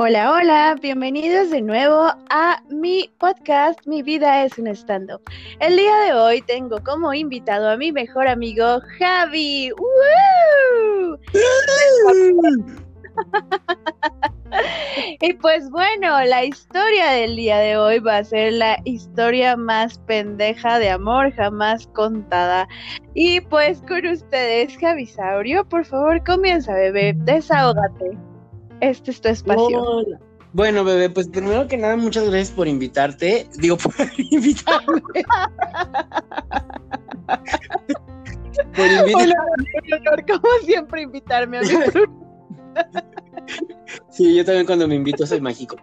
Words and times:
Hola, 0.00 0.30
hola, 0.32 0.76
bienvenidos 0.80 1.50
de 1.50 1.60
nuevo 1.60 2.12
a 2.30 2.62
mi 2.70 3.10
podcast 3.18 3.84
Mi 3.84 4.00
vida 4.00 4.44
es 4.44 4.56
un 4.56 4.68
stand-up. 4.68 5.20
El 5.58 5.76
día 5.76 5.92
de 5.96 6.12
hoy 6.12 6.40
tengo 6.42 6.80
como 6.84 7.12
invitado 7.12 7.68
a 7.68 7.76
mi 7.76 7.90
mejor 7.90 8.28
amigo 8.28 8.80
Javi. 8.96 9.72
¡Woo! 9.72 11.18
y 15.20 15.32
pues 15.32 15.68
bueno, 15.70 16.22
la 16.26 16.44
historia 16.44 17.10
del 17.10 17.34
día 17.34 17.58
de 17.58 17.76
hoy 17.76 17.98
va 17.98 18.18
a 18.18 18.24
ser 18.24 18.52
la 18.52 18.78
historia 18.84 19.56
más 19.56 19.98
pendeja 20.06 20.78
de 20.78 20.90
amor 20.90 21.34
jamás 21.34 21.88
contada. 21.88 22.68
Y 23.14 23.40
pues 23.40 23.82
con 23.88 24.06
ustedes, 24.06 24.78
Javi 24.78 25.06
Saurio, 25.06 25.68
por 25.68 25.84
favor 25.84 26.22
comienza, 26.22 26.72
bebé, 26.72 27.14
desahógate. 27.16 28.16
Este 28.80 29.10
es 29.10 29.20
tu 29.20 29.28
espacio. 29.28 30.04
Bueno, 30.52 30.82
bebé, 30.82 31.10
pues 31.10 31.28
primero 31.28 31.68
que 31.68 31.76
nada, 31.76 31.96
muchas 31.96 32.24
gracias 32.24 32.50
por 32.50 32.66
invitarte. 32.68 33.48
Digo, 33.58 33.76
por 33.82 33.94
invitarme. 34.16 35.02
por 38.74 38.86
invitarme. 38.86 39.14
Hola, 39.14 40.24
como 40.26 40.48
siempre 40.64 41.02
invitarme 41.02 41.58
a 41.58 41.60
mi 41.60 41.68
Sí, 44.10 44.36
yo 44.36 44.44
también 44.44 44.66
cuando 44.66 44.88
me 44.88 44.94
invito 44.94 45.26
soy 45.26 45.40
mágico. 45.40 45.76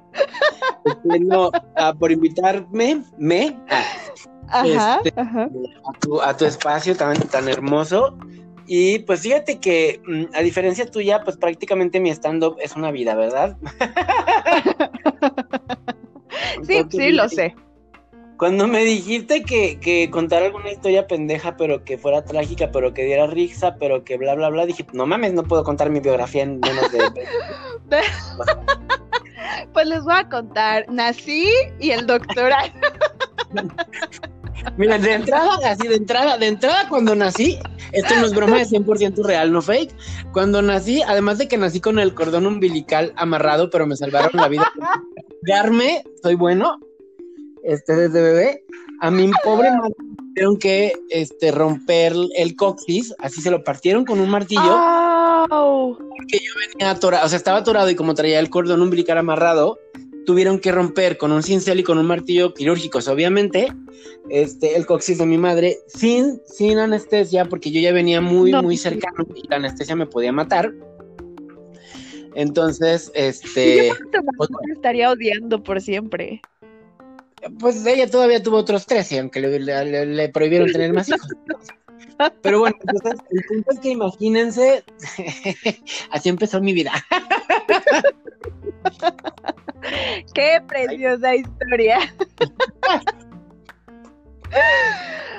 Este, 0.85 1.19
no, 1.19 1.51
ah, 1.75 1.93
por 1.97 2.11
invitarme, 2.11 3.03
me, 3.17 3.57
ah, 3.69 4.65
este, 4.65 5.13
A, 5.17 5.99
tu, 5.99 6.21
a, 6.21 6.35
tu, 6.35 6.45
espacio 6.45 6.95
tan, 6.95 7.17
tan 7.29 7.47
hermoso. 7.47 8.17
Y 8.67 8.99
pues 8.99 9.21
fíjate 9.21 9.59
que, 9.59 10.01
mm, 10.05 10.35
a 10.35 10.41
diferencia 10.41 10.89
tuya, 10.89 11.23
pues 11.23 11.37
prácticamente 11.37 11.99
mi 11.99 12.09
stand-up 12.09 12.57
es 12.59 12.75
una 12.75 12.91
vida, 12.91 13.15
¿verdad? 13.15 13.57
sí, 16.67 16.83
sí, 16.89 17.11
lo 17.11 17.29
sé. 17.29 17.55
Cuando 18.37 18.67
me 18.67 18.83
dijiste 18.83 19.43
que, 19.43 19.79
que 19.79 20.09
contara 20.09 20.47
alguna 20.47 20.71
historia 20.71 21.07
pendeja, 21.07 21.55
pero 21.55 21.85
que 21.85 21.97
fuera 21.97 22.25
trágica, 22.25 22.69
pero 22.71 22.93
que 22.93 23.05
diera 23.05 23.27
risa, 23.27 23.77
pero 23.79 24.03
que 24.03 24.17
bla, 24.17 24.35
bla, 24.35 24.49
bla, 24.49 24.65
dije, 24.65 24.85
no 24.91 25.05
mames, 25.05 25.33
no 25.33 25.43
puedo 25.43 25.63
contar 25.63 25.89
mi 25.89 26.01
biografía 26.01 26.43
en 26.43 26.59
menos 26.59 26.91
de... 26.91 26.99
pues 29.73 29.87
les 29.87 30.03
voy 30.03 30.15
a 30.15 30.27
contar, 30.27 30.85
nací 30.89 31.47
y 31.79 31.91
el 31.91 32.05
doctorado. 32.05 32.71
Mira, 34.77 34.97
de 34.97 35.13
entrada, 35.13 35.57
así 35.65 35.87
de 35.87 35.95
entrada, 35.95 36.37
de 36.37 36.47
entrada 36.47 36.87
cuando 36.89 37.15
nací, 37.15 37.57
esto 37.91 38.15
no 38.19 38.25
es 38.25 38.33
broma, 38.33 38.61
es 38.61 38.71
100% 38.71 39.23
real, 39.23 39.51
no 39.51 39.61
fake. 39.61 39.95
Cuando 40.33 40.61
nací, 40.61 41.01
además 41.01 41.37
de 41.37 41.47
que 41.47 41.57
nací 41.57 41.79
con 41.79 41.99
el 41.99 42.13
cordón 42.13 42.45
umbilical 42.45 43.13
amarrado, 43.15 43.69
pero 43.69 43.87
me 43.87 43.95
salvaron 43.95 44.31
la 44.33 44.47
vida. 44.47 44.71
Darme, 45.43 46.03
soy 46.21 46.35
bueno, 46.35 46.79
este 47.63 47.95
desde 47.95 48.21
bebé, 48.21 48.63
a 49.01 49.11
mi 49.11 49.31
pobre 49.43 49.71
madre 49.71 49.93
tuvieron 50.35 50.57
que 50.57 50.93
este, 51.09 51.51
romper 51.51 52.13
el 52.35 52.55
coxis, 52.55 53.13
así 53.19 53.41
se 53.41 53.51
lo 53.51 53.63
partieron 53.63 54.03
con 54.03 54.19
un 54.19 54.29
martillo. 54.29 54.77
Porque 55.47 56.39
yo 56.39 56.51
venía 56.67 56.91
atorado, 56.91 57.25
o 57.25 57.29
sea, 57.29 57.37
estaba 57.37 57.59
atorado 57.59 57.89
y 57.89 57.95
como 57.95 58.13
traía 58.13 58.39
el 58.39 58.49
cordón 58.49 58.81
umbilical 58.81 59.17
amarrado, 59.17 59.79
tuvieron 60.25 60.59
que 60.59 60.71
romper 60.71 61.17
con 61.17 61.31
un 61.31 61.43
cincel 61.43 61.79
y 61.79 61.83
con 61.83 61.97
un 61.97 62.05
martillo 62.05 62.53
quirúrgicos, 62.53 63.07
obviamente, 63.07 63.71
este, 64.29 64.75
el 64.75 64.85
coxis 64.85 65.17
de 65.17 65.25
mi 65.25 65.37
madre, 65.37 65.77
sin, 65.87 66.41
sin 66.45 66.77
anestesia, 66.77 67.45
porque 67.45 67.71
yo 67.71 67.79
ya 67.79 67.93
venía 67.93 68.21
muy, 68.21 68.51
muy 68.53 68.77
cercano 68.77 69.25
y 69.35 69.47
la 69.47 69.57
anestesia 69.57 69.95
me 69.95 70.05
podía 70.05 70.31
matar. 70.31 70.73
Entonces, 72.35 73.11
este. 73.15 73.91
Pues, 74.37 74.49
estaría 74.73 75.11
odiando 75.11 75.63
por 75.63 75.81
siempre. 75.81 76.41
Pues 77.59 77.85
ella 77.85 78.09
todavía 78.09 78.41
tuvo 78.41 78.57
otros 78.57 78.85
13, 78.85 79.19
aunque 79.19 79.39
le, 79.39 80.29
prohibieron 80.29 80.71
tener 80.71 80.93
más 80.93 81.07
hijos. 81.09 81.29
Pero 82.41 82.59
bueno, 82.59 82.75
entonces, 82.87 83.19
el 83.31 83.43
punto 83.47 83.71
es 83.71 83.79
que 83.79 83.89
imagínense, 83.89 84.83
así 86.11 86.29
empezó 86.29 86.61
mi 86.61 86.73
vida. 86.73 86.93
Qué 90.33 90.61
preciosa 90.67 91.35
historia. 91.35 91.99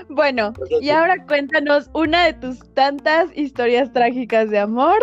bueno, 0.08 0.52
y 0.80 0.90
ahora 0.90 1.24
cuéntanos 1.26 1.90
una 1.94 2.26
de 2.26 2.34
tus 2.34 2.58
tantas 2.74 3.30
historias 3.34 3.92
trágicas 3.92 4.50
de 4.50 4.58
amor, 4.58 4.98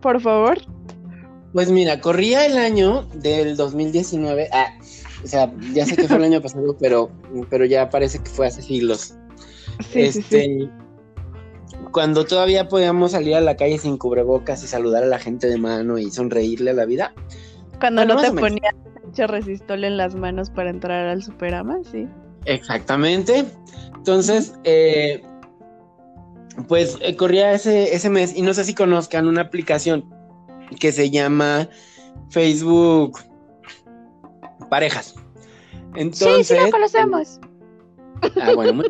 por 0.00 0.20
favor. 0.20 0.58
Pues 1.52 1.70
mira, 1.70 2.00
corría 2.00 2.46
el 2.46 2.58
año 2.58 3.02
del 3.14 3.56
2019. 3.56 4.48
Ah, 4.52 4.68
o 5.24 5.26
sea, 5.26 5.52
ya 5.72 5.86
sé 5.86 5.96
que 5.96 6.06
fue 6.06 6.16
el 6.16 6.24
año 6.24 6.42
pasado, 6.42 6.76
pero, 6.78 7.10
pero 7.50 7.64
ya 7.64 7.90
parece 7.90 8.18
que 8.18 8.30
fue 8.30 8.46
hace 8.46 8.62
siglos. 8.62 9.17
Sí, 9.90 10.00
este, 10.00 10.70
Cuando 11.92 12.24
todavía 12.24 12.68
podíamos 12.68 13.12
salir 13.12 13.34
a 13.34 13.40
la 13.40 13.56
calle 13.56 13.78
sin 13.78 13.96
cubrebocas 13.98 14.62
y 14.64 14.66
saludar 14.66 15.04
a 15.04 15.06
la 15.06 15.18
gente 15.18 15.46
de 15.46 15.58
mano 15.58 15.98
y 15.98 16.10
sonreírle 16.10 16.70
a 16.70 16.74
la 16.74 16.84
vida, 16.84 17.14
cuando 17.78 18.04
no 18.04 18.20
te 18.20 18.32
ponías 18.32 18.74
resistol 19.26 19.84
en 19.84 19.96
las 19.96 20.14
manos 20.14 20.50
para 20.50 20.70
entrar 20.70 21.08
al 21.08 21.22
Superama, 21.22 21.78
sí. 21.90 22.06
Exactamente. 22.44 23.44
Entonces, 23.96 24.54
eh, 24.64 25.22
pues 26.68 26.96
eh, 27.00 27.16
corría 27.16 27.52
ese, 27.52 27.94
ese 27.94 28.10
mes 28.10 28.36
y 28.36 28.42
no 28.42 28.54
sé 28.54 28.64
si 28.64 28.74
conozcan 28.74 29.26
una 29.26 29.42
aplicación 29.42 30.04
que 30.78 30.92
se 30.92 31.10
llama 31.10 31.68
Facebook 32.30 33.18
Parejas. 34.70 35.14
Entonces, 35.94 36.46
sí, 36.46 36.54
sí 36.54 36.60
la 36.60 36.70
conocemos. 36.70 37.40
Ah, 38.40 38.52
bueno, 38.54 38.74
muy 38.74 38.86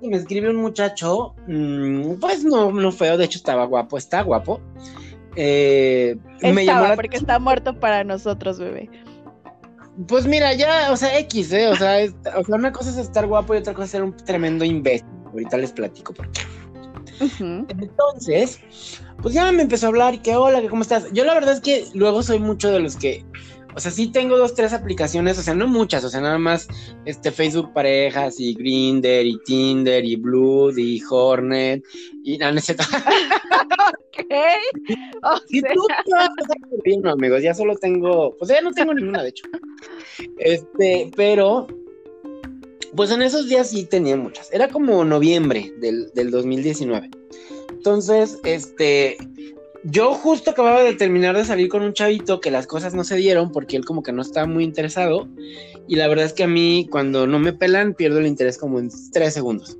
me 0.08 0.16
escribe 0.16 0.50
un 0.50 0.56
muchacho, 0.56 1.34
mm, 1.46 2.14
pues 2.20 2.44
no, 2.44 2.72
no 2.72 2.92
feo, 2.92 3.16
de 3.16 3.24
hecho 3.24 3.38
estaba 3.38 3.64
guapo, 3.64 3.98
está 3.98 4.22
guapo. 4.22 4.60
Eh, 5.36 6.16
me 6.42 6.64
llamó 6.64 6.94
porque 6.94 7.16
está 7.16 7.38
muerto 7.38 7.78
para 7.78 8.04
nosotros, 8.04 8.58
bebé. 8.58 8.90
Pues 10.08 10.26
mira, 10.26 10.54
ya, 10.54 10.90
o 10.92 10.96
sea, 10.96 11.18
X, 11.18 11.52
¿eh? 11.52 11.68
O 11.68 11.76
sea, 11.76 11.98
o 12.36 12.44
sea, 12.44 12.56
una 12.56 12.72
cosa 12.72 12.90
es 12.90 12.96
estar 12.96 13.26
guapo 13.26 13.54
y 13.54 13.58
otra 13.58 13.74
cosa 13.74 13.84
es 13.84 13.90
ser 13.90 14.02
un 14.02 14.16
tremendo 14.16 14.64
imbécil. 14.64 15.06
Ahorita 15.26 15.58
les 15.58 15.72
platico 15.72 16.14
por 16.14 16.30
qué. 16.32 16.40
Entonces, 17.38 18.60
pues 19.20 19.34
ya 19.34 19.52
me 19.52 19.62
empezó 19.62 19.86
a 19.86 19.88
hablar 19.90 20.14
y 20.14 20.18
que 20.18 20.36
hola, 20.36 20.62
que 20.62 20.68
cómo 20.68 20.82
estás. 20.82 21.12
Yo 21.12 21.24
la 21.24 21.34
verdad 21.34 21.54
es 21.54 21.60
que 21.60 21.86
luego 21.94 22.22
soy 22.22 22.38
mucho 22.38 22.70
de 22.70 22.80
los 22.80 22.96
que 22.96 23.24
o 23.74 23.80
sea, 23.80 23.90
sí 23.90 24.08
tengo 24.08 24.36
dos, 24.36 24.54
tres 24.54 24.72
aplicaciones, 24.72 25.38
o 25.38 25.42
sea, 25.42 25.54
no 25.54 25.66
muchas, 25.66 26.04
o 26.04 26.08
sea, 26.08 26.20
nada 26.20 26.38
más 26.38 26.68
este 27.04 27.30
Facebook 27.30 27.72
parejas 27.72 28.38
y 28.38 28.54
Grinder 28.54 29.26
y 29.26 29.38
Tinder 29.44 30.04
y 30.04 30.16
Blue 30.16 30.72
y 30.76 31.02
Hornet 31.08 31.84
y 32.24 32.38
no, 32.38 32.52
no 32.52 32.60
ok. 32.60 32.74
O 35.22 35.40
y 35.48 35.62
tú 35.62 35.86
bien, 36.84 37.06
amigos, 37.06 37.42
ya 37.42 37.54
solo 37.54 37.76
tengo, 37.76 38.36
pues 38.38 38.50
ya 38.50 38.60
no 38.60 38.72
tengo 38.72 38.94
ninguna, 38.94 39.22
de 39.22 39.28
hecho. 39.30 39.44
Este, 40.38 41.10
pero 41.16 41.66
pues 42.94 43.10
en 43.10 43.22
esos 43.22 43.48
días 43.48 43.70
sí 43.70 43.84
tenía 43.84 44.16
muchas. 44.16 44.52
Era 44.52 44.68
como 44.68 45.04
noviembre 45.04 45.72
del, 45.78 46.10
del 46.14 46.30
2019. 46.30 47.10
Entonces, 47.70 48.38
este, 48.44 49.16
yo 49.84 50.14
justo 50.14 50.50
acababa 50.50 50.82
de 50.82 50.94
terminar 50.94 51.36
de 51.36 51.44
salir 51.44 51.68
con 51.68 51.82
un 51.82 51.92
chavito 51.92 52.40
que 52.40 52.50
las 52.50 52.66
cosas 52.66 52.94
no 52.94 53.04
se 53.04 53.16
dieron 53.16 53.52
porque 53.52 53.76
él 53.76 53.84
como 53.84 54.02
que 54.02 54.12
no 54.12 54.22
estaba 54.22 54.46
muy 54.46 54.64
interesado. 54.64 55.28
Y 55.88 55.96
la 55.96 56.06
verdad 56.08 56.26
es 56.26 56.32
que 56.32 56.44
a 56.44 56.48
mí 56.48 56.86
cuando 56.90 57.26
no 57.26 57.38
me 57.38 57.52
pelan 57.52 57.94
pierdo 57.94 58.18
el 58.18 58.26
interés 58.26 58.58
como 58.58 58.78
en 58.78 58.90
tres 59.12 59.34
segundos. 59.34 59.78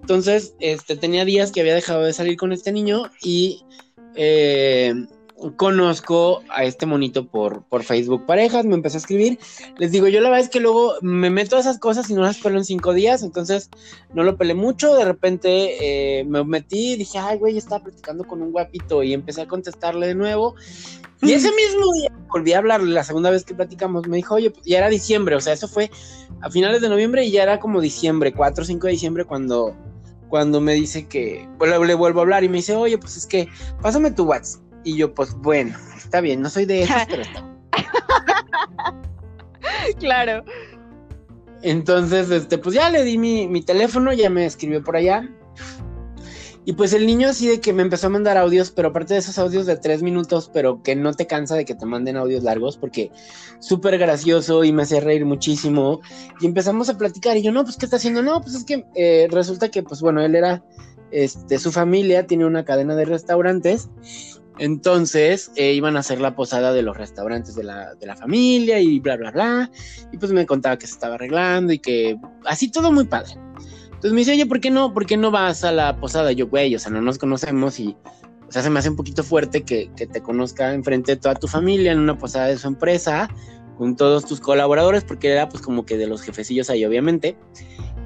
Entonces, 0.00 0.54
este, 0.60 0.96
tenía 0.96 1.24
días 1.24 1.52
que 1.52 1.60
había 1.60 1.74
dejado 1.74 2.02
de 2.02 2.12
salir 2.12 2.36
con 2.36 2.52
este 2.52 2.72
niño 2.72 3.04
y 3.22 3.64
eh, 4.16 4.94
conozco 5.56 6.42
a 6.50 6.64
este 6.64 6.86
monito 6.86 7.26
por, 7.26 7.62
por 7.64 7.82
Facebook 7.82 8.26
Parejas, 8.26 8.64
me 8.66 8.74
empezó 8.74 8.96
a 8.96 9.00
escribir. 9.00 9.38
Les 9.78 9.90
digo, 9.90 10.08
yo 10.08 10.20
la 10.20 10.28
verdad 10.28 10.44
es 10.44 10.50
que 10.50 10.60
luego 10.60 10.94
me 11.02 11.30
meto 11.30 11.56
a 11.56 11.60
esas 11.60 11.78
cosas 11.78 12.10
y 12.10 12.14
no 12.14 12.22
las 12.22 12.38
pelo 12.38 12.58
en 12.58 12.64
cinco 12.64 12.92
días, 12.92 13.22
entonces 13.22 13.70
no 14.12 14.22
lo 14.22 14.36
pelé 14.36 14.54
mucho. 14.54 14.94
De 14.94 15.04
repente 15.04 16.18
eh, 16.20 16.24
me 16.24 16.44
metí 16.44 16.92
y 16.92 16.96
dije, 16.96 17.18
ay, 17.18 17.38
güey, 17.38 17.56
estaba 17.56 17.84
platicando 17.84 18.24
con 18.24 18.42
un 18.42 18.52
guapito 18.52 19.02
y 19.02 19.14
empecé 19.14 19.42
a 19.42 19.48
contestarle 19.48 20.08
de 20.08 20.14
nuevo. 20.14 20.54
Y 21.22 21.32
ese 21.32 21.50
mismo 21.52 21.92
día 21.94 22.10
volví 22.28 22.52
a 22.52 22.58
hablarle, 22.58 22.92
la 22.92 23.04
segunda 23.04 23.30
vez 23.30 23.44
que 23.44 23.54
platicamos, 23.54 24.06
me 24.08 24.16
dijo, 24.16 24.36
oye, 24.36 24.50
pues, 24.50 24.64
ya 24.64 24.78
era 24.78 24.88
diciembre, 24.88 25.36
o 25.36 25.40
sea, 25.40 25.52
eso 25.52 25.68
fue 25.68 25.90
a 26.40 26.50
finales 26.50 26.80
de 26.80 26.88
noviembre 26.88 27.24
y 27.24 27.30
ya 27.30 27.42
era 27.42 27.60
como 27.60 27.80
diciembre, 27.80 28.32
4 28.32 28.62
o 28.62 28.66
5 28.66 28.86
de 28.86 28.92
diciembre 28.92 29.24
cuando, 29.26 29.76
cuando 30.28 30.62
me 30.62 30.72
dice 30.72 31.06
que, 31.06 31.46
bueno, 31.58 31.84
le 31.84 31.94
vuelvo 31.94 32.20
a 32.20 32.22
hablar 32.22 32.42
y 32.42 32.48
me 32.48 32.58
dice, 32.58 32.74
oye, 32.74 32.96
pues 32.96 33.18
es 33.18 33.26
que, 33.26 33.48
pásame 33.82 34.12
tu 34.12 34.24
WhatsApp. 34.24 34.69
Y 34.84 34.96
yo, 34.96 35.14
pues 35.14 35.34
bueno, 35.34 35.76
está 35.96 36.20
bien, 36.20 36.40
no 36.40 36.50
soy 36.50 36.64
de 36.64 36.82
esas, 36.82 37.06
pero 37.06 37.22
está. 37.22 37.46
claro. 39.98 40.44
Entonces, 41.62 42.30
este, 42.30 42.58
pues 42.58 42.74
ya 42.74 42.90
le 42.90 43.04
di 43.04 43.18
mi, 43.18 43.46
mi, 43.46 43.62
teléfono, 43.62 44.12
ya 44.12 44.30
me 44.30 44.46
escribió 44.46 44.82
por 44.82 44.96
allá. 44.96 45.28
Y 46.64 46.74
pues 46.74 46.92
el 46.92 47.06
niño 47.06 47.28
así 47.28 47.48
de 47.48 47.60
que 47.60 47.72
me 47.72 47.82
empezó 47.82 48.06
a 48.06 48.10
mandar 48.10 48.36
audios, 48.36 48.70
pero 48.70 48.88
aparte 48.88 49.14
de 49.14 49.20
esos 49.20 49.38
audios 49.38 49.66
de 49.66 49.76
tres 49.76 50.02
minutos, 50.02 50.50
pero 50.52 50.82
que 50.82 50.94
no 50.94 51.14
te 51.14 51.26
cansa 51.26 51.56
de 51.56 51.64
que 51.64 51.74
te 51.74 51.86
manden 51.86 52.16
audios 52.16 52.44
largos, 52.44 52.76
porque 52.76 53.10
súper 53.60 53.98
gracioso 53.98 54.62
y 54.62 54.72
me 54.72 54.82
hace 54.82 55.00
reír 55.00 55.24
muchísimo. 55.24 56.00
Y 56.40 56.46
empezamos 56.46 56.88
a 56.88 56.98
platicar 56.98 57.36
y 57.36 57.42
yo, 57.42 57.50
no, 57.50 57.64
pues, 57.64 57.76
¿qué 57.76 57.86
está 57.86 57.96
haciendo? 57.96 58.22
No, 58.22 58.40
pues 58.42 58.54
es 58.54 58.64
que 58.64 58.84
eh, 58.94 59.26
resulta 59.30 59.70
que, 59.70 59.82
pues 59.82 60.02
bueno, 60.02 60.22
él 60.22 60.34
era, 60.34 60.62
este, 61.10 61.58
su 61.58 61.72
familia 61.72 62.26
tiene 62.26 62.44
una 62.44 62.64
cadena 62.64 62.94
de 62.94 63.06
restaurantes. 63.06 63.88
Entonces 64.60 65.50
eh, 65.56 65.72
iban 65.72 65.96
a 65.96 66.00
hacer 66.00 66.20
la 66.20 66.36
posada 66.36 66.74
de 66.74 66.82
los 66.82 66.94
restaurantes 66.94 67.54
de 67.54 67.64
la, 67.64 67.94
de 67.94 68.06
la 68.06 68.14
familia 68.14 68.78
y 68.78 69.00
bla, 69.00 69.16
bla, 69.16 69.30
bla. 69.30 69.70
Y 70.12 70.18
pues 70.18 70.32
me 70.32 70.44
contaba 70.44 70.78
que 70.78 70.86
se 70.86 70.92
estaba 70.92 71.14
arreglando 71.14 71.72
y 71.72 71.78
que 71.78 72.18
así 72.44 72.70
todo 72.70 72.92
muy 72.92 73.06
padre. 73.06 73.32
Entonces 73.86 74.12
me 74.12 74.18
dice, 74.18 74.32
oye, 74.32 74.44
¿por 74.44 74.60
qué 74.60 74.70
no, 74.70 74.92
por 74.92 75.06
qué 75.06 75.16
no 75.16 75.30
vas 75.30 75.64
a 75.64 75.72
la 75.72 75.96
posada? 75.96 76.32
Yo, 76.32 76.46
güey, 76.48 76.74
o 76.74 76.78
sea, 76.78 76.92
no 76.92 77.00
nos 77.00 77.16
conocemos 77.16 77.80
y, 77.80 77.96
o 78.46 78.52
sea, 78.52 78.62
se 78.62 78.68
me 78.68 78.78
hace 78.78 78.90
un 78.90 78.96
poquito 78.96 79.24
fuerte 79.24 79.62
que, 79.62 79.90
que 79.96 80.06
te 80.06 80.20
conozca 80.20 80.74
enfrente 80.74 81.12
de 81.12 81.16
toda 81.16 81.36
tu 81.36 81.48
familia 81.48 81.92
en 81.92 81.98
una 81.98 82.18
posada 82.18 82.48
de 82.48 82.58
su 82.58 82.68
empresa, 82.68 83.30
con 83.78 83.96
todos 83.96 84.26
tus 84.26 84.40
colaboradores, 84.40 85.04
porque 85.04 85.32
era 85.32 85.48
pues 85.48 85.62
como 85.62 85.86
que 85.86 85.96
de 85.96 86.06
los 86.06 86.20
jefecillos 86.20 86.68
ahí, 86.68 86.84
obviamente. 86.84 87.38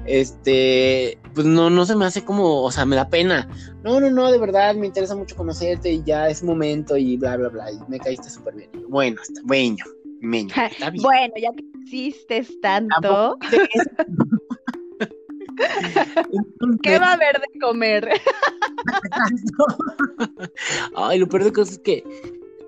Este, 0.05 1.17
pues 1.33 1.47
no, 1.47 1.69
no 1.69 1.85
se 1.85 1.95
me 1.95 2.05
hace 2.05 2.23
como, 2.23 2.61
o 2.63 2.71
sea, 2.71 2.85
me 2.85 2.95
da 2.95 3.09
pena. 3.09 3.49
No, 3.83 3.99
no, 3.99 4.09
no, 4.11 4.31
de 4.31 4.37
verdad, 4.37 4.75
me 4.75 4.87
interesa 4.87 5.15
mucho 5.15 5.35
conocerte 5.35 5.91
y 5.91 6.03
ya 6.03 6.29
es 6.29 6.43
momento 6.43 6.95
y 6.97 7.17
bla, 7.17 7.37
bla, 7.37 7.49
bla. 7.49 7.71
Y 7.71 7.79
me 7.87 7.99
caíste 7.99 8.29
súper 8.29 8.55
bien. 8.55 8.69
bueno, 8.87 9.19
está, 9.21 9.41
bueno, 9.43 9.77
meño, 10.21 10.53
está 10.55 10.89
bien. 10.91 11.03
Bueno, 11.03 11.33
ya 11.41 11.51
que 11.53 11.63
existes 11.81 12.59
tanto. 12.61 13.37
¿Qué 16.83 16.99
va 16.99 17.11
a 17.11 17.13
haber 17.13 17.39
de 17.39 17.59
comer? 17.59 18.09
Ay, 20.95 21.19
lo 21.19 21.27
peor 21.27 21.45
de 21.45 21.53
cosas 21.53 21.75
es 21.75 21.79
que 21.79 22.03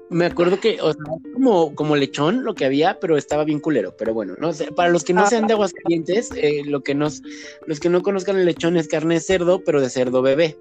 me 0.09 0.25
acuerdo 0.25 0.59
que, 0.59 0.79
o 0.81 0.93
sea, 0.93 1.03
como, 1.33 1.75
como 1.75 1.95
lechón 1.95 2.43
lo 2.43 2.55
que 2.55 2.65
había, 2.65 2.99
pero 2.99 3.17
estaba 3.17 3.43
bien 3.43 3.59
culero. 3.59 3.95
Pero 3.97 4.13
bueno, 4.13 4.35
no 4.39 4.53
sé, 4.53 4.71
para 4.71 4.89
los 4.89 5.03
que 5.03 5.13
no 5.13 5.27
sean 5.27 5.47
de 5.47 5.53
Aguascalientes, 5.53 6.31
eh, 6.35 6.63
lo 6.65 6.81
que 6.81 6.95
nos, 6.95 7.21
los 7.65 7.79
que 7.79 7.89
no 7.89 8.01
conozcan 8.01 8.37
el 8.37 8.45
lechón 8.45 8.77
es 8.77 8.87
carne 8.87 9.15
de 9.15 9.19
cerdo, 9.19 9.63
pero 9.63 9.81
de 9.81 9.89
cerdo 9.89 10.21
bebé. 10.21 10.57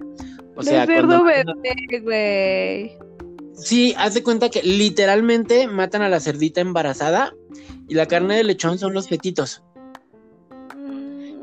O 0.56 0.62
sea, 0.62 0.86
de 0.86 0.94
cerdo 0.94 1.24
bebé, 1.24 2.00
güey. 2.02 2.98
Sí, 3.54 3.94
haz 3.96 4.14
de 4.14 4.22
cuenta 4.22 4.50
que 4.50 4.62
literalmente 4.62 5.66
matan 5.66 6.02
a 6.02 6.08
la 6.08 6.20
cerdita 6.20 6.60
embarazada 6.60 7.34
y 7.88 7.94
la 7.94 8.06
carne 8.06 8.36
de 8.36 8.44
lechón 8.44 8.78
son 8.78 8.92
los 8.92 9.08
fetitos. 9.08 9.62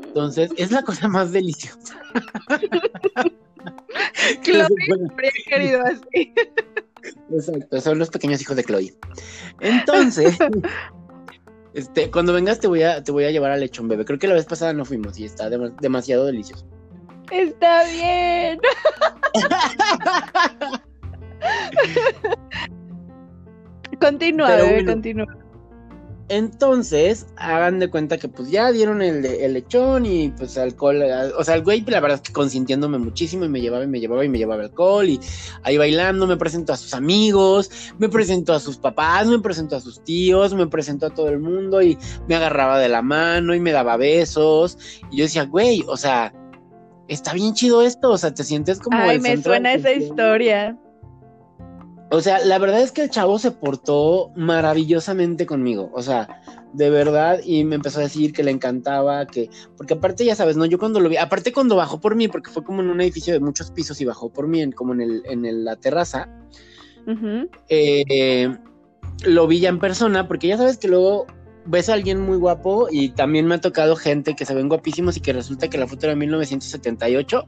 Entonces, 0.06 0.52
es 0.56 0.70
la 0.70 0.82
cosa 0.82 1.08
más 1.08 1.32
deliciosa. 1.32 2.00
Claro, 4.42 4.74
he 5.22 5.50
querido 5.50 5.82
así. 5.82 6.32
Exacto, 7.30 7.80
son 7.80 7.98
los 7.98 8.10
pequeños 8.10 8.40
hijos 8.40 8.56
de 8.56 8.64
Chloe. 8.64 8.94
Entonces, 9.60 10.36
este, 11.74 12.10
cuando 12.10 12.32
vengas 12.32 12.60
te 12.60 12.66
voy 12.66 12.82
a, 12.82 13.02
te 13.02 13.12
voy 13.12 13.24
a 13.24 13.30
llevar 13.30 13.50
al 13.50 13.60
lechón 13.60 13.88
bebé. 13.88 14.04
Creo 14.04 14.18
que 14.18 14.28
la 14.28 14.34
vez 14.34 14.46
pasada 14.46 14.72
no 14.72 14.84
fuimos 14.84 15.18
y 15.18 15.24
está 15.24 15.48
demasiado 15.48 16.26
delicioso. 16.26 16.66
Está 17.30 17.84
bien. 17.84 18.58
continúa, 24.00 24.56
bebé, 24.56 24.84
continúa. 24.84 25.43
Entonces, 26.28 27.26
hagan 27.36 27.78
de 27.78 27.90
cuenta 27.90 28.16
que 28.16 28.28
pues 28.28 28.50
ya 28.50 28.72
dieron 28.72 29.02
el, 29.02 29.22
lechón 29.22 30.06
y 30.06 30.30
pues 30.30 30.56
alcohol, 30.56 31.02
o 31.36 31.44
sea, 31.44 31.56
el 31.56 31.62
güey 31.62 31.82
la 31.82 32.00
verdad 32.00 32.16
es 32.16 32.22
que 32.22 32.32
consintiéndome 32.32 32.96
muchísimo 32.96 33.44
y 33.44 33.50
me 33.50 33.60
llevaba 33.60 33.84
y 33.84 33.88
me 33.88 34.00
llevaba 34.00 34.24
y 34.24 34.30
me 34.30 34.38
llevaba 34.38 34.62
alcohol 34.62 35.06
y 35.06 35.20
ahí 35.64 35.76
bailando 35.76 36.26
me 36.26 36.38
presentó 36.38 36.72
a 36.72 36.78
sus 36.78 36.94
amigos, 36.94 37.70
me 37.98 38.08
presentó 38.08 38.54
a 38.54 38.60
sus 38.60 38.78
papás, 38.78 39.26
me 39.26 39.38
presentó 39.38 39.76
a 39.76 39.80
sus 39.80 40.02
tíos, 40.02 40.54
me 40.54 40.66
presentó 40.66 41.06
a 41.06 41.10
todo 41.10 41.28
el 41.28 41.40
mundo 41.40 41.82
y 41.82 41.98
me 42.26 42.36
agarraba 42.36 42.78
de 42.78 42.88
la 42.88 43.02
mano 43.02 43.54
y 43.54 43.60
me 43.60 43.72
daba 43.72 43.98
besos 43.98 44.78
y 45.10 45.18
yo 45.18 45.24
decía, 45.24 45.44
güey, 45.44 45.84
o 45.86 45.98
sea, 45.98 46.32
está 47.06 47.34
bien 47.34 47.52
chido 47.52 47.82
esto, 47.82 48.10
o 48.10 48.18
sea, 48.18 48.32
te 48.32 48.44
sientes 48.44 48.80
como... 48.80 48.96
Ay, 48.96 49.20
me 49.20 49.36
suena 49.36 49.74
esa 49.74 49.92
historia. 49.92 50.78
O 52.14 52.20
sea, 52.20 52.38
la 52.44 52.58
verdad 52.58 52.80
es 52.80 52.92
que 52.92 53.02
el 53.02 53.10
chavo 53.10 53.40
se 53.40 53.50
portó 53.50 54.30
maravillosamente 54.36 55.46
conmigo. 55.46 55.90
O 55.94 56.00
sea, 56.00 56.40
de 56.72 56.88
verdad, 56.88 57.40
y 57.44 57.64
me 57.64 57.74
empezó 57.74 57.98
a 57.98 58.04
decir 58.04 58.32
que 58.32 58.44
le 58.44 58.52
encantaba, 58.52 59.26
que, 59.26 59.50
porque 59.76 59.94
aparte 59.94 60.24
ya 60.24 60.36
sabes, 60.36 60.56
¿no? 60.56 60.64
Yo 60.64 60.78
cuando 60.78 61.00
lo 61.00 61.08
vi, 61.08 61.16
aparte 61.16 61.52
cuando 61.52 61.74
bajó 61.74 62.00
por 62.00 62.14
mí, 62.14 62.28
porque 62.28 62.52
fue 62.52 62.62
como 62.62 62.82
en 62.82 62.90
un 62.90 63.00
edificio 63.00 63.32
de 63.32 63.40
muchos 63.40 63.72
pisos 63.72 64.00
y 64.00 64.04
bajó 64.04 64.32
por 64.32 64.46
mí, 64.46 64.70
como 64.72 64.92
en, 64.92 65.00
el, 65.00 65.22
en 65.26 65.64
la 65.64 65.74
terraza, 65.74 66.28
eh, 67.68 68.56
lo 69.24 69.46
vi 69.48 69.58
ya 69.58 69.68
en 69.70 69.80
persona, 69.80 70.28
porque 70.28 70.46
ya 70.46 70.56
sabes 70.56 70.78
que 70.78 70.86
luego 70.86 71.26
ves 71.66 71.88
a 71.88 71.94
alguien 71.94 72.20
muy 72.20 72.36
guapo 72.36 72.88
y 72.90 73.10
también 73.10 73.46
me 73.46 73.54
ha 73.54 73.60
tocado 73.60 73.96
gente 73.96 74.34
que 74.34 74.44
se 74.44 74.54
ven 74.54 74.68
guapísimos 74.68 75.16
y 75.16 75.20
que 75.20 75.32
resulta 75.32 75.68
que 75.68 75.78
la 75.78 75.86
foto 75.86 76.06
era 76.06 76.14
1978 76.14 77.44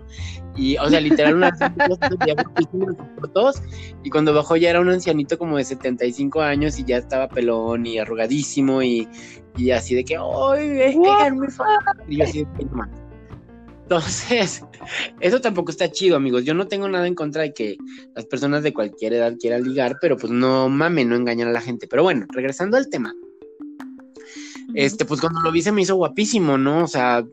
y, 0.56 0.76
o 0.78 0.88
sea, 0.88 1.00
literal 1.00 1.34
una 1.34 1.52
fotos 3.20 3.62
y 4.02 4.10
cuando 4.10 4.32
bajó 4.32 4.56
ya 4.56 4.70
era 4.70 4.80
un 4.80 4.88
ancianito 4.88 5.38
como 5.38 5.58
de 5.58 5.64
75 5.64 6.40
años 6.40 6.78
y 6.78 6.84
ya 6.84 6.98
estaba 6.98 7.28
pelón 7.28 7.86
y 7.86 7.98
arrugadísimo 7.98 8.82
y, 8.82 9.08
y 9.56 9.70
así 9.70 9.94
de 9.94 10.04
que, 10.04 10.16
¡ay, 10.16 10.80
es 10.80 10.96
muy 10.96 11.48
Y 12.08 12.16
yo 12.18 12.24
así 12.24 12.44
de 12.44 12.66
entonces, 13.86 14.64
eso 15.20 15.40
tampoco 15.40 15.70
está 15.70 15.88
chido, 15.88 16.16
amigos. 16.16 16.44
Yo 16.44 16.54
no 16.54 16.66
tengo 16.66 16.88
nada 16.88 17.06
en 17.06 17.14
contra 17.14 17.42
de 17.42 17.54
que 17.54 17.76
las 18.16 18.26
personas 18.26 18.64
de 18.64 18.74
cualquier 18.74 19.12
edad 19.12 19.36
quieran 19.38 19.62
ligar, 19.62 19.98
pero 20.00 20.16
pues 20.16 20.32
no 20.32 20.68
mames, 20.68 21.06
no 21.06 21.14
engañan 21.14 21.46
a 21.48 21.52
la 21.52 21.60
gente. 21.60 21.86
Pero 21.86 22.02
bueno, 22.02 22.26
regresando 22.32 22.76
al 22.76 22.90
tema. 22.90 23.14
Este, 24.74 25.04
pues 25.04 25.20
cuando 25.20 25.40
lo 25.40 25.52
vi 25.52 25.62
se 25.62 25.72
me 25.72 25.82
hizo 25.82 25.96
guapísimo, 25.96 26.58
¿no? 26.58 26.84
O 26.84 26.88
sea, 26.88 27.24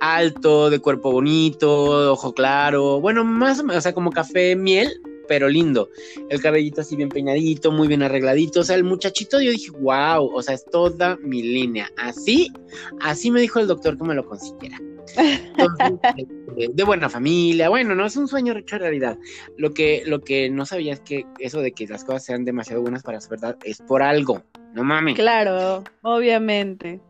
alto, 0.00 0.70
de 0.70 0.80
cuerpo 0.80 1.12
bonito, 1.12 2.12
ojo 2.12 2.34
claro, 2.34 3.00
bueno, 3.00 3.24
más 3.24 3.60
o 3.60 3.64
menos, 3.64 3.78
o 3.78 3.80
sea, 3.82 3.94
como 3.94 4.10
café 4.10 4.56
miel, 4.56 4.90
pero 5.28 5.48
lindo. 5.48 5.88
El 6.28 6.40
cabellito 6.40 6.80
así 6.80 6.96
bien 6.96 7.08
peinadito, 7.08 7.72
muy 7.72 7.88
bien 7.88 8.02
arregladito. 8.02 8.60
O 8.60 8.64
sea, 8.64 8.76
el 8.76 8.84
muchachito, 8.84 9.40
yo 9.40 9.50
dije, 9.50 9.70
wow, 9.70 10.30
o 10.34 10.42
sea, 10.42 10.54
es 10.54 10.64
toda 10.66 11.16
mi 11.22 11.42
línea. 11.42 11.90
Así, 11.96 12.52
así 13.00 13.30
me 13.30 13.40
dijo 13.40 13.60
el 13.60 13.66
doctor 13.66 13.96
que 13.96 14.04
me 14.04 14.14
lo 14.14 14.26
consiguiera. 14.26 14.78
Este, 16.52 16.70
de 16.72 16.84
buena 16.84 17.08
familia, 17.08 17.68
bueno, 17.68 17.94
no 17.94 18.06
es 18.06 18.16
un 18.16 18.28
sueño 18.28 18.56
hecho 18.56 18.78
realidad. 18.78 19.18
Lo 19.56 19.72
que, 19.72 20.02
lo 20.06 20.20
que 20.20 20.50
no 20.50 20.66
sabía 20.66 20.92
es 20.92 21.00
que 21.00 21.24
eso 21.38 21.60
de 21.60 21.72
que 21.72 21.86
las 21.86 22.04
cosas 22.04 22.24
sean 22.24 22.44
demasiado 22.44 22.82
buenas 22.82 23.02
para 23.02 23.20
ser 23.20 23.30
verdad 23.30 23.56
es 23.64 23.80
por 23.80 24.02
algo. 24.02 24.42
No 24.74 24.84
mames. 24.84 25.16
Claro, 25.16 25.84
obviamente. 26.02 27.00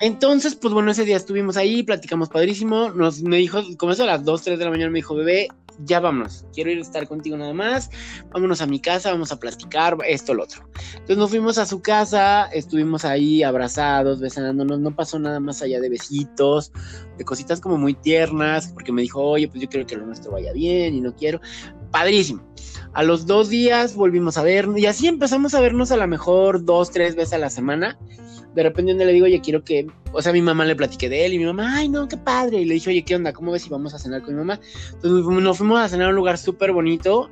Entonces, 0.00 0.54
pues 0.54 0.74
bueno, 0.74 0.90
ese 0.90 1.04
día 1.04 1.16
estuvimos 1.16 1.56
ahí, 1.56 1.82
platicamos 1.82 2.28
padrísimo. 2.28 2.90
Nos 2.90 3.22
me 3.22 3.38
dijo, 3.38 3.60
como 3.78 3.92
eso 3.92 4.02
a 4.02 4.06
las 4.06 4.24
2, 4.24 4.42
3 4.42 4.58
de 4.58 4.64
la 4.64 4.70
mañana, 4.70 4.90
me 4.90 4.98
dijo, 4.98 5.14
bebé, 5.14 5.48
ya 5.84 6.00
vámonos, 6.00 6.44
quiero 6.54 6.70
ir 6.70 6.78
a 6.78 6.82
estar 6.82 7.06
contigo 7.06 7.36
nada 7.36 7.52
más, 7.52 7.90
vámonos 8.32 8.60
a 8.60 8.66
mi 8.66 8.80
casa, 8.80 9.12
vamos 9.12 9.32
a 9.32 9.38
platicar, 9.38 9.96
esto, 10.06 10.34
lo 10.34 10.44
otro. 10.44 10.68
Entonces 10.92 11.16
nos 11.18 11.30
fuimos 11.30 11.58
a 11.58 11.66
su 11.66 11.82
casa, 11.82 12.46
estuvimos 12.46 13.04
ahí 13.04 13.42
abrazados, 13.42 14.20
besándonos, 14.20 14.80
no 14.80 14.94
pasó 14.94 15.18
nada 15.18 15.40
más 15.40 15.62
allá 15.62 15.80
de 15.80 15.88
besitos, 15.88 16.72
de 17.18 17.24
cositas 17.24 17.60
como 17.60 17.76
muy 17.76 17.94
tiernas, 17.94 18.68
porque 18.68 18.92
me 18.92 19.02
dijo, 19.02 19.22
oye, 19.22 19.48
pues 19.48 19.62
yo 19.62 19.68
quiero 19.68 19.86
que 19.86 19.96
lo 19.96 20.06
nuestro 20.06 20.32
vaya 20.32 20.52
bien 20.52 20.94
y 20.94 21.00
no 21.00 21.14
quiero. 21.14 21.40
Padrísimo. 21.90 22.42
A 22.96 23.02
los 23.02 23.26
dos 23.26 23.50
días 23.50 23.94
volvimos 23.94 24.38
a 24.38 24.42
vernos 24.42 24.78
y 24.78 24.86
así 24.86 25.06
empezamos 25.06 25.52
a 25.52 25.60
vernos 25.60 25.92
a 25.92 25.98
lo 25.98 26.08
mejor 26.08 26.64
dos, 26.64 26.90
tres 26.90 27.14
veces 27.14 27.34
a 27.34 27.38
la 27.38 27.50
semana. 27.50 27.98
De 28.54 28.62
repente 28.62 28.94
le 28.94 29.12
digo, 29.12 29.26
oye, 29.26 29.42
quiero 29.42 29.62
que, 29.62 29.86
o 30.12 30.22
sea, 30.22 30.32
mi 30.32 30.40
mamá 30.40 30.64
le 30.64 30.74
platiqué 30.74 31.10
de 31.10 31.26
él 31.26 31.34
y 31.34 31.38
mi 31.38 31.44
mamá, 31.44 31.76
ay, 31.76 31.90
no, 31.90 32.08
qué 32.08 32.16
padre. 32.16 32.62
Y 32.62 32.64
le 32.64 32.72
dije, 32.72 32.88
oye, 32.88 33.04
¿qué 33.04 33.14
onda? 33.14 33.34
¿Cómo 33.34 33.52
ves 33.52 33.64
si 33.64 33.68
vamos 33.68 33.92
a 33.92 33.98
cenar 33.98 34.22
con 34.22 34.32
mi 34.32 34.38
mamá? 34.38 34.58
Entonces 34.94 35.42
nos 35.42 35.58
fuimos 35.58 35.78
a 35.78 35.90
cenar 35.90 36.06
a 36.06 36.08
un 36.08 36.16
lugar 36.16 36.38
súper 36.38 36.72
bonito, 36.72 37.28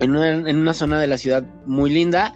en 0.00 0.10
una, 0.10 0.28
en 0.28 0.56
una 0.58 0.74
zona 0.74 1.00
de 1.00 1.06
la 1.06 1.16
ciudad 1.16 1.42
muy 1.64 1.88
linda. 1.88 2.34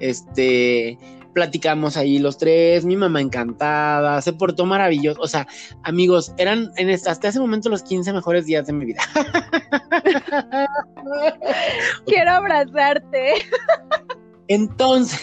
Este, 0.00 0.96
platicamos 1.32 1.96
ahí 1.96 2.18
los 2.18 2.38
tres, 2.38 2.84
mi 2.84 2.96
mamá 2.96 3.20
encantada, 3.20 4.20
se 4.22 4.32
portó 4.32 4.66
maravilloso, 4.66 5.20
o 5.20 5.28
sea, 5.28 5.46
amigos, 5.82 6.32
eran 6.36 6.70
en 6.76 6.90
hasta 6.90 7.28
ese 7.28 7.40
momento 7.40 7.68
los 7.68 7.82
15 7.82 8.12
mejores 8.12 8.46
días 8.46 8.66
de 8.66 8.72
mi 8.72 8.86
vida. 8.86 9.00
Quiero 12.06 12.30
abrazarte. 12.30 13.34
Entonces, 14.48 15.20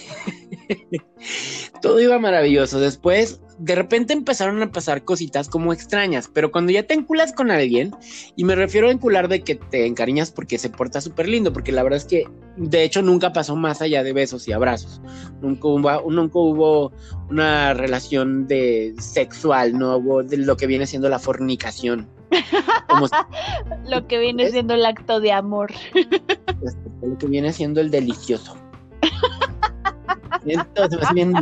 todo 1.82 2.00
iba 2.00 2.18
maravilloso. 2.20 2.80
Después 2.80 3.42
de 3.60 3.75
repente 3.75 4.13
empezaron 4.13 4.62
a 4.62 4.72
pasar 4.72 5.04
cositas 5.04 5.50
como 5.50 5.74
extrañas, 5.74 6.30
pero 6.34 6.51
cuando 6.51 6.72
ya 6.72 6.84
te 6.84 6.94
enculas 6.94 7.34
con 7.34 7.51
alguien, 7.51 7.92
y 8.36 8.46
me 8.46 8.56
refiero 8.56 8.88
a 8.88 8.92
encular 8.92 9.28
de 9.28 9.42
que 9.42 9.56
te 9.56 9.86
encariñas 9.86 10.32
porque 10.32 10.58
se 10.58 10.70
porta 10.70 11.01
súper 11.01 11.28
lindo, 11.28 11.51
porque 11.51 11.72
la 11.72 11.84
verdad 11.84 11.98
es 11.98 12.06
que 12.06 12.25
de 12.56 12.84
hecho 12.84 13.01
nunca 13.01 13.34
pasó 13.34 13.56
más 13.56 13.82
allá 13.82 14.04
de 14.04 14.13
besos 14.13 14.48
y 14.48 14.54
abrazos, 14.54 15.01
nunca 15.42 15.68
hubo, 15.68 16.10
nunca 16.10 16.39
hubo 16.39 16.92
una 17.30 17.74
relación 17.74 18.48
de 18.48 18.96
sexual, 19.00 19.78
no 19.78 19.98
hubo 19.98 20.24
de 20.24 20.38
lo 20.38 20.56
que 20.58 20.68
viene 20.68 20.88
siendo 20.88 21.10
la 21.10 21.20
fornicación 21.20 22.08
lo 23.88 24.08
que 24.08 24.20
viene 24.20 24.50
siendo 24.51 24.74
el 24.74 24.86
acto 24.86 25.20
de 25.20 25.32
amor. 25.32 25.72
Este, 25.94 26.89
lo 27.01 27.18
que 27.18 27.28
viene 27.28 27.51
siendo 27.51 27.82
el 27.82 27.89
delicioso. 27.89 28.56
Entonces, 30.46 31.01
más 31.01 31.13
bien 31.13 31.34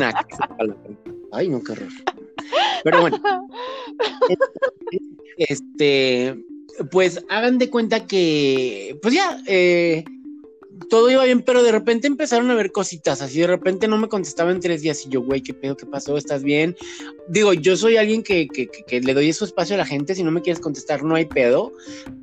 Ay, 1.38 1.50
no, 1.50 1.64
qué 1.64 1.74
horror. 1.74 1.90
Pero 2.84 3.02
bueno. 3.02 3.22
Este, 5.40 6.36
pues 6.90 7.24
hagan 7.30 7.60
de 7.60 7.70
cuenta 7.70 8.08
que, 8.08 8.98
pues 9.04 9.14
ya, 9.14 9.40
eh, 9.46 10.04
todo 10.90 11.12
iba 11.12 11.24
bien, 11.26 11.44
pero 11.44 11.62
de 11.62 11.72
repente 11.72 12.08
empezaron 12.08 12.50
a 12.50 12.56
ver 12.56 12.72
cositas, 12.72 13.22
así 13.22 13.42
de 13.42 13.46
repente 13.46 13.88
no 13.88 14.00
me 14.00 14.08
contestaba 14.08 14.50
en 14.50 14.60
tres 14.60 14.82
días 14.82 15.06
y 15.06 15.10
yo, 15.10 15.22
güey, 15.22 15.44
¿qué 15.44 15.54
pedo? 15.54 15.78
¿Qué 15.78 15.86
pasó? 15.86 16.18
¿Estás 16.18 16.42
bien? 16.42 16.76
Digo, 17.28 17.54
yo 17.54 17.78
soy 17.78 17.98
alguien 17.98 18.24
que, 18.24 18.48
que, 18.48 18.68
que, 18.68 19.00
le 19.00 19.14
doy 19.14 19.32
su 19.32 19.46
espacio 19.46 19.76
a 19.76 19.78
la 19.78 19.86
gente, 19.86 20.16
si 20.16 20.24
no 20.24 20.32
me 20.32 20.42
quieres 20.42 20.60
contestar 20.60 21.04
no 21.04 21.14
hay 21.14 21.26
pedo, 21.26 21.72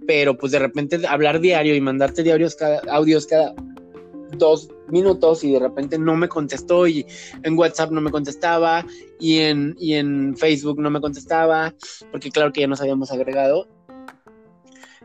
pero 0.08 0.36
pues 0.36 0.50
de 0.50 0.58
repente 0.58 1.06
hablar 1.06 1.40
diario 1.40 1.76
y 1.76 1.80
mandarte 1.80 2.24
diarios 2.24 2.56
cada, 2.56 2.80
audios 2.90 3.26
cada 3.26 3.54
dos 4.34 4.68
minutos 4.88 5.44
y 5.44 5.52
de 5.52 5.58
repente 5.58 5.98
no 5.98 6.16
me 6.16 6.28
contestó 6.28 6.86
y 6.86 7.06
en 7.42 7.58
WhatsApp 7.58 7.90
no 7.90 8.00
me 8.00 8.10
contestaba 8.10 8.84
y 9.18 9.38
en, 9.38 9.74
y 9.78 9.94
en 9.94 10.36
Facebook 10.36 10.80
no 10.80 10.90
me 10.90 11.00
contestaba, 11.00 11.74
porque 12.10 12.30
claro 12.30 12.52
que 12.52 12.60
ya 12.60 12.66
nos 12.66 12.80
habíamos 12.80 13.10
agregado 13.10 13.68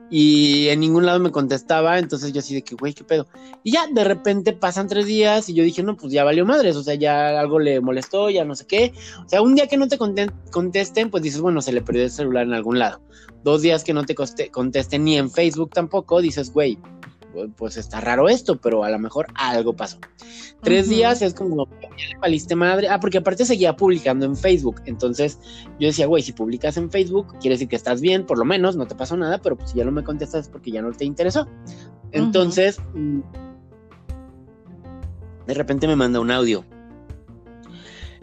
y 0.10 0.70
en 0.70 0.80
ningún 0.80 1.06
lado 1.06 1.20
me 1.20 1.32
contestaba, 1.32 2.00
entonces 2.00 2.34
yo 2.34 2.40
así 2.40 2.56
de 2.56 2.64
que, 2.64 2.76
güey, 2.76 2.94
¿qué 2.94 3.04
pedo? 3.04 3.28
Y 3.64 3.72
ya 3.72 3.86
de 3.88 4.04
repente 4.04 4.54
pasan 4.54 4.88
tres 4.88 5.06
días 5.06 5.50
y 5.50 5.54
yo 5.54 5.64
dije, 5.64 5.84
no, 5.84 5.96
pues 5.96 6.12
ya 6.12 6.24
valió 6.24 6.46
madres, 6.46 6.76
o 6.76 6.84
sea, 6.84 6.96
ya 6.96 7.40
algo 7.40 7.60
le 7.60 7.80
molestó, 7.80 8.30
ya 8.30 8.44
no 8.44 8.56
sé 8.56 8.66
qué. 8.66 8.94
O 9.24 9.30
sea, 9.30 9.42
un 9.42 9.54
día 9.54 9.68
que 9.68 9.78
no 9.78 9.88
te 9.88 9.98
contesten, 9.98 11.12
pues 11.12 11.22
dices, 11.22 11.42
bueno, 11.42 11.62
se 11.62 11.74
le 11.74 11.82
perdió 11.82 12.04
el 12.04 12.12
celular 12.12 12.48
en 12.48 12.54
algún 12.54 12.80
lado. 12.80 13.02
Dos 13.44 13.62
días 13.62 13.84
que 13.84 13.94
no 13.94 14.04
te 14.04 14.16
contesten 14.16 15.04
ni 15.04 15.18
en 15.18 15.30
Facebook 15.30 15.72
tampoco, 15.74 16.22
dices, 16.22 16.52
güey, 16.52 16.80
pues 17.56 17.78
está 17.78 18.02
raro 18.02 18.30
esto, 18.30 18.58
pero 18.58 18.84
a 18.84 18.90
lo 18.90 19.00
mejor 19.00 19.28
algo 19.36 19.74
pasó. 19.74 19.98
Tres 20.62 20.90
días 20.90 21.22
es 21.22 21.34
como, 21.34 21.68
ya 21.82 22.08
le 22.10 22.18
valiste 22.20 22.56
madre. 22.56 22.90
Ah, 22.90 23.00
porque 23.00 23.20
aparte 23.20 23.46
seguía 23.46 23.76
publicando 23.76 24.26
en 24.26 24.36
Facebook. 24.36 24.82
Entonces 24.86 25.40
yo 25.80 25.88
decía, 25.88 26.08
güey, 26.08 26.24
si 26.24 26.34
publicas 26.34 26.78
en 26.78 26.90
Facebook, 26.90 27.36
quiere 27.40 27.56
decir 27.56 27.68
que 27.68 27.76
estás 27.76 28.02
bien, 28.02 28.26
por 28.26 28.38
lo 28.38 28.46
menos, 28.46 28.76
no 28.76 28.88
te 28.88 28.96
pasó 28.96 29.16
nada, 29.16 29.40
pero 29.40 29.58
pues 29.58 29.72
si 29.72 29.78
ya 29.78 29.86
no 29.86 29.92
me 29.92 30.04
contestas 30.04 30.46
es 30.46 30.50
porque 30.50 30.72
ya 30.72 30.82
no 30.82 30.92
te 30.92 31.06
interesó. 31.06 31.48
Entonces, 32.12 32.80
mm, 32.94 33.20
de 35.48 35.54
repente 35.54 35.88
me 35.88 35.96
manda 35.96 36.20
un 36.20 36.32
audio 36.32 36.66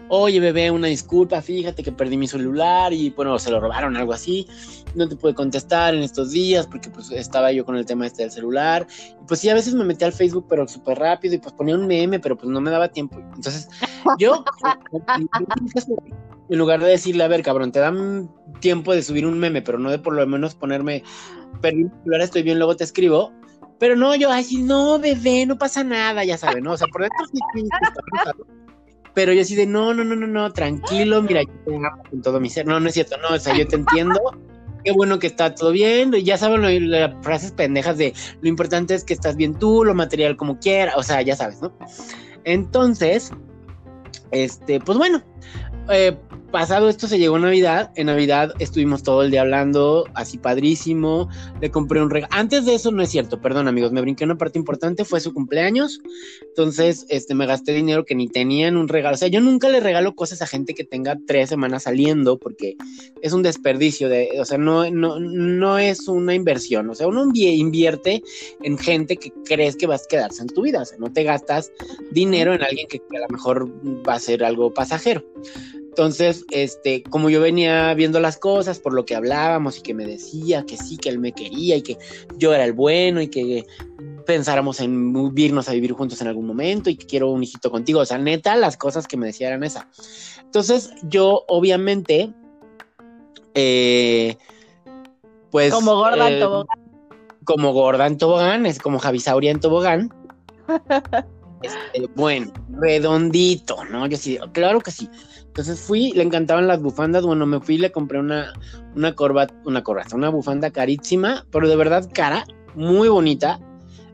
oye 0.08 0.40
bebé, 0.40 0.70
una 0.70 0.88
disculpa, 0.88 1.42
fíjate 1.42 1.82
que 1.82 1.92
perdí 1.92 2.16
mi 2.16 2.26
celular 2.26 2.92
y 2.92 3.10
bueno, 3.10 3.38
se 3.38 3.50
lo 3.50 3.60
robaron, 3.60 3.96
algo 3.96 4.12
así, 4.12 4.46
no 4.94 5.08
te 5.08 5.16
pude 5.16 5.34
contestar 5.34 5.94
en 5.94 6.02
estos 6.02 6.30
días 6.30 6.66
porque 6.66 6.90
pues 6.90 7.10
estaba 7.10 7.52
yo 7.52 7.64
con 7.64 7.76
el 7.76 7.86
tema 7.86 8.06
este 8.06 8.22
del 8.22 8.30
celular, 8.30 8.86
y 9.20 9.26
pues 9.26 9.40
sí, 9.40 9.48
a 9.48 9.54
veces 9.54 9.74
me 9.74 9.84
metí 9.84 10.04
al 10.04 10.12
Facebook 10.12 10.46
pero 10.48 10.66
súper 10.68 10.98
rápido 10.98 11.34
y 11.34 11.38
pues 11.38 11.54
ponía 11.54 11.74
un 11.74 11.86
meme, 11.86 12.20
pero 12.20 12.36
pues 12.36 12.48
no 12.48 12.60
me 12.60 12.70
daba 12.70 12.88
tiempo, 12.88 13.18
entonces 13.34 13.68
yo, 14.18 14.44
en 16.48 16.58
lugar 16.58 16.80
de 16.80 16.88
decirle, 16.88 17.24
a 17.24 17.28
ver 17.28 17.42
cabrón, 17.42 17.72
te 17.72 17.80
dan 17.80 18.30
tiempo 18.60 18.94
de 18.94 19.02
subir 19.02 19.26
un 19.26 19.38
meme, 19.38 19.62
pero 19.62 19.78
no 19.78 19.90
de 19.90 19.98
por 19.98 20.14
lo 20.14 20.26
menos 20.26 20.54
ponerme, 20.54 21.02
perdí 21.60 21.84
mi 21.84 21.90
celular, 22.02 22.20
estoy 22.20 22.42
bien, 22.42 22.58
luego 22.58 22.76
te 22.76 22.84
escribo, 22.84 23.32
pero 23.78 23.94
no, 23.94 24.14
yo, 24.14 24.30
así, 24.30 24.62
no, 24.62 24.98
bebé, 24.98 25.44
no 25.44 25.58
pasa 25.58 25.84
nada, 25.84 26.24
ya 26.24 26.38
sabes, 26.38 26.62
¿no? 26.62 26.72
O 26.72 26.76
sea, 26.76 26.86
por 26.88 27.02
dentro 27.02 27.26
sí, 27.30 27.68
pero 29.16 29.32
yo 29.32 29.40
así 29.40 29.54
de, 29.54 29.64
no, 29.64 29.94
no, 29.94 30.04
no, 30.04 30.14
no, 30.14 30.26
no, 30.26 30.52
tranquilo, 30.52 31.22
mira, 31.22 31.40
yo 31.40 31.48
te 31.64 31.74
amo 31.74 32.02
con 32.10 32.20
todo 32.20 32.38
mi 32.38 32.50
ser. 32.50 32.66
No, 32.66 32.78
no 32.78 32.88
es 32.88 32.92
cierto, 32.92 33.16
no, 33.16 33.34
o 33.34 33.38
sea, 33.38 33.56
yo 33.56 33.66
te 33.66 33.76
entiendo. 33.76 34.20
Qué 34.84 34.92
bueno 34.92 35.18
que 35.18 35.26
está 35.26 35.54
todo 35.54 35.72
bien. 35.72 36.12
Ya 36.12 36.36
saben 36.36 36.90
las 36.90 37.14
frases 37.22 37.52
pendejas 37.52 37.96
de 37.96 38.12
lo 38.42 38.48
importante 38.50 38.94
es 38.94 39.04
que 39.04 39.14
estás 39.14 39.34
bien 39.34 39.54
tú, 39.54 39.84
lo 39.84 39.94
material 39.94 40.36
como 40.36 40.58
quiera, 40.58 40.92
o 40.96 41.02
sea, 41.02 41.22
ya 41.22 41.34
sabes, 41.34 41.62
¿no? 41.62 41.72
Entonces, 42.44 43.30
este, 44.32 44.80
pues 44.80 44.98
bueno, 44.98 45.22
eh, 45.88 46.14
pasado 46.56 46.88
esto 46.88 47.06
se 47.06 47.18
llegó 47.18 47.38
Navidad. 47.38 47.90
En 47.96 48.06
Navidad 48.06 48.54
estuvimos 48.60 49.02
todo 49.02 49.22
el 49.22 49.30
día 49.30 49.42
hablando, 49.42 50.06
así 50.14 50.38
padrísimo. 50.38 51.28
Le 51.60 51.70
compré 51.70 52.00
un 52.00 52.08
regalo. 52.08 52.32
Antes 52.32 52.64
de 52.64 52.74
eso 52.74 52.90
no 52.90 53.02
es 53.02 53.10
cierto, 53.10 53.42
perdón 53.42 53.68
amigos, 53.68 53.92
me 53.92 54.00
brinqué 54.00 54.24
una 54.24 54.38
parte 54.38 54.58
importante, 54.58 55.04
fue 55.04 55.20
su 55.20 55.34
cumpleaños. 55.34 56.00
Entonces, 56.48 57.04
este, 57.10 57.34
me 57.34 57.44
gasté 57.44 57.74
dinero 57.74 58.06
que 58.06 58.14
ni 58.14 58.26
tenía 58.26 58.68
en 58.68 58.78
un 58.78 58.88
regalo. 58.88 59.16
O 59.16 59.18
sea, 59.18 59.28
yo 59.28 59.42
nunca 59.42 59.68
le 59.68 59.80
regalo 59.80 60.14
cosas 60.14 60.40
a 60.40 60.46
gente 60.46 60.72
que 60.72 60.84
tenga 60.84 61.18
tres 61.26 61.50
semanas 61.50 61.82
saliendo 61.82 62.38
porque 62.38 62.76
es 63.20 63.34
un 63.34 63.42
desperdicio 63.42 64.08
de, 64.08 64.40
o 64.40 64.46
sea, 64.46 64.56
no, 64.56 64.90
no, 64.90 65.20
no 65.20 65.78
es 65.78 66.08
una 66.08 66.32
inversión. 66.32 66.88
O 66.88 66.94
sea, 66.94 67.06
uno 67.06 67.30
invierte 67.34 68.22
en 68.62 68.78
gente 68.78 69.18
que 69.18 69.30
crees 69.44 69.76
que 69.76 69.86
vas 69.86 70.04
a 70.04 70.08
quedarse 70.08 70.40
en 70.40 70.48
tu 70.48 70.62
vida. 70.62 70.80
O 70.80 70.84
sea, 70.86 70.96
no 70.96 71.12
te 71.12 71.22
gastas 71.22 71.70
dinero 72.12 72.54
en 72.54 72.62
alguien 72.62 72.88
que 72.88 73.02
a 73.14 73.18
lo 73.18 73.28
mejor 73.28 73.68
va 74.08 74.14
a 74.14 74.20
ser 74.20 74.42
algo 74.42 74.72
pasajero. 74.72 75.22
Entonces, 75.96 76.44
este, 76.50 77.02
como 77.04 77.30
yo 77.30 77.40
venía 77.40 77.94
viendo 77.94 78.20
las 78.20 78.36
cosas 78.36 78.78
por 78.78 78.92
lo 78.92 79.06
que 79.06 79.14
hablábamos 79.14 79.78
y 79.78 79.80
que 79.80 79.94
me 79.94 80.04
decía 80.04 80.66
que 80.66 80.76
sí, 80.76 80.98
que 80.98 81.08
él 81.08 81.18
me 81.18 81.32
quería 81.32 81.74
y 81.74 81.80
que 81.80 81.96
yo 82.36 82.52
era 82.52 82.66
el 82.66 82.74
bueno 82.74 83.22
y 83.22 83.28
que 83.28 83.64
pensáramos 84.26 84.80
en 84.80 85.14
irnos 85.34 85.70
a 85.70 85.72
vivir 85.72 85.92
juntos 85.92 86.20
en 86.20 86.28
algún 86.28 86.46
momento 86.46 86.90
y 86.90 86.96
que 86.96 87.06
quiero 87.06 87.30
un 87.30 87.42
hijito 87.42 87.70
contigo. 87.70 88.00
O 88.00 88.04
sea, 88.04 88.18
neta, 88.18 88.56
las 88.56 88.76
cosas 88.76 89.06
que 89.06 89.16
me 89.16 89.24
decía 89.24 89.48
eran 89.48 89.64
esas. 89.64 89.86
Entonces, 90.44 90.90
yo 91.04 91.44
obviamente, 91.48 92.30
eh, 93.54 94.36
pues. 95.50 95.72
Como 95.72 95.94
gorda 95.94 96.28
en 96.28 96.34
eh, 96.34 96.40
tobogán. 96.40 96.78
Como 97.44 97.72
gorda 97.72 98.06
en 98.06 98.18
tobogán, 98.18 98.66
es 98.66 98.80
como 98.80 98.98
Javisauria 98.98 99.50
en 99.50 99.60
tobogán. 99.60 100.12
Este, 101.62 102.06
bueno, 102.14 102.52
redondito, 102.80 103.84
¿no? 103.84 104.06
Yo 104.06 104.16
sí, 104.16 104.38
claro 104.52 104.80
que 104.80 104.90
sí. 104.90 105.08
Entonces 105.46 105.80
fui, 105.80 106.12
le 106.12 106.22
encantaban 106.22 106.66
las 106.66 106.82
bufandas, 106.82 107.24
bueno, 107.24 107.46
me 107.46 107.60
fui 107.60 107.76
y 107.76 107.78
le 107.78 107.90
compré 107.90 108.18
una, 108.18 108.52
una 108.94 109.14
corbata, 109.14 109.54
una 109.64 109.82
corbata, 109.82 110.14
una 110.14 110.28
bufanda 110.28 110.70
carísima, 110.70 111.46
pero 111.50 111.68
de 111.68 111.76
verdad 111.76 112.08
cara, 112.12 112.44
muy 112.74 113.08
bonita. 113.08 113.58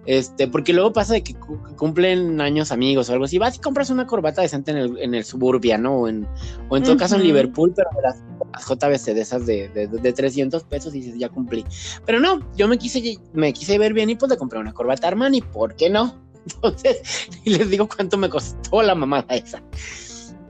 Este, 0.04 0.49
porque 0.49 0.72
luego 0.72 0.92
pasa 0.92 1.14
de 1.14 1.22
que 1.22 1.37
cumplen 1.76 2.40
años 2.40 2.72
amigos 2.72 3.08
o 3.08 3.12
algo 3.12 3.25
así, 3.25 3.38
vas 3.38 3.56
y 3.56 3.61
compras 3.61 3.88
una 3.88 4.06
corbata 4.06 4.42
decente 4.42 4.72
en 4.72 4.76
el, 4.76 4.99
en 4.99 5.14
el 5.14 5.25
Suburbia, 5.25 5.78
¿no? 5.78 5.94
O 5.94 6.08
en, 6.08 6.26
o 6.68 6.76
en 6.76 6.82
todo 6.82 6.96
caso 6.96 7.14
en 7.14 7.22
Liverpool, 7.22 7.72
pero 7.75 7.88
las, 8.02 8.20
las 8.52 8.66
JBC 8.66 9.14
de 9.14 9.20
esas 9.20 9.46
de, 9.46 9.68
de, 9.68 9.87
de, 9.87 10.12
300 10.12 10.64
pesos 10.64 10.92
y 10.94 11.00
dices, 11.00 11.18
ya 11.18 11.28
cumplí. 11.28 11.64
Pero 12.04 12.18
no, 12.18 12.40
yo 12.56 12.66
me 12.66 12.78
quise, 12.78 13.16
me 13.32 13.52
quise 13.52 13.78
ver 13.78 13.94
bien 13.94 14.11
y 14.11 14.16
pues 14.16 14.30
le 14.30 14.37
compré 14.37 14.58
una 14.58 14.72
corbata 14.72 15.06
Armani, 15.06 15.40
¿por 15.40 15.76
qué 15.76 15.88
no? 15.88 16.20
Entonces, 16.46 17.28
y 17.44 17.50
les 17.50 17.70
digo 17.70 17.88
cuánto 17.88 18.16
me 18.16 18.28
costó 18.28 18.82
la 18.82 18.94
mamada 18.94 19.34
esa. 19.34 19.62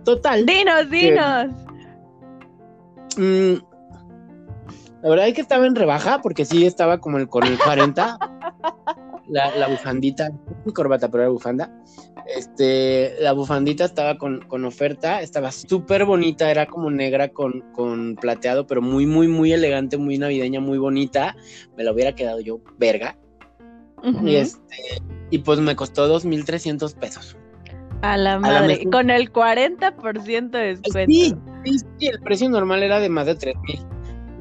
Total. 0.04 0.44
Dinos, 0.44 0.90
dinos. 0.90 1.46
Mm, 3.16 3.54
la 5.02 5.08
verdad 5.08 5.28
es 5.28 5.34
que 5.34 5.40
estaba 5.40 5.66
en 5.66 5.74
rebaja, 5.74 6.20
porque 6.22 6.44
sí 6.44 6.64
estaba 6.64 6.98
como 6.98 7.18
el, 7.18 7.28
con 7.28 7.44
el 7.44 7.58
40. 7.58 8.18
la, 9.28 9.56
la, 9.56 9.68
bufandita, 9.68 10.30
corbata, 10.74 11.10
pero 11.10 11.24
era 11.24 11.30
bufanda. 11.30 11.70
Este, 12.26 13.14
la 13.20 13.32
bufandita 13.32 13.84
estaba 13.84 14.16
con, 14.16 14.42
con 14.42 14.64
oferta, 14.64 15.22
estaba 15.22 15.50
súper 15.50 16.04
bonita, 16.04 16.50
era 16.50 16.66
como 16.66 16.90
negra 16.90 17.28
con, 17.28 17.62
con 17.72 18.16
plateado, 18.16 18.66
pero 18.66 18.80
muy, 18.80 19.06
muy, 19.06 19.28
muy 19.28 19.52
elegante, 19.52 19.96
muy 19.98 20.18
navideña, 20.18 20.60
muy 20.60 20.78
bonita. 20.78 21.36
Me 21.76 21.84
la 21.84 21.92
hubiera 21.92 22.14
quedado 22.14 22.40
yo 22.40 22.60
verga. 22.78 23.18
y, 24.24 24.36
este, 24.36 25.02
y 25.32 25.38
pues 25.38 25.58
me 25.58 25.74
costó 25.74 26.06
2.300 26.14 26.94
pesos. 26.94 27.36
A 28.02 28.16
la 28.16 28.38
madre, 28.38 28.84
con 28.90 29.10
el 29.10 29.32
40% 29.32 30.50
de 30.50 30.76
descuento. 30.76 31.12
Sí, 31.64 31.78
sí, 31.98 32.06
el 32.06 32.20
precio 32.20 32.50
normal 32.50 32.82
era 32.82 33.00
de 33.00 33.08
más 33.08 33.26
de 33.26 33.34
3 33.34 33.54
mil. 33.66 33.80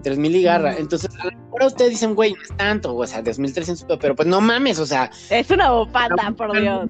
3 0.03 0.17
mil 0.17 0.35
y 0.35 0.43
garra. 0.43 0.75
Entonces, 0.77 1.09
ahora 1.51 1.67
ustedes 1.67 1.91
dicen, 1.91 2.13
güey, 2.13 2.33
no 2.33 2.41
es 2.41 2.57
tanto, 2.57 2.93
o 2.93 3.07
sea, 3.07 3.23
2.300, 3.23 3.97
pero 4.01 4.15
pues 4.15 4.27
no 4.27 4.41
mames, 4.41 4.79
o 4.79 4.85
sea. 4.85 5.09
Es 5.29 5.49
una 5.49 5.71
bofanda, 5.71 6.33
por 6.35 6.59
Dios. 6.59 6.89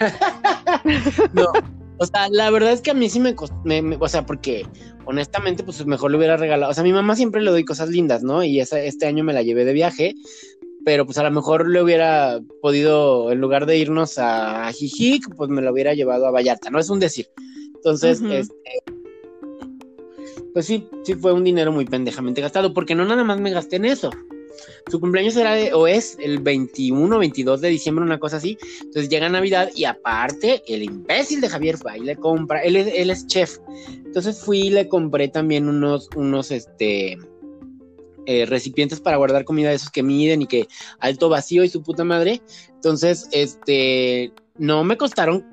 no, 1.34 1.52
o 1.98 2.06
sea, 2.06 2.28
la 2.30 2.50
verdad 2.50 2.72
es 2.72 2.80
que 2.80 2.92
a 2.92 2.94
mí 2.94 3.10
sí 3.10 3.18
me, 3.20 3.34
costó, 3.34 3.56
o 3.98 4.08
sea, 4.08 4.24
porque 4.24 4.66
honestamente, 5.04 5.64
pues 5.64 5.84
mejor 5.84 6.12
le 6.12 6.18
hubiera 6.18 6.36
regalado, 6.36 6.70
o 6.70 6.74
sea, 6.74 6.82
a 6.82 6.84
mi 6.84 6.92
mamá 6.92 7.16
siempre 7.16 7.42
le 7.42 7.50
doy 7.50 7.64
cosas 7.64 7.88
lindas, 7.88 8.22
¿no? 8.22 8.44
Y 8.44 8.60
esa, 8.60 8.80
este 8.80 9.06
año 9.06 9.24
me 9.24 9.32
la 9.32 9.42
llevé 9.42 9.64
de 9.64 9.72
viaje, 9.72 10.14
pero 10.88 11.04
pues 11.04 11.18
a 11.18 11.22
lo 11.22 11.30
mejor 11.30 11.68
le 11.68 11.82
hubiera 11.82 12.40
podido, 12.62 13.30
en 13.30 13.42
lugar 13.42 13.66
de 13.66 13.76
irnos 13.76 14.16
a 14.16 14.72
Jijic, 14.72 15.34
pues 15.36 15.50
me 15.50 15.60
lo 15.60 15.70
hubiera 15.70 15.92
llevado 15.92 16.26
a 16.26 16.30
Vallarta, 16.30 16.70
¿no? 16.70 16.78
Es 16.78 16.88
un 16.88 16.98
decir. 16.98 17.28
Entonces, 17.74 18.22
este, 18.22 18.54
pues 20.54 20.64
sí, 20.64 20.88
sí 21.04 21.12
fue 21.12 21.34
un 21.34 21.44
dinero 21.44 21.72
muy 21.72 21.84
pendejamente 21.84 22.40
gastado, 22.40 22.72
porque 22.72 22.94
no 22.94 23.04
nada 23.04 23.22
más 23.22 23.38
me 23.38 23.50
gasté 23.50 23.76
en 23.76 23.84
eso. 23.84 24.08
Su 24.90 24.98
cumpleaños 24.98 25.36
era 25.36 25.52
de, 25.52 25.74
o 25.74 25.86
es 25.86 26.16
el 26.20 26.38
21, 26.38 27.18
22 27.18 27.60
de 27.60 27.68
diciembre, 27.68 28.02
una 28.02 28.18
cosa 28.18 28.38
así. 28.38 28.56
Entonces 28.80 29.10
llega 29.10 29.28
Navidad 29.28 29.70
y 29.74 29.84
aparte, 29.84 30.62
el 30.68 30.84
imbécil 30.84 31.42
de 31.42 31.50
Javier 31.50 31.76
fue 31.76 31.98
y 31.98 32.00
le 32.00 32.16
compra, 32.16 32.62
él 32.62 32.76
es, 32.76 32.86
él 32.94 33.10
es 33.10 33.26
chef. 33.26 33.58
Entonces 34.06 34.40
fui 34.40 34.68
y 34.68 34.70
le 34.70 34.88
compré 34.88 35.28
también 35.28 35.68
unos, 35.68 36.08
unos, 36.16 36.50
este, 36.50 37.18
eh, 38.30 38.44
recipientes 38.44 39.00
para 39.00 39.16
guardar 39.16 39.46
comida 39.46 39.70
de 39.70 39.76
esos 39.76 39.88
que 39.88 40.02
miden 40.02 40.42
y 40.42 40.46
que 40.46 40.68
alto 41.00 41.30
vacío 41.30 41.64
y 41.64 41.70
su 41.70 41.82
puta 41.82 42.04
madre. 42.04 42.42
Entonces, 42.74 43.26
este, 43.32 44.34
no 44.58 44.84
me 44.84 44.98
costaron 44.98 45.46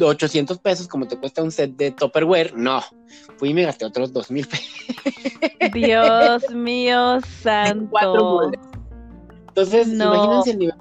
800 0.00 0.58
pesos 0.58 0.86
como 0.86 1.08
te 1.08 1.18
cuesta 1.18 1.42
un 1.42 1.50
set 1.50 1.74
de 1.74 1.90
Tupperware, 1.90 2.56
no. 2.56 2.84
Fui 3.36 3.48
y 3.48 3.54
me 3.54 3.64
gasté 3.64 3.84
otros 3.84 4.12
2 4.12 4.30
mil 4.30 4.46
pesos. 4.46 4.68
Dios 5.72 6.48
mío 6.54 7.18
santo. 7.42 8.52
Entonces, 9.48 9.88
imagínense 9.88 10.50
el 10.52 10.58
nivel. 10.60 10.74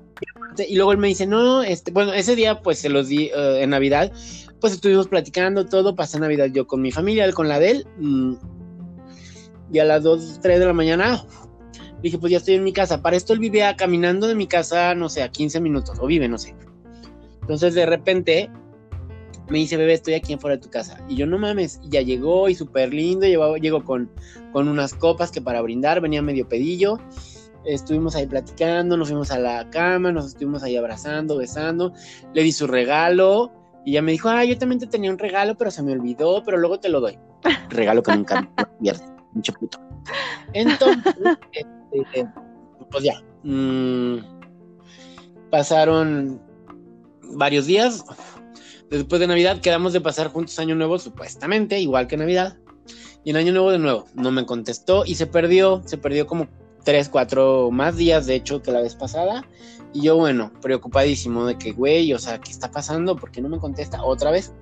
Y 0.67 0.75
luego 0.75 0.91
él 0.91 0.99
me 0.99 1.07
dice, 1.07 1.25
no, 1.25 1.63
este, 1.63 1.91
bueno, 1.91 2.13
ese 2.13 2.35
día 2.35 2.61
pues 2.61 2.77
se 2.77 2.89
los 2.89 3.07
di 3.07 3.31
eh, 3.35 3.63
en 3.63 3.71
Navidad, 3.71 4.11
pues 4.61 4.73
estuvimos 4.73 5.07
platicando 5.07 5.65
todo, 5.65 5.95
pasé 5.95 6.19
Navidad 6.19 6.49
yo 6.53 6.67
con 6.67 6.79
mi 6.79 6.91
familia, 6.91 7.25
él 7.25 7.33
con 7.33 7.47
la 7.47 7.57
de 7.57 7.71
él, 7.71 7.87
mm, 7.97 8.35
y 9.73 9.79
a 9.79 9.85
las 9.85 10.03
2, 10.03 10.39
3 10.41 10.59
de 10.59 10.65
la 10.65 10.73
mañana 10.73 11.25
dije, 12.03 12.19
pues 12.19 12.31
ya 12.31 12.37
estoy 12.37 12.55
en 12.55 12.63
mi 12.63 12.73
casa. 12.73 13.01
Para 13.01 13.15
esto 13.15 13.33
él 13.33 13.39
vivía 13.39 13.75
caminando 13.75 14.27
de 14.27 14.35
mi 14.35 14.45
casa, 14.45 14.93
no 14.93 15.09
sé, 15.09 15.23
a 15.23 15.29
15 15.29 15.59
minutos, 15.61 15.97
o 15.99 16.05
vive, 16.05 16.27
no 16.27 16.37
sé. 16.37 16.55
Entonces 17.41 17.73
de 17.73 17.85
repente 17.85 18.51
me 19.49 19.57
dice, 19.57 19.77
bebé, 19.77 19.93
estoy 19.93 20.13
aquí 20.13 20.33
afuera 20.33 20.57
de 20.57 20.61
tu 20.61 20.69
casa. 20.69 20.97
Y 21.09 21.15
yo, 21.15 21.25
no 21.25 21.37
mames, 21.39 21.79
y 21.83 21.89
ya 21.89 22.01
llegó 22.01 22.49
y 22.49 22.55
súper 22.55 22.93
lindo, 22.93 23.25
llegó, 23.25 23.83
con, 23.83 24.11
con 24.51 24.67
unas 24.67 24.93
copas 24.93 25.31
que 25.31 25.41
para 25.41 25.61
brindar, 25.61 26.01
venía 26.01 26.21
medio 26.21 26.47
pedillo. 26.47 26.99
Estuvimos 27.65 28.15
ahí 28.15 28.27
platicando, 28.27 28.97
nos 28.97 29.07
fuimos 29.07 29.31
a 29.31 29.39
la 29.39 29.69
cama, 29.69 30.11
nos 30.11 30.27
estuvimos 30.27 30.63
ahí 30.63 30.75
abrazando, 30.75 31.37
besando. 31.37 31.93
Le 32.33 32.43
di 32.43 32.51
su 32.51 32.67
regalo 32.67 33.51
y 33.85 33.93
ya 33.93 34.01
me 34.01 34.11
dijo, 34.11 34.29
ah, 34.29 34.43
yo 34.43 34.57
también 34.57 34.79
te 34.79 34.87
tenía 34.87 35.09
un 35.09 35.17
regalo, 35.17 35.55
pero 35.55 35.71
se 35.71 35.81
me 35.81 35.93
olvidó, 35.93 36.43
pero 36.43 36.57
luego 36.57 36.79
te 36.79 36.89
lo 36.89 36.99
doy. 36.99 37.17
Regalo 37.69 38.03
que 38.03 38.15
nunca 38.15 38.49
pierde, 38.81 39.03
mucho 39.33 39.53
puto. 39.53 39.79
Entonces, 40.53 41.13
este, 41.91 42.27
pues 42.91 43.03
ya. 43.03 43.21
Mm, 43.43 44.19
pasaron 45.49 46.41
varios 47.35 47.65
días. 47.65 48.03
Después 48.89 49.19
de 49.19 49.27
Navidad 49.27 49.59
quedamos 49.61 49.93
de 49.93 50.01
pasar 50.01 50.27
juntos 50.27 50.59
Año 50.59 50.75
Nuevo, 50.75 50.99
supuestamente, 50.99 51.79
igual 51.79 52.07
que 52.07 52.17
Navidad. 52.17 52.57
Y 53.23 53.31
en 53.31 53.37
Año 53.37 53.53
Nuevo 53.53 53.71
de 53.71 53.79
nuevo, 53.79 54.05
no 54.15 54.31
me 54.31 54.45
contestó 54.45 55.03
y 55.05 55.15
se 55.15 55.27
perdió, 55.27 55.81
se 55.85 55.97
perdió 55.97 56.27
como 56.27 56.47
tres, 56.83 57.09
cuatro 57.09 57.71
más 57.71 57.95
días, 57.95 58.25
de 58.25 58.35
hecho, 58.35 58.61
que 58.61 58.71
la 58.71 58.81
vez 58.81 58.95
pasada. 58.95 59.45
Y 59.93 60.01
yo, 60.01 60.17
bueno, 60.17 60.51
preocupadísimo 60.61 61.45
de 61.45 61.57
que, 61.57 61.71
güey, 61.71 62.13
o 62.13 62.19
sea, 62.19 62.39
¿qué 62.39 62.51
está 62.51 62.71
pasando? 62.71 63.15
¿Por 63.15 63.31
qué 63.31 63.41
no 63.41 63.49
me 63.49 63.59
contesta 63.59 64.03
otra 64.03 64.31
vez? 64.31 64.53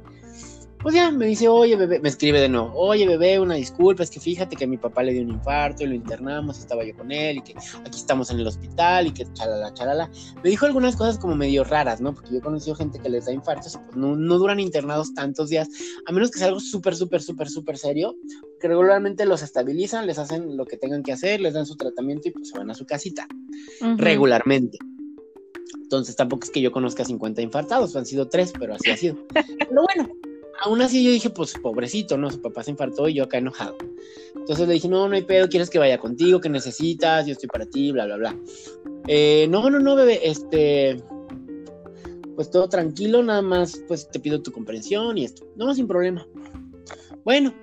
Pues 0.81 0.95
ya, 0.95 1.11
me 1.11 1.27
dice, 1.27 1.47
oye, 1.47 1.75
bebé, 1.75 1.99
me 1.99 2.09
escribe 2.09 2.41
de 2.41 2.49
nuevo, 2.49 2.73
oye, 2.73 3.07
bebé, 3.07 3.39
una 3.39 3.53
disculpa, 3.53 4.01
es 4.01 4.09
que 4.09 4.19
fíjate 4.19 4.55
que 4.55 4.63
a 4.63 4.67
mi 4.67 4.77
papá 4.77 5.03
le 5.03 5.13
dio 5.13 5.21
un 5.21 5.29
infarto 5.29 5.83
y 5.83 5.87
lo 5.87 5.93
internamos, 5.93 6.57
estaba 6.57 6.83
yo 6.83 6.95
con 6.95 7.11
él 7.11 7.37
y 7.37 7.41
que 7.41 7.53
aquí 7.53 7.99
estamos 7.99 8.31
en 8.31 8.39
el 8.39 8.47
hospital 8.47 9.05
y 9.05 9.11
que 9.11 9.31
chalala, 9.33 9.71
chalala. 9.75 10.09
Me 10.43 10.49
dijo 10.49 10.65
algunas 10.65 10.95
cosas 10.95 11.19
como 11.19 11.35
medio 11.35 11.63
raras, 11.63 12.01
¿no? 12.01 12.15
Porque 12.15 12.31
yo 12.31 12.37
he 12.39 12.41
conocido 12.41 12.75
gente 12.75 12.99
que 12.99 13.09
les 13.09 13.25
da 13.25 13.31
infartos 13.31 13.75
y 13.75 13.77
pues 13.77 13.95
no, 13.95 14.15
no 14.15 14.37
duran 14.39 14.59
internados 14.59 15.13
tantos 15.13 15.49
días, 15.49 15.69
a 16.07 16.11
menos 16.11 16.31
que 16.31 16.39
sea 16.39 16.47
algo 16.47 16.59
súper, 16.59 16.95
súper, 16.95 17.21
súper, 17.21 17.47
súper 17.47 17.77
serio, 17.77 18.15
que 18.59 18.67
regularmente 18.67 19.27
los 19.27 19.43
estabilizan, 19.43 20.07
les 20.07 20.17
hacen 20.17 20.57
lo 20.57 20.65
que 20.65 20.77
tengan 20.77 21.03
que 21.03 21.11
hacer, 21.11 21.41
les 21.41 21.53
dan 21.53 21.67
su 21.67 21.75
tratamiento 21.75 22.29
y 22.29 22.31
pues 22.31 22.49
se 22.49 22.57
van 22.57 22.71
a 22.71 22.73
su 22.73 22.87
casita, 22.87 23.27
regularmente. 23.97 24.79
Entonces 25.79 26.15
tampoco 26.15 26.45
es 26.45 26.49
que 26.49 26.61
yo 26.61 26.71
conozca 26.71 27.05
50 27.05 27.41
infartados, 27.41 27.95
han 27.95 28.05
sido 28.05 28.29
tres, 28.29 28.51
pero 28.57 28.73
así 28.73 28.89
ha 28.89 28.97
sido. 28.97 29.17
Pero 29.71 29.83
bueno, 29.83 30.09
aún 30.63 30.81
así 30.81 31.03
yo 31.03 31.11
dije, 31.11 31.29
pues 31.29 31.53
pobrecito, 31.61 32.17
¿no? 32.17 32.29
Su 32.29 32.41
papá 32.41 32.63
se 32.63 32.71
infartó 32.71 33.07
y 33.07 33.15
yo 33.15 33.23
acá 33.23 33.37
enojado. 33.37 33.77
Entonces 34.35 34.67
le 34.67 34.75
dije, 34.75 34.87
no, 34.87 35.07
no 35.07 35.15
hay 35.15 35.23
pedo, 35.23 35.49
¿quieres 35.49 35.69
que 35.69 35.79
vaya 35.79 35.97
contigo? 35.97 36.39
¿Qué 36.39 36.49
necesitas? 36.49 37.25
Yo 37.25 37.33
estoy 37.33 37.49
para 37.49 37.65
ti, 37.65 37.91
bla, 37.91 38.05
bla, 38.05 38.17
bla. 38.17 38.37
Eh, 39.07 39.47
no, 39.49 39.69
no, 39.69 39.79
no, 39.79 39.95
bebé, 39.95 40.19
este, 40.23 41.01
pues 42.35 42.49
todo 42.49 42.69
tranquilo, 42.69 43.23
nada 43.23 43.41
más, 43.41 43.81
pues 43.87 44.09
te 44.09 44.19
pido 44.19 44.41
tu 44.41 44.51
comprensión 44.51 45.17
y 45.17 45.25
esto. 45.25 45.45
No, 45.55 45.73
sin 45.73 45.87
problema. 45.87 46.25
Bueno, 47.23 47.53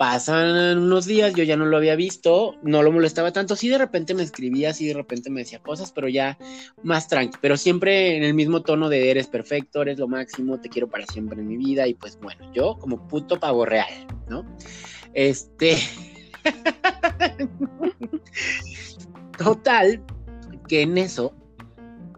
pasan 0.00 0.78
unos 0.78 1.04
días, 1.04 1.34
yo 1.34 1.44
ya 1.44 1.58
no 1.58 1.66
lo 1.66 1.76
había 1.76 1.94
visto, 1.94 2.56
no 2.62 2.82
lo 2.82 2.90
molestaba 2.90 3.34
tanto, 3.34 3.54
sí 3.54 3.68
de 3.68 3.76
repente 3.76 4.14
me 4.14 4.22
escribía, 4.22 4.72
sí 4.72 4.86
de 4.86 4.94
repente 4.94 5.28
me 5.28 5.40
decía 5.40 5.58
cosas, 5.58 5.92
pero 5.92 6.08
ya 6.08 6.38
más 6.82 7.06
tranqui, 7.06 7.36
pero 7.42 7.58
siempre 7.58 8.16
en 8.16 8.22
el 8.22 8.32
mismo 8.32 8.62
tono 8.62 8.88
de 8.88 9.10
eres 9.10 9.26
perfecto, 9.26 9.82
eres 9.82 9.98
lo 9.98 10.08
máximo, 10.08 10.58
te 10.58 10.70
quiero 10.70 10.88
para 10.88 11.04
siempre 11.04 11.38
en 11.38 11.48
mi 11.48 11.58
vida 11.58 11.86
y 11.86 11.92
pues 11.92 12.18
bueno, 12.18 12.50
yo 12.54 12.78
como 12.78 13.06
puto 13.08 13.38
pavo 13.38 13.66
real, 13.66 13.92
¿no? 14.26 14.42
Este... 15.12 15.76
Total, 19.36 20.02
que 20.66 20.80
en 20.80 20.96
eso 20.96 21.34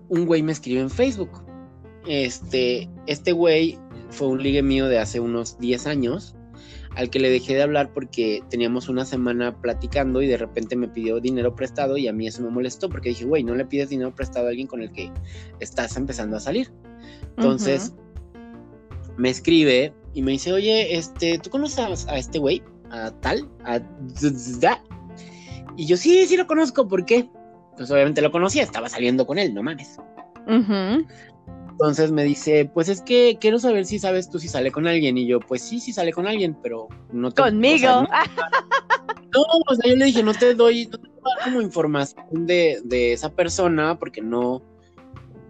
un 0.09 0.25
güey 0.25 0.45
me 0.45 0.53
escribe 0.53 0.83
en 0.83 0.90
Facebook. 0.90 1.45
Este, 2.07 2.88
este 3.09 3.33
güey 3.33 3.77
fue 4.11 4.29
un 4.29 4.40
ligue 4.40 4.62
mío 4.62 4.87
de 4.87 5.01
hace 5.01 5.18
unos 5.18 5.59
10 5.59 5.88
años 5.88 6.37
al 6.94 7.11
que 7.11 7.18
le 7.18 7.31
dejé 7.31 7.55
de 7.55 7.62
hablar 7.62 7.90
porque 7.92 8.42
teníamos 8.50 8.88
una 8.88 9.05
semana 9.05 9.57
platicando 9.61 10.20
y 10.22 10.26
de 10.26 10.37
repente 10.37 10.76
me 10.76 10.88
pidió 10.88 11.20
dinero 11.20 11.55
prestado 11.55 11.96
y 11.96 12.09
a 12.09 12.12
mí 12.12 12.26
eso 12.26 12.42
me 12.42 12.50
molestó 12.50 12.88
porque 12.88 13.11
dije, 13.11 13.24
güey, 13.24 13.42
no 13.42 13.55
le 13.55 13.64
pides 13.64 13.88
dinero 13.88 14.14
prestado 14.14 14.46
a 14.46 14.50
alguien 14.50 14.66
con 14.66 14.83
el 14.83 14.92
que 14.92 15.11
estás 15.61 15.96
empezando 15.96 16.37
a 16.37 16.40
salir. 16.40 16.70
Entonces, 17.37 17.94
me 19.16 19.31
escribe 19.31 19.92
y 20.14 20.22
me 20.22 20.33
dice, 20.33 20.52
oye, 20.52 20.96
este, 20.96 21.38
¿tú 21.38 21.50
conoces 21.50 22.07
a, 22.09 22.16
este 22.16 22.38
güey? 22.38 22.62
A 22.90 23.11
tal, 23.20 23.48
a... 23.64 23.81
Y 25.76 25.87
yo, 25.87 25.96
sí, 25.96 26.26
sí 26.26 26.37
lo 26.37 26.46
conozco, 26.46 26.87
¿por 26.87 27.07
qué? 27.07 27.28
Pues 27.76 27.90
obviamente 27.90 28.20
lo 28.20 28.31
conocía, 28.31 28.62
estaba 28.62 28.90
saliendo 28.90 29.26
con 29.26 29.38
él, 29.38 29.55
no 29.55 29.62
mames. 29.62 29.98
Entonces 31.72 32.12
me 32.12 32.22
dice, 32.22 32.70
pues 32.72 32.88
es 32.88 33.00
que 33.00 33.38
quiero 33.40 33.58
saber 33.58 33.87
si 33.87 33.98
sabes 33.98 34.28
tú 34.30 34.38
si 34.38 34.46
sale 34.46 34.70
con 34.70 34.87
alguien. 34.87 35.18
Y 35.18 35.26
yo, 35.26 35.40
pues 35.40 35.62
sí, 35.62 35.80
sí 35.80 35.92
sale 35.92 36.12
con 36.12 36.26
alguien, 36.26 36.56
pero 36.62 36.88
no 37.12 37.30
te... 37.30 37.42
Conmigo. 37.42 37.88
no, 39.35 39.42
o 39.66 39.74
sea, 39.74 39.90
yo 39.90 39.96
le 39.96 40.04
dije, 40.04 40.22
no 40.22 40.35
te 40.35 40.54
doy, 40.54 40.87
no 40.87 40.98
te 40.98 41.08
doy 41.08 41.44
como 41.44 41.61
información 41.61 42.46
de, 42.46 42.80
de, 42.85 43.14
esa 43.14 43.30
persona, 43.30 43.98
porque 43.98 44.20
no, 44.20 44.62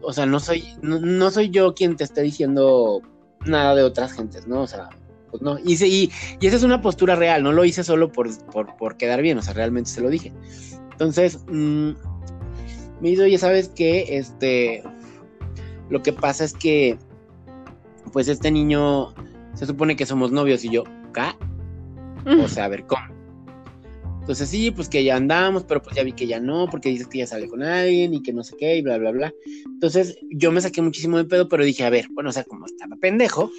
o 0.01 0.13
sea, 0.13 0.27
no 0.27 0.41
soy, 0.41 0.65
no, 0.81 1.31
soy 1.31 1.51
yo 1.51 1.75
quien 1.75 1.97
te 1.97 2.05
esté 2.05 2.23
diciendo 2.23 3.03
nada 3.45 3.75
de 3.75 3.83
otras 3.83 4.13
gentes, 4.13 4.47
¿no? 4.47 4.63
O 4.63 4.67
sea, 4.67 4.89
pues 5.31 5.43
no. 5.43 5.59
Y, 5.59 5.75
y, 5.85 6.11
y 6.41 6.47
esa 6.47 6.57
es 6.57 6.63
una 6.63 6.81
postura 6.81 7.17
real, 7.17 7.43
no 7.43 7.53
lo 7.53 7.65
hice 7.65 7.83
solo 7.83 8.13
por, 8.13 8.29
por, 8.47 8.77
por 8.77 8.97
quedar 8.97 9.23
bien, 9.23 9.39
o 9.39 9.43
sea, 9.43 9.55
realmente 9.55 9.91
se 9.91 10.01
lo 10.01 10.09
dije. 10.09 10.33
Entonces, 10.93 11.41
mmm, 11.49 11.91
me 13.01 13.09
dice, 13.09 13.23
oye, 13.23 13.39
¿sabes 13.39 13.69
qué? 13.75 14.17
Este, 14.17 14.85
lo 15.93 16.03
que 16.03 16.15
pasa 16.15 16.45
es 16.45 16.55
que, 16.55 16.97
pues 18.13 18.27
este 18.29 18.51
niño, 18.51 19.15
se 19.53 19.67
supone 19.67 19.95
que 19.95 20.07
somos 20.07 20.33
novios 20.33 20.65
y 20.65 20.71
yo, 20.71 20.85
¿qué? 21.13 21.37
O 22.43 22.49
sea, 22.49 22.65
a 22.65 22.69
ver, 22.69 22.87
¿cómo? 22.87 23.03
Entonces 24.21 24.49
sí, 24.49 24.71
pues 24.71 24.89
que 24.89 25.05
ya 25.05 25.17
andamos, 25.17 25.65
pero 25.65 25.83
pues 25.83 25.95
ya 25.95 26.03
vi 26.03 26.13
que 26.13 26.27
ya 26.27 26.41
no, 26.41 26.67
porque 26.71 26.89
dices 26.89 27.09
que 27.09 27.19
ya 27.19 27.27
sale 27.27 27.47
con 27.47 27.63
alguien 27.63 28.15
y 28.15 28.23
que 28.23 28.33
no 28.33 28.43
sé 28.43 28.57
qué 28.57 28.77
y 28.77 28.83
bla, 28.83 28.97
bla, 28.97 29.11
bla. 29.11 29.35
Entonces 29.67 30.17
yo 30.31 30.51
me 30.51 30.63
saqué 30.63 30.81
muchísimo 30.81 31.19
de 31.19 31.25
pedo, 31.25 31.49
pero 31.49 31.63
dije, 31.63 31.85
a 31.85 31.91
ver, 31.91 32.07
bueno, 32.13 32.31
o 32.31 32.33
sea, 32.33 32.45
como 32.45 32.65
estaba 32.65 32.97
pendejo, 32.97 33.51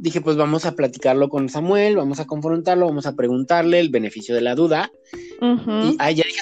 dije, 0.00 0.20
pues 0.20 0.36
vamos 0.36 0.66
a 0.66 0.74
platicarlo 0.74 1.30
con 1.30 1.48
Samuel, 1.48 1.96
vamos 1.96 2.20
a 2.20 2.26
confrontarlo, 2.26 2.86
vamos 2.86 3.06
a 3.06 3.16
preguntarle 3.16 3.80
el 3.80 3.88
beneficio 3.88 4.34
de 4.34 4.42
la 4.42 4.54
duda. 4.54 4.92
Y, 5.40 5.96
ay, 5.98 6.16
ya 6.16 6.24
dije, 6.26 6.40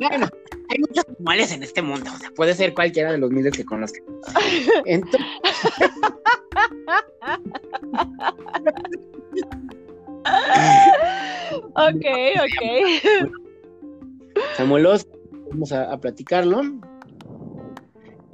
bueno, 0.00 0.28
hay 0.68 0.78
muchos 0.78 1.04
animales 1.08 1.52
en 1.52 1.62
este 1.62 1.82
mundo, 1.82 2.10
o 2.14 2.18
sea, 2.18 2.30
puede 2.30 2.54
ser 2.54 2.74
cualquiera 2.74 3.12
de 3.12 3.18
los 3.18 3.30
miles 3.30 3.52
que 3.52 3.64
conozcan. 3.64 4.02
Entonces... 4.84 5.20
ok, 11.74 12.04
ok. 12.44 13.30
Samuel, 14.56 14.88
vamos 15.50 15.72
a, 15.72 15.98
platicarlo. 15.98 16.62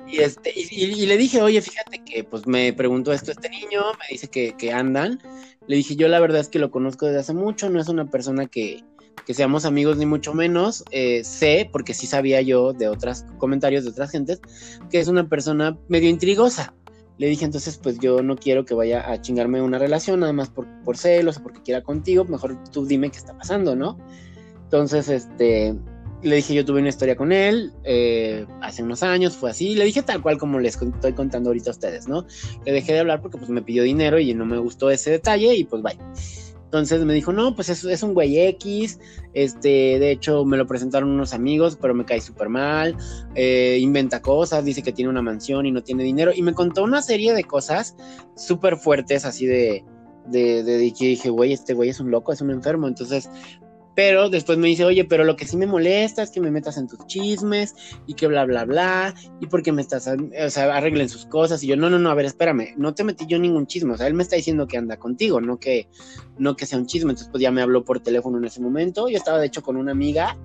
Y, 0.06 0.18
este, 0.18 0.52
y, 0.54 1.06
le 1.06 1.16
dije, 1.16 1.40
oye, 1.40 1.62
fíjate 1.62 2.04
que 2.04 2.24
pues 2.24 2.46
me 2.46 2.72
preguntó 2.72 3.12
esto 3.12 3.32
este 3.32 3.48
niño, 3.48 3.82
me 3.98 4.04
dice 4.10 4.28
que, 4.28 4.54
que 4.56 4.72
andan. 4.72 5.18
Le 5.66 5.76
dije, 5.76 5.96
yo 5.96 6.08
la 6.08 6.20
verdad 6.20 6.40
es 6.40 6.48
que 6.48 6.58
lo 6.58 6.70
conozco 6.70 7.06
desde 7.06 7.20
hace 7.20 7.32
mucho, 7.32 7.70
no 7.70 7.80
es 7.80 7.88
una 7.88 8.04
persona 8.10 8.46
que, 8.46 8.84
que 9.26 9.34
seamos 9.34 9.64
amigos 9.64 9.96
ni 9.96 10.06
mucho 10.06 10.34
menos. 10.34 10.84
Eh, 10.90 11.24
sé, 11.24 11.68
porque 11.72 11.94
sí 11.94 12.06
sabía 12.06 12.40
yo 12.42 12.72
de 12.72 12.88
otros 12.88 13.24
comentarios 13.38 13.84
de 13.84 13.90
otras 13.90 14.10
gentes, 14.10 14.40
que 14.90 15.00
es 15.00 15.08
una 15.08 15.28
persona 15.28 15.78
medio 15.88 16.08
intrigosa. 16.08 16.74
Le 17.16 17.28
dije 17.28 17.44
entonces, 17.44 17.78
pues 17.80 17.98
yo 18.00 18.22
no 18.22 18.36
quiero 18.36 18.64
que 18.64 18.74
vaya 18.74 19.08
a 19.10 19.20
chingarme 19.20 19.62
una 19.62 19.78
relación, 19.78 20.20
nada 20.20 20.32
más 20.32 20.50
por, 20.50 20.66
por 20.82 20.96
celos 20.96 21.36
o 21.36 21.42
porque 21.42 21.62
quiera 21.62 21.82
contigo, 21.82 22.24
mejor 22.24 22.62
tú 22.72 22.86
dime 22.86 23.10
qué 23.10 23.18
está 23.18 23.36
pasando, 23.38 23.76
¿no? 23.76 23.98
Entonces, 24.64 25.08
este, 25.08 25.76
le 26.24 26.36
dije, 26.36 26.54
yo 26.54 26.64
tuve 26.64 26.80
una 26.80 26.88
historia 26.88 27.16
con 27.16 27.30
él 27.32 27.72
eh, 27.84 28.46
hace 28.62 28.82
unos 28.82 29.02
años, 29.02 29.36
fue 29.36 29.50
así, 29.50 29.76
le 29.76 29.84
dije 29.84 30.02
tal 30.02 30.22
cual 30.22 30.38
como 30.38 30.58
les 30.58 30.80
estoy 30.80 31.12
contando 31.12 31.50
ahorita 31.50 31.70
a 31.70 31.72
ustedes, 31.72 32.08
¿no? 32.08 32.26
Le 32.64 32.72
dejé 32.72 32.94
de 32.94 33.00
hablar 33.00 33.20
porque 33.20 33.38
pues 33.38 33.50
me 33.50 33.62
pidió 33.62 33.82
dinero 33.82 34.18
y 34.18 34.32
no 34.34 34.46
me 34.46 34.58
gustó 34.58 34.90
ese 34.90 35.10
detalle 35.10 35.54
y 35.54 35.64
pues 35.64 35.82
vaya. 35.82 36.00
Entonces 36.78 37.04
me 37.04 37.14
dijo, 37.14 37.32
no, 37.32 37.54
pues 37.54 37.68
es, 37.68 37.84
es 37.84 38.02
un 38.02 38.14
güey 38.14 38.36
X, 38.36 38.98
este, 39.32 39.98
de 40.00 40.10
hecho 40.10 40.44
me 40.44 40.56
lo 40.56 40.66
presentaron 40.66 41.08
unos 41.08 41.32
amigos, 41.32 41.78
pero 41.80 41.94
me 41.94 42.04
cae 42.04 42.20
súper 42.20 42.48
mal, 42.48 42.96
eh, 43.36 43.78
inventa 43.80 44.20
cosas, 44.20 44.64
dice 44.64 44.82
que 44.82 44.92
tiene 44.92 45.08
una 45.08 45.22
mansión 45.22 45.66
y 45.66 45.70
no 45.70 45.84
tiene 45.84 46.02
dinero, 46.02 46.32
y 46.34 46.42
me 46.42 46.52
contó 46.52 46.82
una 46.82 47.00
serie 47.00 47.32
de 47.32 47.44
cosas 47.44 47.94
súper 48.34 48.76
fuertes, 48.76 49.24
así 49.24 49.46
de, 49.46 49.84
de, 50.26 50.64
de, 50.64 50.78
de, 50.78 50.92
que 50.92 51.06
dije, 51.06 51.30
güey, 51.30 51.52
este 51.52 51.74
güey 51.74 51.90
es 51.90 52.00
un 52.00 52.10
loco, 52.10 52.32
es 52.32 52.40
un 52.40 52.50
enfermo, 52.50 52.88
entonces 52.88 53.30
pero 53.94 54.28
después 54.28 54.58
me 54.58 54.68
dice, 54.68 54.84
oye, 54.84 55.04
pero 55.04 55.24
lo 55.24 55.36
que 55.36 55.46
sí 55.46 55.56
me 55.56 55.66
molesta 55.66 56.22
es 56.22 56.30
que 56.30 56.40
me 56.40 56.50
metas 56.50 56.76
en 56.76 56.88
tus 56.88 57.06
chismes 57.06 57.74
y 58.06 58.14
que 58.14 58.26
bla, 58.26 58.44
bla, 58.44 58.64
bla, 58.64 59.14
y 59.40 59.46
porque 59.46 59.72
me 59.72 59.82
estás, 59.82 60.08
o 60.08 60.50
sea, 60.50 60.76
arreglen 60.76 61.08
sus 61.08 61.26
cosas. 61.26 61.62
Y 61.62 61.68
yo, 61.68 61.76
no, 61.76 61.88
no, 61.90 61.98
no, 61.98 62.10
a 62.10 62.14
ver, 62.14 62.26
espérame, 62.26 62.74
no 62.76 62.94
te 62.94 63.04
metí 63.04 63.26
yo 63.26 63.38
ningún 63.38 63.66
chisme. 63.66 63.92
O 63.92 63.96
sea, 63.96 64.06
él 64.06 64.14
me 64.14 64.22
está 64.22 64.36
diciendo 64.36 64.66
que 64.66 64.76
anda 64.76 64.96
contigo, 64.96 65.40
no 65.40 65.58
que, 65.58 65.88
no 66.38 66.56
que 66.56 66.66
sea 66.66 66.78
un 66.78 66.86
chisme. 66.86 67.10
Entonces, 67.10 67.30
pues 67.30 67.42
ya 67.42 67.50
me 67.50 67.62
habló 67.62 67.84
por 67.84 68.00
teléfono 68.00 68.38
en 68.38 68.44
ese 68.44 68.60
momento. 68.60 69.08
Yo 69.08 69.16
estaba, 69.16 69.38
de 69.38 69.46
hecho, 69.46 69.62
con 69.62 69.76
una 69.76 69.92
amiga, 69.92 70.36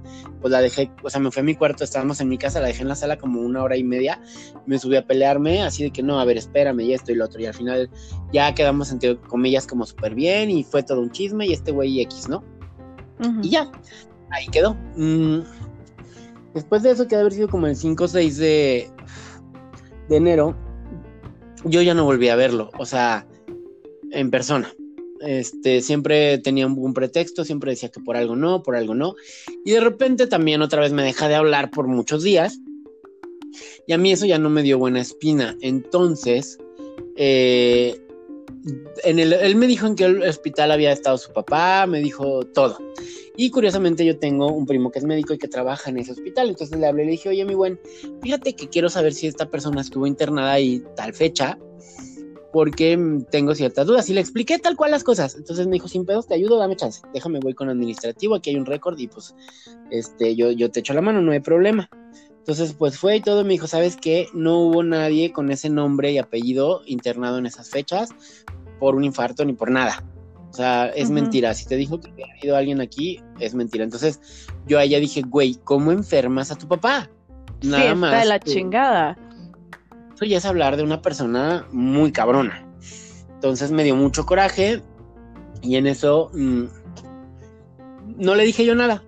pues 0.41 0.51
la 0.51 0.61
dejé, 0.61 0.91
o 1.03 1.09
sea, 1.09 1.19
me 1.19 1.31
fui 1.31 1.41
a 1.41 1.43
mi 1.43 1.55
cuarto, 1.55 1.83
estábamos 1.83 2.21
en 2.21 2.29
mi 2.29 2.37
casa, 2.37 2.61
la 2.61 2.67
dejé 2.67 2.83
en 2.83 2.89
la 2.89 2.95
sala 2.95 3.17
como 3.17 3.41
una 3.41 3.63
hora 3.63 3.77
y 3.77 3.83
media. 3.83 4.21
Me 4.67 4.77
subí 4.77 4.95
a 4.95 5.05
pelearme, 5.05 5.63
así 5.63 5.83
de 5.83 5.91
que 5.91 6.03
no, 6.03 6.19
a 6.19 6.25
ver, 6.25 6.37
espérame, 6.37 6.81
y 6.81 6.93
esto 6.93 7.11
y 7.11 7.15
lo 7.15 7.25
otro. 7.25 7.41
Y 7.41 7.47
al 7.47 7.53
final 7.53 7.89
ya 8.31 8.53
quedamos, 8.53 8.91
entre 8.91 9.17
comillas, 9.17 9.65
como 9.65 9.85
súper 9.85 10.13
bien 10.13 10.51
y 10.51 10.63
fue 10.63 10.83
todo 10.83 11.01
un 11.01 11.11
chisme 11.11 11.47
y 11.47 11.53
este 11.53 11.71
güey 11.71 11.99
X, 12.01 12.29
¿no? 12.29 12.43
Y 13.41 13.49
ya, 13.49 13.71
ahí 14.31 14.47
quedó. 14.47 14.75
Mm, 14.95 15.41
después 16.53 16.83
de 16.83 16.91
eso, 16.91 17.07
que 17.07 17.15
haber 17.15 17.33
sido 17.33 17.49
como 17.49 17.67
el 17.67 17.75
5 17.75 18.03
o 18.03 18.07
6 18.07 18.37
de, 18.37 18.89
de 20.07 20.15
enero, 20.15 20.55
yo 21.65 21.81
ya 21.81 21.93
no 21.93 22.05
volví 22.05 22.29
a 22.29 22.35
verlo, 22.35 22.69
o 22.77 22.85
sea, 22.85 23.27
en 24.11 24.31
persona. 24.31 24.71
Este, 25.21 25.81
siempre 25.81 26.37
tenía 26.37 26.65
un, 26.65 26.93
pretexto, 26.93 27.43
siempre 27.43 27.71
decía 27.71 27.89
que 27.89 27.99
por 27.99 28.15
algo 28.15 28.35
no, 28.35 28.63
por 28.63 28.75
algo 28.75 28.95
no. 28.95 29.15
Y 29.65 29.71
de 29.71 29.81
repente 29.81 30.27
también 30.27 30.61
otra 30.61 30.81
vez 30.81 30.93
me 30.93 31.03
deja 31.03 31.27
de 31.27 31.35
hablar 31.35 31.71
por 31.71 31.87
muchos 31.87 32.23
días. 32.23 32.59
Y 33.87 33.93
a 33.93 33.97
mí 33.97 34.11
eso 34.11 34.25
ya 34.25 34.37
no 34.37 34.49
me 34.49 34.63
dio 34.63 34.77
buena 34.77 35.01
espina. 35.01 35.57
Entonces, 35.61 36.57
eh, 37.17 37.99
en 39.03 39.19
el, 39.19 39.33
él 39.33 39.55
me 39.55 39.67
dijo 39.67 39.87
en 39.87 39.95
qué 39.95 40.05
hospital 40.05 40.71
había 40.71 40.91
estado 40.91 41.17
su 41.17 41.31
papá, 41.31 41.85
me 41.87 41.99
dijo 41.99 42.43
todo. 42.45 42.77
Y 43.35 43.51
curiosamente 43.51 44.05
yo 44.05 44.19
tengo 44.19 44.51
un 44.51 44.65
primo 44.65 44.91
que 44.91 44.99
es 44.99 45.05
médico 45.05 45.33
y 45.33 45.37
que 45.37 45.47
trabaja 45.47 45.89
en 45.89 45.97
ese 45.97 46.11
hospital. 46.11 46.49
Entonces 46.49 46.77
le 46.77 46.87
hablé 46.87 47.03
y 47.03 47.05
le 47.05 47.11
dije, 47.11 47.29
oye, 47.29 47.45
mi 47.45 47.55
buen, 47.55 47.79
fíjate 48.21 48.53
que 48.53 48.67
quiero 48.67 48.89
saber 48.89 49.13
si 49.13 49.27
esta 49.27 49.49
persona 49.49 49.81
estuvo 49.81 50.05
internada 50.05 50.51
ahí 50.51 50.83
tal 50.95 51.13
fecha, 51.13 51.57
porque 52.51 52.99
tengo 53.31 53.55
ciertas 53.55 53.87
dudas. 53.87 54.09
Y 54.09 54.13
le 54.13 54.21
expliqué 54.21 54.59
tal 54.59 54.75
cual 54.75 54.91
las 54.91 55.03
cosas. 55.03 55.35
Entonces 55.35 55.67
me 55.67 55.73
dijo, 55.73 55.87
sin 55.87 56.05
pedos, 56.05 56.27
te 56.27 56.33
ayudo, 56.33 56.57
dame 56.57 56.75
chance. 56.75 57.01
Déjame, 57.13 57.39
voy 57.39 57.53
con 57.53 57.69
administrativo, 57.69 58.35
aquí 58.35 58.49
hay 58.49 58.57
un 58.57 58.65
récord 58.65 58.99
y 58.99 59.07
pues 59.07 59.33
este, 59.89 60.35
yo, 60.35 60.51
yo 60.51 60.69
te 60.69 60.81
echo 60.81 60.93
la 60.93 61.01
mano, 61.01 61.21
no 61.21 61.31
hay 61.31 61.39
problema. 61.39 61.89
Entonces, 62.39 62.73
pues 62.73 62.97
fue 62.97 63.17
y 63.17 63.21
todo, 63.21 63.43
me 63.43 63.53
dijo, 63.53 63.67
¿sabes 63.67 63.95
qué? 63.95 64.27
No 64.33 64.59
hubo 64.59 64.83
nadie 64.83 65.31
con 65.31 65.51
ese 65.51 65.69
nombre 65.69 66.11
y 66.11 66.17
apellido 66.17 66.81
internado 66.85 67.37
en 67.37 67.45
esas 67.45 67.69
fechas 67.69 68.09
por 68.79 68.95
un 68.95 69.03
infarto 69.03 69.45
ni 69.45 69.53
por 69.53 69.69
nada. 69.69 70.03
O 70.49 70.53
sea, 70.53 70.87
es 70.87 71.11
mentira. 71.11 71.53
Si 71.53 71.67
te 71.67 71.75
dijo 71.75 71.99
que 71.99 72.09
había 72.09 72.25
habido 72.39 72.57
alguien 72.57 72.81
aquí, 72.81 73.21
es 73.39 73.53
mentira. 73.53 73.83
Entonces, 73.83 74.19
yo 74.67 74.79
a 74.79 74.83
ella 74.83 74.99
dije, 74.99 75.21
güey, 75.21 75.55
¿cómo 75.63 75.91
enfermas 75.91 76.49
a 76.49 76.57
tu 76.57 76.67
papá? 76.67 77.09
Nada 77.61 77.91
sí, 77.91 77.95
más. 77.95 78.19
de 78.19 78.25
la 78.25 78.39
chingada. 78.39 79.17
Eso 80.15 80.25
ya 80.25 80.37
es 80.37 80.45
hablar 80.45 80.75
de 80.75 80.83
una 80.83 81.01
persona 81.01 81.67
muy 81.71 82.11
cabrona. 82.11 82.65
Entonces 83.35 83.71
me 83.71 83.83
dio 83.83 83.95
mucho 83.95 84.25
coraje 84.25 84.81
y 85.61 85.75
en 85.75 85.87
eso 85.87 86.29
mm, 86.33 86.63
no 88.17 88.35
le 88.35 88.43
dije 88.43 88.65
yo 88.65 88.75
nada. 88.75 89.03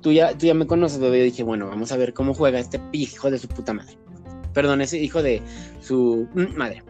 Tú 0.00 0.12
ya, 0.12 0.36
tú 0.36 0.46
ya 0.46 0.54
me 0.54 0.66
conoces, 0.66 0.98
bebé. 0.98 1.18
Yo 1.18 1.24
dije, 1.24 1.42
bueno, 1.42 1.68
vamos 1.68 1.92
a 1.92 1.96
ver 1.96 2.14
cómo 2.14 2.34
juega 2.34 2.58
este 2.58 2.80
hijo 2.92 3.30
de 3.30 3.38
su 3.38 3.48
puta 3.48 3.72
madre. 3.72 3.98
Perdón, 4.52 4.80
ese 4.80 4.98
hijo 4.98 5.22
de 5.22 5.42
su 5.80 6.28
mm, 6.34 6.56
madre. 6.56 6.82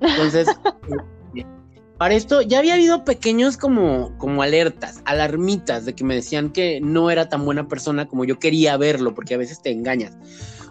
Entonces, 0.00 0.48
para 1.98 2.14
esto 2.14 2.42
ya 2.42 2.58
había 2.58 2.74
habido 2.74 3.04
pequeños 3.04 3.56
como, 3.56 4.16
como 4.18 4.42
alertas, 4.42 5.00
alarmitas 5.04 5.84
de 5.84 5.94
que 5.94 6.04
me 6.04 6.14
decían 6.14 6.50
que 6.50 6.80
no 6.80 7.10
era 7.10 7.28
tan 7.28 7.44
buena 7.44 7.68
persona 7.68 8.06
como 8.06 8.24
yo 8.24 8.38
quería 8.38 8.76
verlo, 8.76 9.14
porque 9.14 9.34
a 9.34 9.38
veces 9.38 9.62
te 9.62 9.70
engañas. 9.70 10.16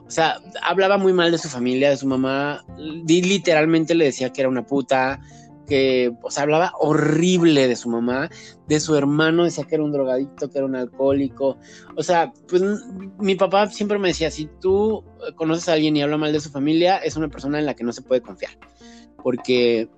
O 0.06 0.12
sea, 0.12 0.40
hablaba 0.62 0.98
muy 0.98 1.14
mal 1.14 1.32
de 1.32 1.38
su 1.38 1.48
familia, 1.48 1.90
de 1.90 1.98
su 1.98 2.06
mamá, 2.06 2.64
literalmente 2.78 3.96
le 3.96 4.06
decía 4.06 4.32
que 4.32 4.42
era 4.42 4.50
una 4.50 4.66
puta, 4.66 5.22
que, 5.68 6.14
o 6.22 6.30
sea, 6.32 6.44
hablaba 6.44 6.74
horrible 6.80 7.68
de 7.68 7.76
su 7.76 7.90
mamá, 7.90 8.30
de 8.68 8.80
su 8.80 8.96
hermano, 8.96 9.44
decía 9.44 9.64
que 9.64 9.76
era 9.76 9.84
un 9.84 9.92
drogadicto, 9.92 10.50
que 10.50 10.58
era 10.58 10.68
un 10.68 10.76
alcohólico. 10.76 11.58
O 11.96 12.04
sea, 12.04 12.34
pues 12.48 12.62
mi 13.20 13.36
papá 13.36 13.68
siempre 13.68 14.00
me 14.00 14.10
decía, 14.10 14.30
si 14.32 14.50
tú 14.60 15.04
conoces 15.36 15.70
a 15.70 15.74
alguien 15.74 15.96
y 15.96 16.02
habla 16.02 16.18
mal 16.18 16.34
de 16.34 16.40
su 16.40 16.50
familia, 16.50 16.98
es 16.98 17.16
una 17.16 17.30
persona 17.30 17.60
en 17.60 17.66
la 17.66 17.76
que 17.76 17.84
no 17.84 17.94
se 17.94 18.02
puede 18.02 18.22
confiar 18.22 18.58
porque 19.24 19.90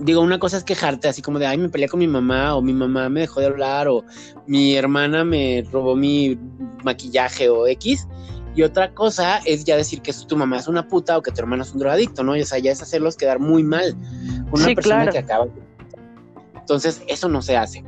digo, 0.00 0.22
una 0.22 0.38
cosa 0.38 0.56
es 0.56 0.64
quejarte 0.64 1.08
así 1.08 1.20
como 1.22 1.38
de, 1.38 1.46
ay, 1.46 1.58
me 1.58 1.68
peleé 1.68 1.88
con 1.88 2.00
mi 2.00 2.08
mamá, 2.08 2.56
o 2.56 2.62
mi 2.62 2.72
mamá 2.72 3.08
me 3.10 3.20
dejó 3.20 3.40
de 3.40 3.46
hablar, 3.46 3.86
o 3.86 4.02
mi 4.46 4.74
hermana 4.74 5.24
me 5.24 5.62
robó 5.70 5.94
mi 5.94 6.38
maquillaje 6.82 7.50
o 7.50 7.66
X. 7.66 8.08
Y 8.54 8.62
otra 8.62 8.92
cosa 8.92 9.38
es 9.44 9.64
ya 9.64 9.76
decir 9.76 10.02
que 10.02 10.12
tu 10.26 10.36
mamá 10.36 10.58
es 10.58 10.66
una 10.66 10.86
puta 10.86 11.16
o 11.16 11.22
que 11.22 11.30
tu 11.30 11.40
hermano 11.40 11.62
es 11.62 11.72
un 11.72 11.78
drogadicto, 11.78 12.24
¿no? 12.24 12.36
Y 12.36 12.42
o 12.42 12.46
sea, 12.46 12.58
ya 12.58 12.72
es 12.72 12.82
hacerlos 12.82 13.16
quedar 13.16 13.38
muy 13.38 13.62
mal. 13.62 13.96
Una 14.50 14.66
persona 14.74 15.06
que 15.08 15.18
acaba. 15.18 15.46
Entonces, 16.56 17.02
eso 17.08 17.28
no 17.28 17.42
se 17.42 17.56
hace. 17.56 17.84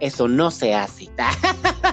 Eso 0.00 0.28
no 0.28 0.50
se 0.50 0.74
hace. 0.74 1.10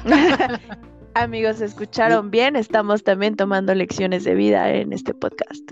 Amigos, 1.14 1.62
escucharon 1.62 2.32
bien. 2.32 2.56
Estamos 2.56 3.04
también 3.04 3.36
tomando 3.36 3.76
lecciones 3.76 4.24
de 4.24 4.36
vida 4.36 4.74
en 4.74 4.94
este 4.94 5.14
podcast. 5.14 5.72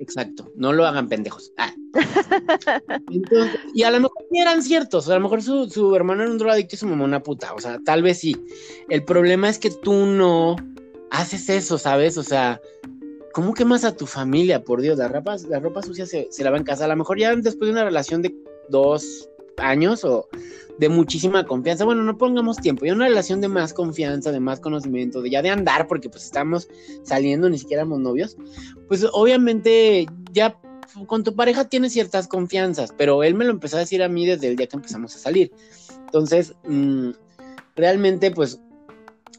Exacto, 0.00 0.50
no 0.56 0.72
lo 0.72 0.86
hagan 0.86 1.08
pendejos. 1.08 1.52
Ah. 1.56 1.72
y 3.74 3.84
a 3.84 3.90
lo 3.90 4.00
mejor 4.00 4.24
eran 4.32 4.62
ciertos, 4.62 5.08
a 5.08 5.14
lo 5.14 5.20
mejor 5.20 5.42
su, 5.42 5.94
hermano 5.94 6.22
era 6.22 6.30
un 6.30 6.38
drogadicto 6.38 6.74
y 6.74 6.78
su 6.78 6.86
mamá 6.86 7.04
una 7.04 7.22
puta, 7.22 7.54
o 7.54 7.60
sea, 7.60 7.78
tal 7.84 8.02
vez 8.02 8.18
sí. 8.18 8.36
El 8.88 9.04
problema 9.04 9.48
es 9.48 9.58
que 9.58 9.70
tú 9.70 9.92
no 10.06 10.56
haces 11.10 11.48
eso, 11.48 11.78
¿sabes? 11.78 12.18
O 12.18 12.22
sea, 12.22 12.60
¿cómo 13.32 13.54
quemas 13.54 13.84
a 13.84 13.96
tu 13.96 14.06
familia? 14.06 14.64
Por 14.64 14.80
Dios, 14.80 14.98
la 14.98 15.08
ropa, 15.08 15.36
la 15.48 15.60
ropa 15.60 15.82
sucia 15.82 16.06
se, 16.06 16.28
se 16.30 16.44
lava 16.44 16.56
en 16.56 16.64
casa. 16.64 16.84
A 16.84 16.88
lo 16.88 16.96
mejor 16.96 17.18
ya 17.18 17.34
después 17.34 17.68
de 17.68 17.72
una 17.72 17.84
relación 17.84 18.22
de 18.22 18.34
dos 18.68 19.28
años 19.58 20.04
o 20.04 20.28
de 20.78 20.88
muchísima 20.88 21.46
confianza. 21.46 21.84
Bueno, 21.84 22.02
no 22.02 22.18
pongamos 22.18 22.56
tiempo, 22.58 22.84
ya 22.84 22.94
una 22.94 23.08
relación 23.08 23.40
de 23.40 23.48
más 23.48 23.72
confianza, 23.72 24.32
de 24.32 24.40
más 24.40 24.60
conocimiento, 24.60 25.22
de 25.22 25.30
ya 25.30 25.42
de 25.42 25.50
andar, 25.50 25.86
porque 25.86 26.08
pues 26.08 26.24
estamos 26.24 26.68
saliendo, 27.02 27.48
ni 27.48 27.58
siquiera 27.58 27.82
éramos 27.82 28.00
novios, 28.00 28.36
pues 28.88 29.06
obviamente 29.12 30.06
ya 30.32 30.58
con 31.06 31.24
tu 31.24 31.34
pareja 31.34 31.68
tienes 31.68 31.92
ciertas 31.92 32.28
confianzas, 32.28 32.92
pero 32.96 33.22
él 33.22 33.34
me 33.34 33.44
lo 33.44 33.50
empezó 33.50 33.76
a 33.76 33.80
decir 33.80 34.02
a 34.02 34.08
mí 34.08 34.26
desde 34.26 34.48
el 34.48 34.56
día 34.56 34.66
que 34.66 34.76
empezamos 34.76 35.14
a 35.14 35.18
salir. 35.18 35.52
Entonces, 36.06 36.54
mm, 36.66 37.10
realmente 37.76 38.30
pues 38.30 38.60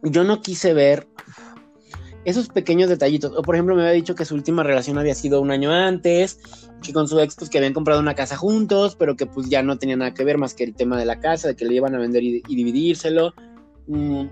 yo 0.04 0.24
no 0.24 0.42
quise 0.42 0.74
ver 0.74 1.08
esos 2.26 2.50
pequeños 2.50 2.90
detallitos. 2.90 3.32
O 3.38 3.42
por 3.42 3.56
ejemplo, 3.56 3.76
me 3.76 3.84
había 3.84 3.94
dicho 3.94 4.16
que 4.16 4.26
su 4.26 4.36
última 4.36 4.64
relación 4.64 4.98
había 4.98 5.16
sido 5.16 5.40
un 5.42 5.52
año 5.52 5.72
antes, 5.72 6.40
que 6.82 6.92
con 6.92 7.08
su 7.08 7.20
ex, 7.20 7.36
pues 7.36 7.50
que 7.50 7.60
habían 7.60 7.74
comprado 7.74 8.00
una 8.02 8.16
casa 8.16 8.36
juntos, 8.36 8.96
pero 8.96 9.16
que 9.16 9.28
pues 9.28 9.48
ya 9.48 9.64
no 9.64 9.78
tenía 9.78 9.96
nada 9.96 10.14
que 10.14 10.24
ver 10.24 10.38
más 10.38 10.54
que 10.54 10.64
el 10.64 10.76
tema 10.76 10.98
de 10.98 11.06
la 11.06 11.20
casa, 11.20 11.50
de 11.50 11.56
que 11.56 11.66
le 11.66 11.76
iban 11.76 11.96
a 11.96 12.00
vender 12.00 12.24
y, 12.24 12.42
dividírselo. 12.42 13.34
Mm. 13.88 14.26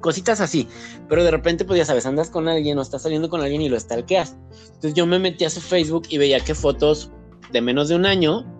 Cositas 0.00 0.40
así. 0.40 0.68
Pero 1.08 1.24
de 1.24 1.30
repente, 1.30 1.64
pues 1.64 1.78
ya 1.78 1.84
sabes, 1.84 2.06
andas 2.06 2.30
con 2.30 2.48
alguien 2.48 2.78
o 2.78 2.82
estás 2.82 3.02
saliendo 3.02 3.28
con 3.28 3.40
alguien 3.40 3.62
y 3.62 3.68
lo 3.68 3.80
stalkeas. 3.80 4.36
Entonces 4.66 4.94
yo 4.94 5.06
me 5.06 5.18
metí 5.18 5.44
a 5.44 5.50
su 5.50 5.60
Facebook 5.60 6.04
y 6.08 6.18
veía 6.18 6.38
que 6.40 6.54
fotos 6.54 7.10
de 7.50 7.60
menos 7.60 7.88
de 7.88 7.96
un 7.96 8.06
año 8.06 8.57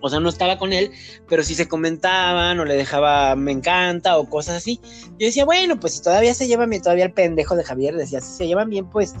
o 0.00 0.08
sea, 0.08 0.20
no 0.20 0.28
estaba 0.28 0.58
con 0.58 0.72
él, 0.72 0.90
pero 1.28 1.42
si 1.42 1.54
se 1.54 1.68
comentaban 1.68 2.58
o 2.60 2.64
le 2.64 2.74
dejaba 2.76 3.34
me 3.36 3.52
encanta 3.52 4.18
o 4.18 4.28
cosas 4.28 4.56
así. 4.56 4.80
Yo 5.18 5.26
decía, 5.26 5.44
bueno, 5.44 5.78
pues 5.78 5.94
si 5.94 6.02
todavía 6.02 6.34
se 6.34 6.46
llevan 6.46 6.70
bien, 6.70 6.82
todavía 6.82 7.06
el 7.06 7.12
pendejo 7.12 7.56
de 7.56 7.64
Javier 7.64 7.96
decía, 7.96 8.20
si 8.20 8.32
se 8.32 8.46
llevan 8.46 8.70
bien, 8.70 8.88
pues, 8.88 9.14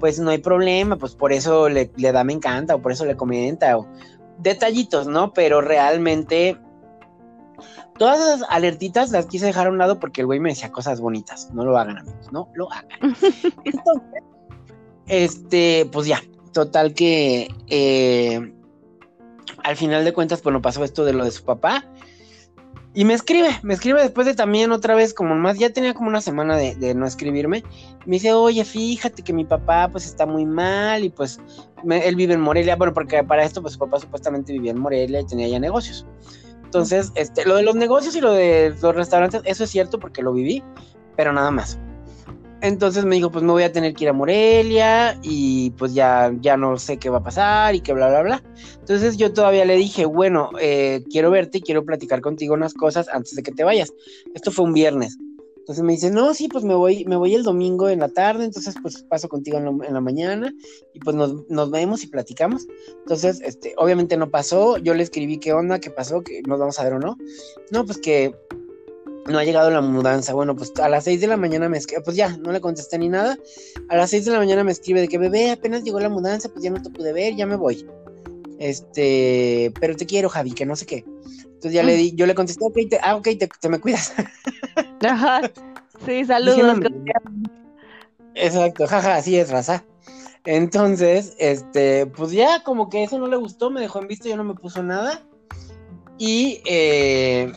pues 0.00 0.18
no 0.18 0.30
hay 0.30 0.38
problema, 0.38 0.96
pues 0.96 1.14
por 1.14 1.32
eso 1.32 1.68
le, 1.68 1.90
da 1.96 2.24
me 2.24 2.32
encanta 2.32 2.74
o 2.74 2.82
por 2.82 2.92
eso 2.92 3.04
le 3.04 3.16
comenta 3.16 3.78
o 3.78 3.86
detallitos, 4.38 5.06
¿no? 5.06 5.32
Pero 5.32 5.60
realmente 5.60 6.58
todas 7.98 8.20
esas 8.20 8.48
alertitas 8.48 9.10
las 9.10 9.26
quise 9.26 9.46
dejar 9.46 9.66
a 9.66 9.70
un 9.70 9.78
lado 9.78 10.00
porque 10.00 10.22
el 10.22 10.26
güey 10.26 10.40
me 10.40 10.50
decía 10.50 10.72
cosas 10.72 11.00
bonitas. 11.00 11.50
No 11.52 11.64
lo 11.64 11.78
hagan, 11.78 11.98
amigos, 11.98 12.32
no 12.32 12.48
lo 12.54 12.72
hagan. 12.72 12.88
Entonces, 13.64 14.22
este, 15.06 15.88
pues 15.92 16.06
ya, 16.06 16.20
total 16.52 16.94
que 16.94 17.48
eh, 17.68 18.52
al 19.64 19.76
final 19.76 20.04
de 20.04 20.12
cuentas, 20.12 20.42
bueno, 20.42 20.62
pasó 20.62 20.84
esto 20.84 21.04
de 21.04 21.12
lo 21.12 21.24
de 21.24 21.30
su 21.30 21.44
papá. 21.44 21.84
Y 22.94 23.06
me 23.06 23.14
escribe, 23.14 23.48
me 23.62 23.72
escribe 23.72 24.02
después 24.02 24.26
de 24.26 24.34
también 24.34 24.70
otra 24.70 24.94
vez, 24.94 25.14
como 25.14 25.34
más, 25.34 25.58
ya 25.58 25.70
tenía 25.70 25.94
como 25.94 26.08
una 26.08 26.20
semana 26.20 26.56
de, 26.58 26.94
no 26.94 27.06
escribirme. 27.06 27.62
Me 28.04 28.16
dice, 28.16 28.34
oye, 28.34 28.64
fíjate 28.64 29.22
que 29.22 29.32
mi 29.32 29.46
papá 29.46 29.88
pues 29.90 30.04
está 30.04 30.26
muy 30.26 30.44
mal 30.44 31.02
y 31.02 31.08
pues 31.08 31.40
él 31.88 32.16
vive 32.16 32.34
en 32.34 32.40
Morelia. 32.42 32.76
Bueno, 32.76 32.92
porque 32.92 33.24
para 33.24 33.44
esto 33.44 33.62
pues 33.62 33.74
su 33.74 33.78
papá 33.78 33.98
supuestamente 33.98 34.52
vivía 34.52 34.72
en 34.72 34.78
Morelia 34.78 35.20
y 35.20 35.26
tenía 35.26 35.48
ya 35.48 35.58
negocios. 35.58 36.06
Entonces, 36.64 37.12
este, 37.14 37.46
lo 37.46 37.56
de 37.56 37.62
los 37.62 37.74
negocios 37.74 38.14
y 38.14 38.20
lo 38.20 38.32
de 38.32 38.74
los 38.82 38.94
restaurantes, 38.94 39.40
eso 39.44 39.64
es 39.64 39.70
cierto 39.70 39.98
porque 39.98 40.22
lo 40.22 40.34
viví, 40.34 40.62
pero 41.16 41.32
nada 41.32 41.50
más. 41.50 41.78
Entonces 42.62 43.04
me 43.04 43.16
dijo, 43.16 43.32
pues 43.32 43.44
me 43.44 43.50
voy 43.50 43.64
a 43.64 43.72
tener 43.72 43.92
que 43.92 44.04
ir 44.04 44.10
a 44.10 44.12
Morelia 44.12 45.18
y 45.20 45.70
pues 45.72 45.94
ya, 45.94 46.32
ya 46.40 46.56
no 46.56 46.78
sé 46.78 46.96
qué 46.96 47.10
va 47.10 47.18
a 47.18 47.22
pasar 47.24 47.74
y 47.74 47.80
que 47.80 47.92
bla, 47.92 48.08
bla, 48.08 48.22
bla. 48.22 48.42
Entonces 48.78 49.16
yo 49.16 49.32
todavía 49.32 49.64
le 49.64 49.76
dije, 49.76 50.04
bueno, 50.04 50.50
eh, 50.60 51.02
quiero 51.10 51.32
verte 51.32 51.58
y 51.58 51.62
quiero 51.62 51.84
platicar 51.84 52.20
contigo 52.20 52.54
unas 52.54 52.72
cosas 52.72 53.08
antes 53.08 53.34
de 53.34 53.42
que 53.42 53.50
te 53.50 53.64
vayas. 53.64 53.92
Esto 54.32 54.52
fue 54.52 54.64
un 54.64 54.74
viernes. 54.74 55.18
Entonces 55.56 55.82
me 55.82 55.92
dice, 55.92 56.12
no, 56.12 56.34
sí, 56.34 56.46
pues 56.46 56.62
me 56.62 56.74
voy, 56.74 57.04
me 57.04 57.16
voy 57.16 57.34
el 57.34 57.42
domingo 57.42 57.88
en 57.88 57.98
la 57.98 58.08
tarde, 58.08 58.44
entonces 58.44 58.76
pues 58.80 59.02
paso 59.04 59.28
contigo 59.28 59.58
en, 59.58 59.94
la 59.94 60.00
mañana 60.00 60.52
y 60.92 61.00
pues 61.00 61.16
nos, 61.16 61.48
nos, 61.48 61.70
vemos 61.70 62.04
y 62.04 62.08
platicamos. 62.08 62.66
Entonces, 62.98 63.40
este, 63.44 63.74
obviamente 63.76 64.16
no 64.16 64.28
pasó, 64.28 64.78
yo 64.78 64.94
le 64.94 65.04
escribí 65.04 65.38
qué 65.38 65.52
onda, 65.52 65.78
qué 65.80 65.90
pasó, 65.90 66.22
que 66.22 66.42
nos 66.48 66.58
vamos 66.58 66.78
a 66.78 66.84
ver 66.84 66.94
o 66.94 66.98
no. 66.98 67.16
No, 67.70 67.84
pues 67.84 67.98
que 67.98 68.34
no 69.26 69.38
ha 69.38 69.44
llegado 69.44 69.70
la 69.70 69.80
mudanza. 69.80 70.34
Bueno, 70.34 70.56
pues 70.56 70.72
a 70.80 70.88
las 70.88 71.04
6 71.04 71.20
de 71.20 71.26
la 71.26 71.36
mañana 71.36 71.68
me 71.68 71.78
escribe, 71.78 72.02
pues 72.02 72.16
ya, 72.16 72.36
no 72.38 72.52
le 72.52 72.60
contesté 72.60 72.98
ni 72.98 73.08
nada. 73.08 73.38
A 73.88 73.96
las 73.96 74.10
6 74.10 74.24
de 74.24 74.32
la 74.32 74.38
mañana 74.38 74.64
me 74.64 74.72
escribe 74.72 75.00
de 75.00 75.08
que 75.08 75.18
bebé, 75.18 75.50
apenas 75.50 75.84
llegó 75.84 76.00
la 76.00 76.08
mudanza, 76.08 76.48
pues 76.48 76.64
ya 76.64 76.70
no 76.70 76.82
te 76.82 76.90
pude 76.90 77.12
ver, 77.12 77.36
ya 77.36 77.46
me 77.46 77.56
voy. 77.56 77.86
Este, 78.58 79.72
pero 79.80 79.96
te 79.96 80.06
quiero, 80.06 80.28
Javi, 80.28 80.52
que 80.52 80.66
no 80.66 80.76
sé 80.76 80.86
qué. 80.86 81.04
Entonces 81.44 81.72
ya 81.72 81.82
le 81.82 81.94
di, 81.94 82.12
yo 82.14 82.26
le 82.26 82.34
contesté, 82.34 82.64
ok, 82.64 82.78
te, 82.90 82.98
ah, 83.02 83.16
ok, 83.16 83.28
te, 83.60 83.68
me 83.68 83.80
cuidas. 83.80 84.12
Ajá. 85.00 85.42
Sí, 86.04 86.24
saludos. 86.24 86.80
Exacto, 88.34 88.86
jaja, 88.86 89.16
así 89.16 89.36
es, 89.36 89.50
raza. 89.50 89.84
Entonces, 90.44 91.34
este, 91.38 92.06
pues 92.06 92.32
ya 92.32 92.64
como 92.64 92.88
que 92.88 93.04
eso 93.04 93.18
no 93.18 93.28
le 93.28 93.36
gustó, 93.36 93.70
me 93.70 93.80
dejó 93.80 94.00
en 94.00 94.08
visto, 94.08 94.28
ya 94.28 94.36
no 94.36 94.44
me 94.44 94.54
puso 94.54 94.82
nada. 94.82 95.22
Y 96.18 96.60
eh, 96.66 97.52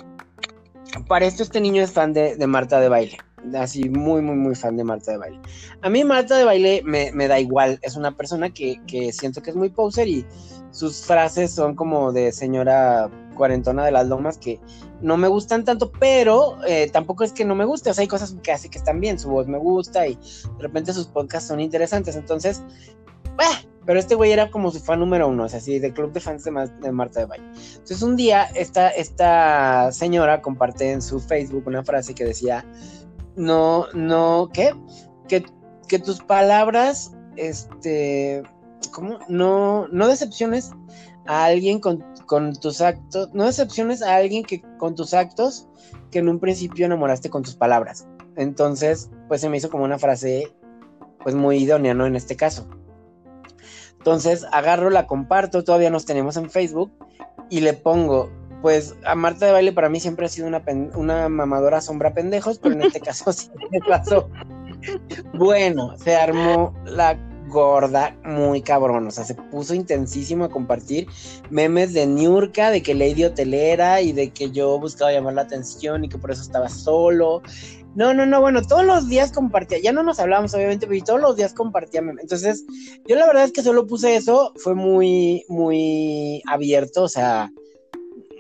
para 1.07 1.25
esto 1.25 1.43
este 1.43 1.61
niño 1.61 1.83
es 1.83 1.91
fan 1.91 2.13
de, 2.13 2.35
Marta 2.47 2.79
de 2.79 2.89
baile. 2.89 3.17
Así, 3.57 3.89
muy, 3.89 4.21
muy, 4.21 4.35
muy 4.35 4.55
fan 4.55 4.75
de 4.77 4.83
Marta 4.83 5.11
de 5.11 5.17
baile. 5.17 5.39
A 5.81 5.89
mí 5.89 6.03
Marta 6.03 6.37
de 6.37 6.45
baile 6.45 6.81
me, 6.83 7.27
da 7.27 7.39
igual. 7.39 7.79
Es 7.81 7.95
una 7.95 8.15
persona 8.15 8.49
que, 8.49 8.79
siento 9.13 9.41
que 9.41 9.51
es 9.51 9.55
muy 9.55 9.69
poser 9.69 10.07
y 10.07 10.25
sus 10.71 11.05
frases 11.05 11.51
son 11.51 11.75
como 11.75 12.11
de 12.11 12.31
señora 12.31 13.09
cuarentona 13.35 13.85
de 13.85 13.91
las 13.91 14.07
lomas 14.07 14.37
que 14.37 14.59
no 15.01 15.17
me 15.17 15.27
gustan 15.27 15.63
tanto, 15.63 15.91
pero 15.99 16.57
eh, 16.65 16.89
tampoco 16.91 17.23
es 17.23 17.33
que 17.33 17.45
no 17.45 17.55
me 17.55 17.65
guste. 17.65 17.89
O 17.89 17.93
sea, 17.93 18.01
hay 18.01 18.07
cosas 18.07 18.35
que 18.41 18.51
hace 18.51 18.69
que 18.69 18.77
están 18.77 18.99
bien. 18.99 19.19
Su 19.19 19.29
voz 19.29 19.47
me 19.47 19.57
gusta 19.57 20.07
y 20.07 20.15
de 20.15 20.61
repente 20.61 20.93
sus 20.93 21.07
podcasts 21.07 21.47
son 21.47 21.59
interesantes. 21.59 22.15
Entonces, 22.15 22.61
pero 23.85 23.99
este 23.99 24.15
güey 24.15 24.31
era 24.31 24.49
como 24.49 24.71
su 24.71 24.79
fan 24.79 24.99
número 24.99 25.27
uno, 25.27 25.43
o 25.43 25.49
sea, 25.49 25.59
así, 25.59 25.79
del 25.79 25.93
club 25.93 26.11
de 26.11 26.19
fans 26.19 26.43
de, 26.43 26.51
Marta 26.91 27.19
de 27.19 27.25
Valle. 27.25 27.43
Entonces 27.43 28.01
un 28.01 28.15
día 28.15 28.45
esta, 28.55 28.89
esta 28.89 29.91
señora 29.91 30.41
comparte 30.41 30.91
en 30.91 31.01
su 31.01 31.19
Facebook 31.19 31.63
una 31.67 31.83
frase 31.83 32.15
que 32.15 32.25
decía, 32.25 32.65
no, 33.35 33.87
no, 33.93 34.49
¿qué? 34.51 34.73
Que, 35.27 35.45
que 35.87 35.99
tus 35.99 36.21
palabras, 36.21 37.13
este, 37.35 38.43
¿cómo? 38.91 39.19
No, 39.27 39.87
no 39.89 40.07
decepciones 40.07 40.71
a 41.27 41.45
alguien 41.45 41.79
con, 41.79 42.03
con 42.25 42.55
tus 42.55 42.81
actos, 42.81 43.29
no 43.33 43.45
decepciones 43.45 44.01
a 44.01 44.15
alguien 44.15 44.43
que 44.43 44.63
con 44.77 44.95
tus 44.95 45.13
actos 45.13 45.67
que 46.11 46.19
en 46.19 46.29
un 46.29 46.39
principio 46.39 46.85
enamoraste 46.85 47.29
con 47.29 47.43
tus 47.43 47.55
palabras. 47.55 48.07
Entonces, 48.35 49.09
pues 49.27 49.41
se 49.41 49.49
me 49.49 49.57
hizo 49.57 49.69
como 49.69 49.83
una 49.83 49.99
frase, 49.99 50.53
pues 51.23 51.35
muy 51.35 51.57
idónea, 51.57 51.93
¿no? 51.93 52.05
En 52.05 52.15
este 52.15 52.35
caso. 52.35 52.67
Entonces 54.05 54.45
agarro, 54.51 54.91
la 54.91 55.07
comparto, 55.07 55.63
todavía 55.63 55.89
nos 55.89 56.05
tenemos 56.05 56.37
en 56.37 56.51
Facebook 56.51 56.91
y 57.49 57.61
le 57.61 57.73
pongo, 57.73 58.29
pues 58.61 58.95
a 59.03 59.15
Marta 59.15 59.47
de 59.47 59.51
Baile 59.51 59.71
para 59.71 59.89
mí 59.89 59.99
siempre 59.99 60.27
ha 60.27 60.29
sido 60.29 60.45
una, 60.45 60.63
una 60.93 61.27
mamadora 61.27 61.81
sombra 61.81 62.13
pendejos, 62.13 62.59
pero 62.59 62.75
en 62.75 62.83
este 62.83 62.99
caso 63.01 63.33
sí 63.33 63.49
me 63.71 63.79
pasó. 63.79 64.29
Bueno, 65.33 65.97
se 65.97 66.15
armó 66.15 66.75
la 66.85 67.17
gorda 67.47 68.15
muy 68.23 68.61
cabrón, 68.61 69.07
o 69.07 69.11
sea, 69.11 69.23
se 69.23 69.33
puso 69.33 69.73
intensísimo 69.73 70.45
a 70.45 70.49
compartir 70.49 71.07
memes 71.49 71.91
de 71.93 72.05
Niurka, 72.05 72.69
de 72.69 72.83
que 72.83 72.93
Lady 72.93 73.23
Hotelera 73.23 74.01
y 74.01 74.11
de 74.11 74.29
que 74.29 74.51
yo 74.51 74.79
buscaba 74.79 75.13
llamar 75.13 75.33
la 75.33 75.41
atención 75.41 76.03
y 76.03 76.09
que 76.09 76.19
por 76.19 76.29
eso 76.29 76.43
estaba 76.43 76.69
solo 76.69 77.41
no, 77.95 78.13
no, 78.13 78.25
no, 78.25 78.41
bueno, 78.41 78.61
todos 78.61 78.85
los 78.85 79.07
días 79.07 79.31
compartía, 79.31 79.79
ya 79.79 79.93
no 79.93 80.03
nos 80.03 80.19
hablábamos 80.19 80.53
obviamente, 80.53 80.85
pero 80.85 81.03
todos 81.03 81.21
los 81.21 81.35
días 81.37 81.53
compartía 81.53 82.01
Entonces, 82.01 82.65
yo 83.07 83.15
la 83.15 83.25
verdad 83.25 83.45
es 83.45 83.53
que 83.53 83.63
solo 83.63 83.87
puse 83.87 84.17
eso, 84.17 84.51
fue 84.57 84.75
muy, 84.75 85.45
muy 85.47 86.43
abierto, 86.45 87.03
o 87.03 87.07
sea, 87.07 87.51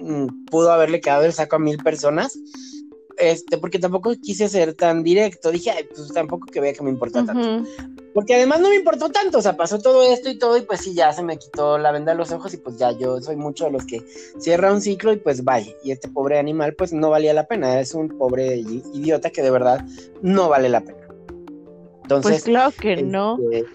mm, 0.01 0.45
pudo 0.51 0.71
haberle 0.71 0.99
quedado 0.99 1.23
el 1.23 1.33
saco 1.33 1.55
a 1.55 1.59
mil 1.59 1.77
personas, 1.77 2.37
este, 3.17 3.57
porque 3.57 3.79
tampoco 3.79 4.13
quise 4.21 4.49
ser 4.49 4.73
tan 4.73 5.03
directo, 5.03 5.51
dije, 5.51 5.71
Ay, 5.71 5.83
pues 5.83 6.11
tampoco 6.13 6.47
que 6.47 6.59
vea 6.59 6.73
que 6.73 6.83
me 6.83 6.89
importa 6.89 7.25
tanto. 7.25 7.69
Porque 8.13 8.35
además 8.35 8.61
no 8.61 8.69
me 8.69 8.75
importó 8.75 9.09
tanto, 9.09 9.39
o 9.39 9.41
sea, 9.41 9.57
pasó 9.57 9.79
todo 9.79 10.03
esto 10.03 10.29
y 10.29 10.37
todo, 10.37 10.57
y 10.57 10.61
pues 10.61 10.81
sí, 10.81 10.93
ya 10.93 11.11
se 11.11 11.23
me 11.23 11.37
quitó 11.37 11.77
la 11.77 11.91
venda 11.91 12.13
de 12.13 12.17
los 12.17 12.31
ojos, 12.31 12.53
y 12.53 12.57
pues 12.57 12.77
ya 12.77 12.91
yo 12.91 13.21
soy 13.21 13.35
mucho 13.35 13.65
de 13.65 13.71
los 13.71 13.85
que 13.85 14.01
cierra 14.39 14.73
un 14.73 14.81
ciclo 14.81 15.11
y 15.11 15.17
pues 15.17 15.43
vaya. 15.43 15.73
Y 15.83 15.91
este 15.91 16.07
pobre 16.07 16.39
animal, 16.39 16.75
pues 16.75 16.93
no 16.93 17.09
valía 17.09 17.33
la 17.33 17.47
pena, 17.47 17.79
es 17.79 17.93
un 17.93 18.09
pobre 18.09 18.57
idiota 18.57 19.29
que 19.29 19.41
de 19.41 19.51
verdad 19.51 19.85
no 20.21 20.49
vale 20.49 20.69
la 20.69 20.81
pena. 20.81 21.07
Entonces. 22.03 22.31
Pues 22.31 22.43
claro 22.43 22.71
que 22.79 23.01
no. 23.01 23.37
Este, 23.51 23.69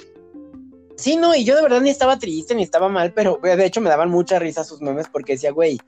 sí, 0.97 1.17
no, 1.17 1.35
y 1.35 1.45
yo 1.45 1.57
de 1.57 1.63
verdad 1.63 1.81
ni 1.81 1.91
estaba 1.91 2.19
triste 2.19 2.55
ni 2.55 2.63
estaba 2.63 2.89
mal, 2.89 3.13
pero 3.13 3.41
de 3.43 3.67
hecho 3.67 3.81
me 3.81 3.91
daban 3.91 4.11
mucha 4.11 4.39
risa 4.39 4.65
sus 4.65 4.81
memes 4.81 5.09
porque 5.11 5.33
decía, 5.33 5.51
güey, 5.51 5.79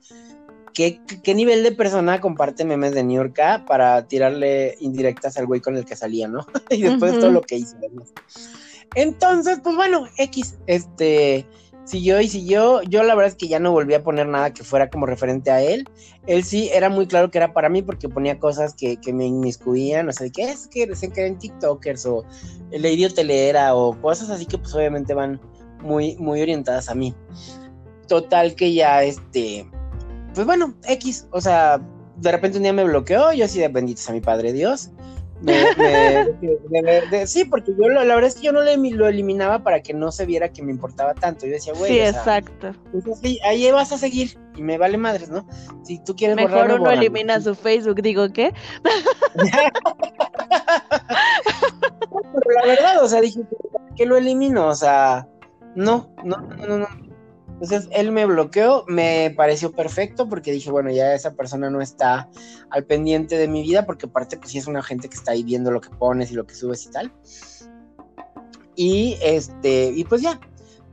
¿Qué, 0.73 0.99
nivel 1.33 1.63
de 1.63 1.71
persona 1.71 2.19
comparte 2.19 2.65
memes 2.65 2.93
de 2.93 3.03
New 3.03 3.17
York 3.17 3.39
para 3.67 4.07
tirarle 4.07 4.75
indirectas 4.79 5.37
al 5.37 5.45
güey 5.45 5.61
con 5.61 5.77
el 5.77 5.85
que 5.85 5.95
salía, 5.95 6.27
¿no? 6.27 6.45
y 6.69 6.81
después 6.81 7.13
de 7.13 7.19
todo 7.19 7.31
lo 7.31 7.41
que 7.41 7.57
hizo. 7.57 7.75
Entonces, 8.95 9.59
pues 9.63 9.75
bueno, 9.75 10.07
X, 10.17 10.57
este, 10.67 11.45
siguió 11.85 12.21
y 12.21 12.27
siguió. 12.27 12.81
Yo 12.83 13.03
la 13.03 13.15
verdad 13.15 13.31
es 13.31 13.35
que 13.35 13.47
ya 13.47 13.59
no 13.59 13.71
volví 13.71 13.93
a 13.93 14.03
poner 14.03 14.27
nada 14.27 14.53
que 14.53 14.63
fuera 14.63 14.89
como 14.89 15.05
referente 15.05 15.51
a 15.51 15.61
él. 15.61 15.87
Él 16.27 16.43
sí 16.43 16.69
era 16.73 16.89
muy 16.89 17.07
claro 17.07 17.29
que 17.29 17.37
era 17.37 17.53
para 17.53 17.69
mí 17.69 17.81
porque 17.81 18.09
ponía 18.09 18.39
cosas 18.39 18.73
que, 18.73 18.97
me 19.13 19.25
inmiscuían, 19.25 20.09
o 20.09 20.11
sea, 20.11 20.29
que 20.29 20.43
es 20.43 20.67
que 20.67 20.87
que 20.87 21.21
eran 21.21 21.37
TikTokers 21.37 22.05
o 22.05 22.23
Lady 22.71 23.05
Hotelera 23.05 23.75
o 23.75 23.99
cosas 23.99 24.29
así 24.29 24.45
que 24.45 24.57
pues 24.57 24.73
obviamente 24.73 25.13
van 25.13 25.39
muy, 25.81 26.15
muy 26.17 26.41
orientadas 26.41 26.89
a 26.89 26.95
mí. 26.95 27.13
Total 28.07 28.55
que 28.55 28.73
ya 28.73 29.03
este 29.03 29.65
pues 30.33 30.45
bueno, 30.45 30.73
X, 30.87 31.27
o 31.31 31.41
sea, 31.41 31.81
de 32.17 32.31
repente 32.31 32.57
un 32.57 32.63
día 32.63 32.73
me 32.73 32.83
bloqueó, 32.83 33.33
yo 33.33 33.45
así 33.45 33.59
de 33.59 33.67
benditos 33.67 34.09
a 34.09 34.13
mi 34.13 34.21
padre 34.21 34.53
Dios. 34.53 34.91
sí, 37.25 37.43
porque 37.45 37.73
yo 37.77 37.89
la, 37.89 38.03
verdad 38.03 38.23
es 38.25 38.35
que 38.35 38.43
yo 38.43 38.53
no 38.53 38.61
le, 38.61 38.77
lo 38.77 39.07
eliminaba 39.09 39.61
para 39.61 39.81
que 39.81 39.93
no 39.93 40.09
se 40.11 40.25
viera 40.25 40.49
que 40.49 40.63
me 40.63 40.71
importaba 40.71 41.13
tanto. 41.13 41.45
Yo 41.45 41.51
decía, 41.51 41.73
güey. 41.73 41.91
Sí, 41.91 41.99
exacto. 41.99 42.71
Pues 42.91 43.05
ahí 43.43 43.69
vas 43.71 43.91
a 43.91 43.97
seguir 43.97 44.37
y 44.55 44.61
me 44.61 44.77
vale 44.77 44.97
madres, 44.97 45.27
¿no? 45.29 45.45
Si 45.83 46.01
tú 46.03 46.15
quieres 46.15 46.37
Mejor 46.37 46.71
uno 46.71 46.89
elimina 46.91 47.41
su 47.41 47.55
Facebook, 47.55 48.01
digo, 48.01 48.31
¿qué? 48.31 48.53
Pero 52.33 52.59
la 52.61 52.65
verdad, 52.65 53.03
o 53.03 53.07
sea, 53.07 53.19
dije, 53.19 53.41
¿qué 53.97 54.05
lo 54.05 54.15
elimino? 54.15 54.67
O 54.67 54.75
sea, 54.75 55.27
no, 55.75 56.09
no, 56.23 56.37
no, 56.37 56.67
no, 56.67 56.77
no. 56.77 57.12
Entonces 57.63 57.89
él 57.93 58.11
me 58.11 58.25
bloqueó, 58.25 58.83
me 58.89 59.33
pareció 59.37 59.71
perfecto 59.71 60.27
porque 60.27 60.51
dije, 60.51 60.69
bueno, 60.69 60.91
ya 60.91 61.13
esa 61.13 61.33
persona 61.33 61.69
no 61.69 61.79
está 61.79 62.29
al 62.69 62.83
pendiente 62.83 63.37
de 63.37 63.47
mi 63.47 63.61
vida 63.61 63.85
porque 63.85 64.07
aparte 64.07 64.35
pues 64.35 64.51
sí 64.51 64.57
es 64.57 64.67
una 64.67 64.83
gente 64.83 65.07
que 65.07 65.15
está 65.15 65.31
ahí 65.31 65.43
viendo 65.43 65.71
lo 65.71 65.79
que 65.79 65.89
pones 65.89 66.29
y 66.29 66.33
lo 66.33 66.45
que 66.45 66.55
subes 66.55 66.85
y 66.85 66.91
tal. 66.91 67.13
Y 68.75 69.17
este, 69.23 69.93
y 69.95 70.03
pues 70.03 70.21
ya, 70.21 70.41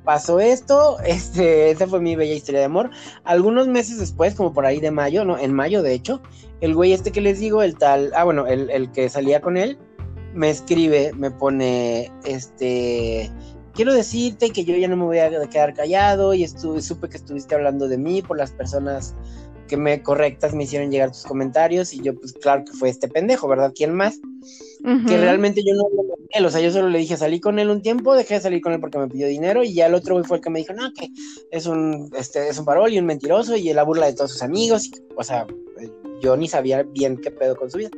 pasó 0.04 0.38
esto, 0.38 1.00
este, 1.04 1.72
esta 1.72 1.88
fue 1.88 2.00
mi 2.00 2.14
bella 2.14 2.34
historia 2.34 2.60
de 2.60 2.66
amor. 2.66 2.90
Algunos 3.24 3.66
meses 3.66 3.98
después, 3.98 4.36
como 4.36 4.52
por 4.52 4.64
ahí 4.64 4.78
de 4.78 4.92
mayo, 4.92 5.24
no, 5.24 5.38
en 5.38 5.52
mayo 5.52 5.82
de 5.82 5.92
hecho, 5.92 6.22
el 6.60 6.76
güey 6.76 6.92
este 6.92 7.10
que 7.10 7.20
les 7.20 7.40
digo, 7.40 7.64
el 7.64 7.76
tal, 7.78 8.12
ah, 8.14 8.22
bueno, 8.22 8.46
el, 8.46 8.70
el 8.70 8.92
que 8.92 9.08
salía 9.08 9.40
con 9.40 9.56
él, 9.56 9.76
me 10.34 10.50
escribe, 10.50 11.10
me 11.14 11.32
pone, 11.32 12.12
este, 12.24 13.28
quiero 13.74 13.94
decirte 13.94 14.50
que 14.50 14.64
yo 14.64 14.76
ya 14.76 14.88
no 14.88 14.96
me 14.96 15.04
voy 15.04 15.18
a 15.18 15.48
quedar 15.48 15.74
callado 15.74 16.34
y 16.34 16.44
estuve, 16.44 16.82
supe 16.82 17.08
que 17.08 17.16
estuviste 17.16 17.54
hablando 17.54 17.88
de 17.88 17.98
mí 17.98 18.22
por 18.22 18.36
las 18.36 18.50
personas 18.52 19.14
que 19.70 19.76
me 19.76 20.02
correctas 20.02 20.52
me 20.52 20.64
hicieron 20.64 20.90
llegar 20.90 21.12
tus 21.12 21.22
comentarios 21.22 21.94
y 21.94 22.02
yo 22.02 22.18
pues 22.18 22.32
claro 22.32 22.64
que 22.64 22.72
fue 22.72 22.88
este 22.88 23.06
pendejo, 23.06 23.46
¿verdad? 23.46 23.72
¿Quién 23.72 23.94
más? 23.94 24.18
Que 25.06 25.16
realmente 25.16 25.62
yo 25.64 25.74
no 25.74 25.84
con 25.84 26.18
él, 26.30 26.46
o 26.46 26.50
sea, 26.50 26.60
yo 26.60 26.72
solo 26.72 26.88
le 26.88 26.98
dije, 26.98 27.16
salí 27.16 27.38
con 27.38 27.58
él 27.58 27.70
un 27.70 27.80
tiempo, 27.80 28.16
dejé 28.16 28.34
de 28.34 28.40
salir 28.40 28.60
con 28.62 28.72
él 28.72 28.80
porque 28.80 28.98
me 28.98 29.06
pidió 29.06 29.28
dinero 29.28 29.62
y 29.62 29.74
ya 29.74 29.86
el 29.86 29.94
otro 29.94 30.14
güey 30.14 30.24
fue 30.24 30.38
el 30.38 30.42
que 30.42 30.50
me 30.50 30.58
dijo, 30.58 30.72
no, 30.72 30.92
que 30.92 31.10
es 31.52 31.66
un, 31.66 32.10
este, 32.16 32.48
es 32.48 32.58
un 32.58 32.64
parol 32.64 32.92
y 32.92 32.98
un 32.98 33.06
mentiroso 33.06 33.56
y 33.56 33.72
la 33.72 33.84
burla 33.84 34.06
de 34.06 34.14
todos 34.14 34.32
sus 34.32 34.42
amigos, 34.42 34.90
o 35.16 35.22
sea, 35.22 35.46
yo 36.20 36.36
ni 36.36 36.48
sabía 36.48 36.82
bien 36.82 37.16
qué 37.18 37.30
pedo 37.30 37.56
con 37.56 37.70
su 37.70 37.78
vida. 37.78 37.90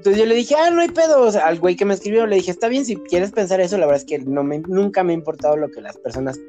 Entonces 0.00 0.22
yo 0.22 0.26
le 0.26 0.34
dije, 0.34 0.56
ah, 0.56 0.70
no 0.70 0.80
hay 0.80 0.88
pedo, 0.88 1.20
o 1.20 1.30
sea, 1.30 1.46
al 1.46 1.58
güey 1.58 1.76
que 1.76 1.84
me 1.84 1.92
escribió 1.92 2.26
le 2.26 2.36
dije, 2.36 2.50
está 2.50 2.68
bien, 2.68 2.86
si 2.86 2.96
quieres 2.96 3.32
pensar 3.32 3.60
eso, 3.60 3.76
la 3.76 3.84
verdad 3.84 4.00
es 4.00 4.06
que 4.06 4.18
no 4.18 4.42
me, 4.42 4.60
nunca 4.60 5.04
me 5.04 5.12
ha 5.12 5.14
importado 5.14 5.58
lo 5.58 5.70
que 5.70 5.82
las 5.82 5.98
personas 5.98 6.40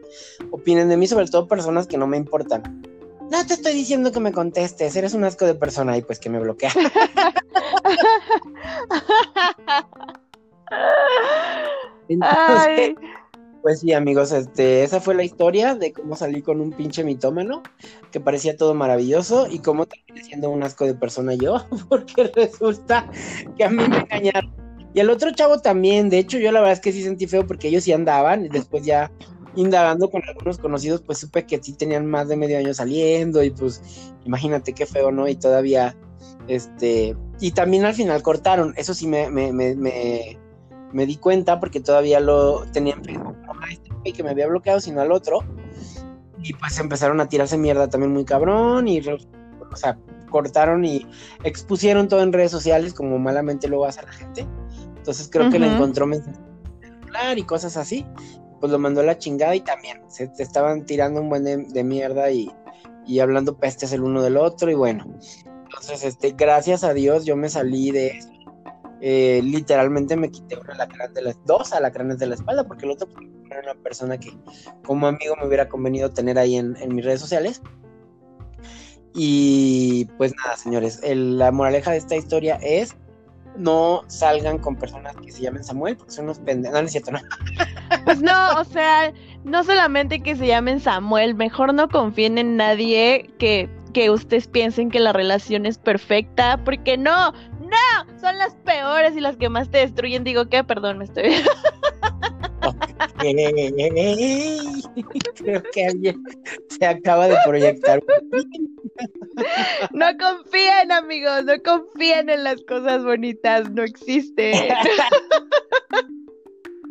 opinen 0.51 0.87
de 0.87 0.95
mí, 0.95 1.05
sobre 1.05 1.25
todo 1.25 1.49
personas 1.49 1.85
que 1.85 1.97
no 1.97 2.07
me 2.07 2.15
importan. 2.15 2.81
No 3.29 3.45
te 3.45 3.55
estoy 3.55 3.73
diciendo 3.73 4.13
que 4.13 4.21
me 4.21 4.31
contestes, 4.31 4.95
eres 4.95 5.13
un 5.13 5.25
asco 5.25 5.45
de 5.45 5.55
persona 5.55 5.97
y 5.97 6.01
pues 6.01 6.17
que 6.17 6.29
me 6.29 6.39
bloquea. 6.39 6.71
Entonces, 12.07 12.95
pues 13.61 13.79
sí, 13.81 13.93
amigos, 13.93 14.31
este, 14.31 14.83
esa 14.83 14.99
fue 14.99 15.15
la 15.15 15.23
historia 15.23 15.75
de 15.75 15.93
cómo 15.93 16.15
salí 16.15 16.41
con 16.41 16.61
un 16.61 16.71
pinche 16.71 17.03
mitómano 17.03 17.63
que 18.11 18.19
parecía 18.19 18.57
todo 18.57 18.73
maravilloso 18.73 19.47
y 19.49 19.59
cómo 19.59 19.85
terminé 19.85 20.23
siendo 20.23 20.49
un 20.49 20.63
asco 20.63 20.85
de 20.85 20.95
persona 20.95 21.35
yo, 21.35 21.65
porque 21.89 22.31
resulta 22.35 23.09
que 23.57 23.63
a 23.63 23.69
mí 23.69 23.83
me 23.87 23.97
engañaron. 23.97 24.51
Y 24.93 24.99
el 24.99 25.09
otro 25.09 25.31
chavo 25.31 25.59
también, 25.59 26.09
de 26.09 26.19
hecho, 26.19 26.37
yo 26.37 26.51
la 26.51 26.59
verdad 26.59 26.73
es 26.73 26.81
que 26.81 26.91
sí 26.91 27.03
sentí 27.03 27.27
feo 27.27 27.47
porque 27.47 27.69
ellos 27.69 27.83
sí 27.83 27.93
andaban 27.93 28.45
y 28.45 28.49
después 28.49 28.83
ya 28.83 29.11
indagando 29.55 30.09
con 30.09 30.21
algunos 30.27 30.57
conocidos, 30.57 31.01
pues 31.01 31.19
supe 31.19 31.45
que 31.45 31.61
sí 31.61 31.73
tenían 31.73 32.05
más 32.05 32.27
de 32.27 32.37
medio 32.37 32.57
año 32.57 32.73
saliendo 32.73 33.43
y 33.43 33.51
pues 33.51 33.81
imagínate 34.25 34.73
qué 34.73 34.85
feo, 34.85 35.11
¿no? 35.11 35.27
Y 35.27 35.35
todavía, 35.35 35.95
este, 36.47 37.15
y 37.39 37.51
también 37.51 37.85
al 37.85 37.93
final 37.93 38.21
cortaron, 38.21 38.73
eso 38.77 38.93
sí 38.93 39.07
me, 39.07 39.29
me, 39.29 39.51
me, 39.53 39.75
me 39.75 40.37
me 40.93 41.05
di 41.05 41.15
cuenta 41.17 41.59
porque 41.59 41.79
todavía 41.79 42.19
lo 42.19 42.65
tenía 42.71 42.93
en 42.93 43.03
Facebook, 43.03 43.37
no 43.45 43.53
a 43.53 43.71
este 43.71 44.13
que 44.13 44.23
me 44.23 44.31
había 44.31 44.47
bloqueado, 44.47 44.79
sino 44.79 45.01
al 45.01 45.11
otro. 45.11 45.39
Y 46.43 46.53
pues 46.53 46.79
empezaron 46.79 47.21
a 47.21 47.29
tirarse 47.29 47.57
mierda 47.57 47.89
también 47.89 48.11
muy 48.13 48.25
cabrón 48.25 48.87
y, 48.87 48.99
o 48.99 49.75
sea, 49.75 49.97
cortaron 50.29 50.83
y 50.83 51.05
expusieron 51.43 52.07
todo 52.07 52.23
en 52.23 52.33
redes 52.33 52.51
sociales 52.51 52.93
como 52.93 53.19
malamente 53.19 53.67
lo 53.67 53.85
hace 53.85 54.01
la 54.01 54.11
gente. 54.11 54.47
Entonces 54.97 55.29
creo 55.31 55.49
que 55.49 55.59
le 55.59 55.67
encontró 55.67 56.07
mensaje 56.07 56.39
y 57.35 57.43
cosas 57.43 57.77
así. 57.77 58.05
Pues 58.59 58.71
lo 58.71 58.79
mandó 58.79 59.01
a 59.01 59.03
la 59.03 59.17
chingada 59.17 59.55
y 59.55 59.61
también 59.61 60.01
se 60.07 60.27
te 60.27 60.43
estaban 60.43 60.85
tirando 60.85 61.21
un 61.21 61.29
buen 61.29 61.43
de, 61.43 61.83
mierda 61.83 62.29
y, 62.29 62.51
y 63.07 63.19
hablando 63.19 63.57
pestes 63.57 63.91
el 63.91 64.03
uno 64.03 64.21
del 64.21 64.37
otro 64.37 64.69
y 64.69 64.75
bueno. 64.75 65.05
Entonces, 65.63 66.03
este, 66.03 66.31
gracias 66.31 66.83
a 66.83 66.93
Dios 66.93 67.25
yo 67.25 67.35
me 67.35 67.49
salí 67.49 67.91
de 67.91 68.07
eso 68.07 68.30
eh, 69.03 69.41
literalmente 69.43 70.15
me 70.15 70.29
quité 70.29 70.57
una 70.59 70.75
alacrán 70.75 71.11
de 71.15 71.23
las 71.23 71.35
dos 71.45 71.73
alacranes 71.73 72.19
de 72.19 72.27
la 72.27 72.35
espalda, 72.35 72.63
porque 72.63 72.85
el 72.85 72.91
otro 72.91 73.07
era 73.49 73.71
una 73.71 73.81
persona 73.81 74.19
que 74.19 74.31
como 74.83 75.07
amigo 75.07 75.35
me 75.39 75.47
hubiera 75.47 75.67
convenido 75.67 76.11
tener 76.11 76.37
ahí 76.37 76.55
en, 76.55 76.75
mis 76.89 77.03
redes 77.03 77.19
sociales. 77.19 77.61
Y 79.13 80.05
pues 80.17 80.33
nada, 80.35 80.55
señores, 80.55 81.01
la 81.03 81.51
moraleja 81.51 81.91
de 81.91 81.97
esta 81.97 82.15
historia 82.15 82.59
es 82.61 82.95
no 83.57 84.03
salgan 84.07 84.59
con 84.59 84.75
personas 84.75 85.15
que 85.17 85.31
se 85.31 85.41
llamen 85.41 85.63
Samuel, 85.63 85.97
porque 85.97 86.13
son 86.13 86.25
unos 86.25 86.39
pendejos. 86.39 86.75
No, 86.75 86.81
no 86.81 86.85
es 86.85 86.91
cierto, 86.91 87.11
no. 87.11 87.19
Pues 88.05 88.21
no, 88.21 88.53
o 88.59 88.63
sea, 88.63 89.11
no 89.43 89.63
solamente 89.63 90.21
que 90.21 90.35
se 90.35 90.47
llamen 90.47 90.79
Samuel, 90.79 91.35
mejor 91.35 91.73
no 91.73 91.89
confíen 91.89 92.37
en 92.37 92.55
nadie 92.55 93.29
que, 93.37 93.69
que 93.93 94.09
ustedes 94.09 94.47
piensen 94.47 94.89
que 94.89 94.99
la 94.99 95.11
relación 95.11 95.65
es 95.65 95.77
perfecta, 95.77 96.57
porque 96.63 96.97
no, 96.97 97.33
no, 97.71 98.19
son 98.19 98.37
las 98.37 98.53
peores 98.57 99.15
y 99.15 99.21
las 99.21 99.37
que 99.37 99.49
más 99.49 99.71
te 99.71 99.79
destruyen. 99.79 100.23
Digo 100.23 100.47
que, 100.49 100.63
perdón, 100.63 100.99
me 100.99 101.05
estoy. 101.05 101.31
Creo 105.35 105.63
que 105.73 105.85
alguien 105.85 106.23
se 106.69 106.85
acaba 106.85 107.27
de 107.27 107.37
proyectar. 107.45 108.01
No 109.91 110.05
confíen, 110.17 110.91
amigos, 110.91 111.45
no 111.45 111.53
confíen 111.63 112.29
en 112.29 112.43
las 112.43 112.61
cosas 112.63 113.03
bonitas, 113.03 113.71
no 113.71 113.83
existe. 113.83 114.69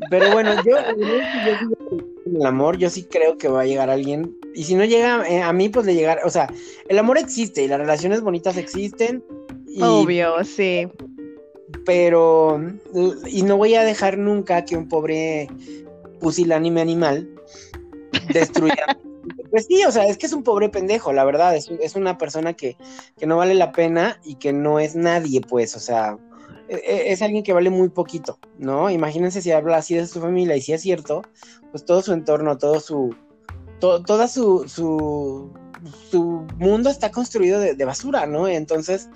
Pero 0.08 0.32
bueno, 0.32 0.54
yo, 0.64 0.78
en 0.78 2.09
el 2.34 2.46
amor, 2.46 2.78
yo 2.78 2.90
sí 2.90 3.04
creo 3.04 3.38
que 3.38 3.48
va 3.48 3.62
a 3.62 3.66
llegar 3.66 3.90
alguien. 3.90 4.36
Y 4.54 4.64
si 4.64 4.74
no 4.74 4.84
llega 4.84 5.28
eh, 5.28 5.42
a 5.42 5.52
mí, 5.52 5.68
pues 5.68 5.86
de 5.86 5.94
llegar, 5.94 6.20
o 6.24 6.30
sea, 6.30 6.52
el 6.88 6.98
amor 6.98 7.18
existe 7.18 7.62
y 7.62 7.68
las 7.68 7.78
relaciones 7.78 8.20
bonitas 8.20 8.56
existen 8.56 9.22
Obvio, 9.78 10.44
sí. 10.44 10.88
Pero, 11.84 12.60
y 13.26 13.42
no 13.42 13.56
voy 13.56 13.74
a 13.74 13.84
dejar 13.84 14.18
nunca 14.18 14.64
que 14.64 14.76
un 14.76 14.88
pobre 14.88 15.48
pusilánime 16.20 16.80
animal 16.80 17.28
destruya. 18.32 18.98
pues 19.50 19.66
sí, 19.66 19.84
o 19.84 19.92
sea, 19.92 20.04
es 20.06 20.18
que 20.18 20.26
es 20.26 20.32
un 20.32 20.42
pobre 20.42 20.68
pendejo, 20.68 21.12
la 21.12 21.24
verdad, 21.24 21.56
es, 21.56 21.70
es 21.80 21.94
una 21.94 22.18
persona 22.18 22.54
que, 22.54 22.76
que, 23.16 23.26
no 23.26 23.36
vale 23.36 23.54
la 23.54 23.72
pena 23.72 24.20
y 24.24 24.34
que 24.34 24.52
no 24.52 24.80
es 24.80 24.94
nadie, 24.94 25.40
pues, 25.40 25.76
o 25.76 25.80
sea, 25.80 26.18
es, 26.70 27.20
alguien 27.20 27.42
que 27.42 27.52
vale 27.52 27.68
muy 27.68 27.88
poquito, 27.88 28.38
¿no? 28.59 28.90
Imagínense 28.90 29.42
si 29.42 29.50
habla 29.50 29.78
así 29.78 29.94
de 29.96 30.06
su 30.06 30.20
familia 30.20 30.56
y 30.56 30.61
si 30.61 30.72
es 30.72 30.83
cierto, 30.83 31.22
pues 31.72 31.85
todo 31.85 32.00
su 32.00 32.12
entorno, 32.12 32.59
todo 32.59 32.78
su, 32.78 33.14
toda 33.80 34.28
su, 34.28 34.64
su, 34.68 35.52
su 36.11 36.46
mundo 36.59 36.90
está 36.90 37.11
construido 37.11 37.59
de, 37.59 37.85
basura, 37.85 38.26
¿no? 38.26 38.46
Entonces, 38.46 39.09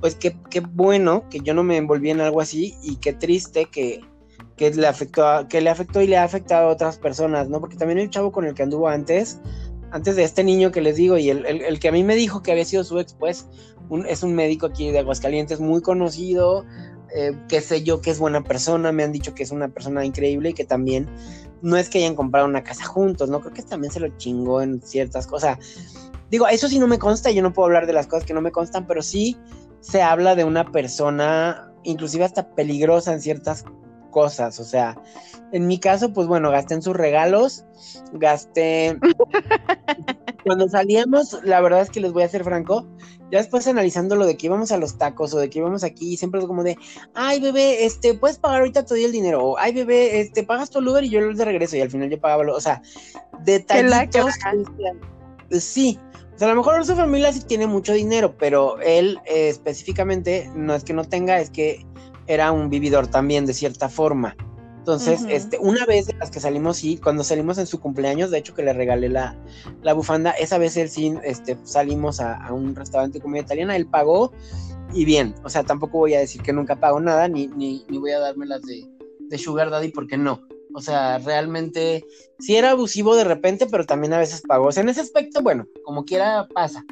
pues 0.00 0.14
qué, 0.14 0.36
qué, 0.50 0.60
bueno 0.60 1.28
que 1.28 1.40
yo 1.40 1.52
no 1.52 1.64
me 1.64 1.76
envolví 1.76 2.10
en 2.10 2.20
algo 2.20 2.40
así 2.40 2.76
y 2.82 2.96
qué 2.96 3.12
triste 3.12 3.66
que, 3.66 4.00
que, 4.56 4.70
le 4.70 4.86
afectó 4.86 5.48
que 5.48 5.60
le 5.60 5.70
afectó 5.70 6.00
y 6.00 6.06
le 6.06 6.16
ha 6.16 6.22
afectado 6.22 6.68
a 6.68 6.72
otras 6.72 6.98
personas, 6.98 7.48
¿no? 7.48 7.60
Porque 7.60 7.76
también 7.76 7.98
el 7.98 8.10
chavo 8.10 8.30
con 8.30 8.44
el 8.44 8.54
que 8.54 8.62
anduvo 8.62 8.88
antes, 8.88 9.40
antes 9.90 10.14
de 10.16 10.22
este 10.22 10.44
niño 10.44 10.70
que 10.70 10.80
les 10.80 10.96
digo, 10.96 11.18
y 11.18 11.30
el, 11.30 11.44
el, 11.44 11.80
que 11.80 11.88
a 11.88 11.92
mí 11.92 12.04
me 12.04 12.14
dijo 12.14 12.42
que 12.42 12.52
había 12.52 12.64
sido 12.64 12.84
su 12.84 13.00
ex, 13.00 13.14
pues, 13.14 13.48
es 14.06 14.22
un 14.22 14.34
médico 14.34 14.66
aquí 14.66 14.90
de 14.90 15.00
Aguascalientes 15.00 15.60
muy 15.60 15.82
conocido, 15.82 16.64
eh, 17.14 17.32
que 17.48 17.60
sé 17.60 17.82
yo 17.82 18.00
que 18.00 18.10
es 18.10 18.18
buena 18.18 18.42
persona, 18.42 18.92
me 18.92 19.02
han 19.02 19.12
dicho 19.12 19.34
que 19.34 19.42
es 19.42 19.50
una 19.50 19.68
persona 19.68 20.04
increíble 20.04 20.50
y 20.50 20.54
que 20.54 20.64
también 20.64 21.08
no 21.62 21.76
es 21.76 21.88
que 21.88 21.98
hayan 21.98 22.14
comprado 22.14 22.46
una 22.46 22.62
casa 22.62 22.84
juntos, 22.84 23.28
¿no? 23.28 23.40
Creo 23.40 23.52
que 23.52 23.62
también 23.62 23.92
se 23.92 24.00
lo 24.00 24.08
chingó 24.16 24.62
en 24.62 24.80
ciertas 24.82 25.26
cosas. 25.26 25.58
Digo, 26.30 26.46
eso 26.48 26.68
sí 26.68 26.78
no 26.78 26.86
me 26.86 26.98
consta, 26.98 27.30
yo 27.30 27.42
no 27.42 27.52
puedo 27.52 27.66
hablar 27.66 27.86
de 27.86 27.92
las 27.92 28.06
cosas 28.06 28.24
que 28.24 28.34
no 28.34 28.40
me 28.40 28.52
constan, 28.52 28.86
pero 28.86 29.02
sí 29.02 29.36
se 29.80 30.02
habla 30.02 30.34
de 30.34 30.44
una 30.44 30.70
persona, 30.70 31.72
inclusive 31.82 32.24
hasta 32.24 32.54
peligrosa 32.54 33.12
en 33.12 33.20
ciertas 33.20 33.64
cosas. 34.10 34.60
O 34.60 34.64
sea, 34.64 34.96
en 35.52 35.66
mi 35.66 35.78
caso, 35.78 36.12
pues 36.12 36.28
bueno, 36.28 36.50
gasté 36.50 36.74
en 36.74 36.82
sus 36.82 36.96
regalos, 36.96 37.64
gasté. 38.12 38.98
Cuando 40.44 40.68
salíamos, 40.68 41.38
la 41.44 41.60
verdad 41.60 41.82
es 41.82 41.90
que 41.90 42.00
les 42.00 42.12
voy 42.12 42.22
a 42.22 42.28
ser 42.28 42.44
franco, 42.44 42.86
ya 43.30 43.38
después 43.38 43.66
analizando 43.66 44.16
lo 44.16 44.26
de 44.26 44.36
que 44.36 44.46
íbamos 44.46 44.72
a 44.72 44.78
los 44.78 44.98
tacos 44.98 45.34
o 45.34 45.38
de 45.38 45.50
que 45.50 45.58
íbamos 45.58 45.84
aquí, 45.84 46.16
siempre 46.16 46.40
es 46.40 46.46
como 46.46 46.62
de, 46.62 46.76
ay 47.14 47.40
bebé, 47.40 47.84
este, 47.84 48.14
puedes 48.14 48.38
pagar 48.38 48.60
ahorita 48.60 48.84
todo 48.84 48.96
el 48.96 49.12
dinero, 49.12 49.44
o 49.44 49.58
ay 49.58 49.72
bebé, 49.72 50.20
este, 50.20 50.42
pagas 50.42 50.70
tu 50.70 50.78
Uber 50.78 51.04
y 51.04 51.10
yo 51.10 51.20
lo 51.20 51.34
de 51.34 51.44
regreso, 51.44 51.76
y 51.76 51.80
al 51.80 51.90
final 51.90 52.10
yo 52.10 52.20
pagaba, 52.20 52.44
lo, 52.44 52.56
o 52.56 52.60
sea, 52.60 52.82
detallitos. 53.44 54.34
Sí, 55.58 55.98
a 56.40 56.46
lo 56.46 56.56
mejor 56.56 56.84
su 56.86 56.96
familia 56.96 57.32
sí 57.32 57.40
tiene 57.40 57.66
mucho 57.66 57.92
dinero, 57.92 58.36
pero 58.38 58.80
él 58.80 59.18
eh, 59.26 59.48
específicamente 59.48 60.50
no 60.54 60.74
es 60.74 60.84
que 60.84 60.92
no 60.92 61.04
tenga, 61.04 61.40
es 61.40 61.50
que 61.50 61.84
era 62.26 62.52
un 62.52 62.70
vividor 62.70 63.08
también 63.08 63.46
de 63.46 63.54
cierta 63.54 63.88
forma. 63.88 64.36
Entonces, 64.92 65.24
este, 65.28 65.58
una 65.58 65.86
vez 65.86 66.06
de 66.06 66.14
las 66.14 66.30
que 66.30 66.40
salimos, 66.40 66.78
sí, 66.78 66.98
cuando 66.98 67.22
salimos 67.22 67.58
en 67.58 67.66
su 67.66 67.80
cumpleaños, 67.80 68.30
de 68.30 68.38
hecho 68.38 68.54
que 68.54 68.62
le 68.62 68.72
regalé 68.72 69.08
la, 69.08 69.36
la 69.82 69.92
bufanda, 69.92 70.32
esa 70.32 70.58
vez 70.58 70.76
él 70.76 70.88
sí, 70.88 71.14
este, 71.22 71.56
salimos 71.62 72.20
a, 72.20 72.52
un 72.52 72.74
restaurante 72.74 73.18
de 73.18 73.22
comida 73.22 73.42
italiana, 73.42 73.76
él 73.76 73.86
pagó 73.86 74.32
y 74.92 75.04
bien, 75.04 75.34
o 75.44 75.48
sea, 75.48 75.62
tampoco 75.62 75.98
voy 75.98 76.14
a 76.14 76.20
decir 76.20 76.42
que 76.42 76.52
nunca 76.52 76.76
pago 76.76 76.98
nada, 76.98 77.28
ni, 77.28 77.46
ni, 77.48 77.84
ni 77.88 77.98
voy 77.98 78.10
a 78.10 78.18
darme 78.18 78.46
las 78.46 78.62
de, 78.62 78.84
de 79.20 79.38
Sugar 79.38 79.70
Daddy 79.70 79.88
porque 79.88 80.16
no. 80.18 80.40
O 80.74 80.80
sea, 80.80 81.18
realmente 81.18 82.04
sí 82.38 82.56
era 82.56 82.70
abusivo 82.70 83.16
de 83.16 83.24
repente, 83.24 83.66
pero 83.66 83.86
también 83.86 84.12
a 84.12 84.18
veces 84.18 84.42
pagó. 84.42 84.66
O 84.66 84.72
sea, 84.72 84.82
en 84.82 84.88
ese 84.88 85.00
aspecto, 85.00 85.42
bueno, 85.42 85.66
como 85.84 86.04
quiera 86.04 86.46
pasa. 86.54 86.84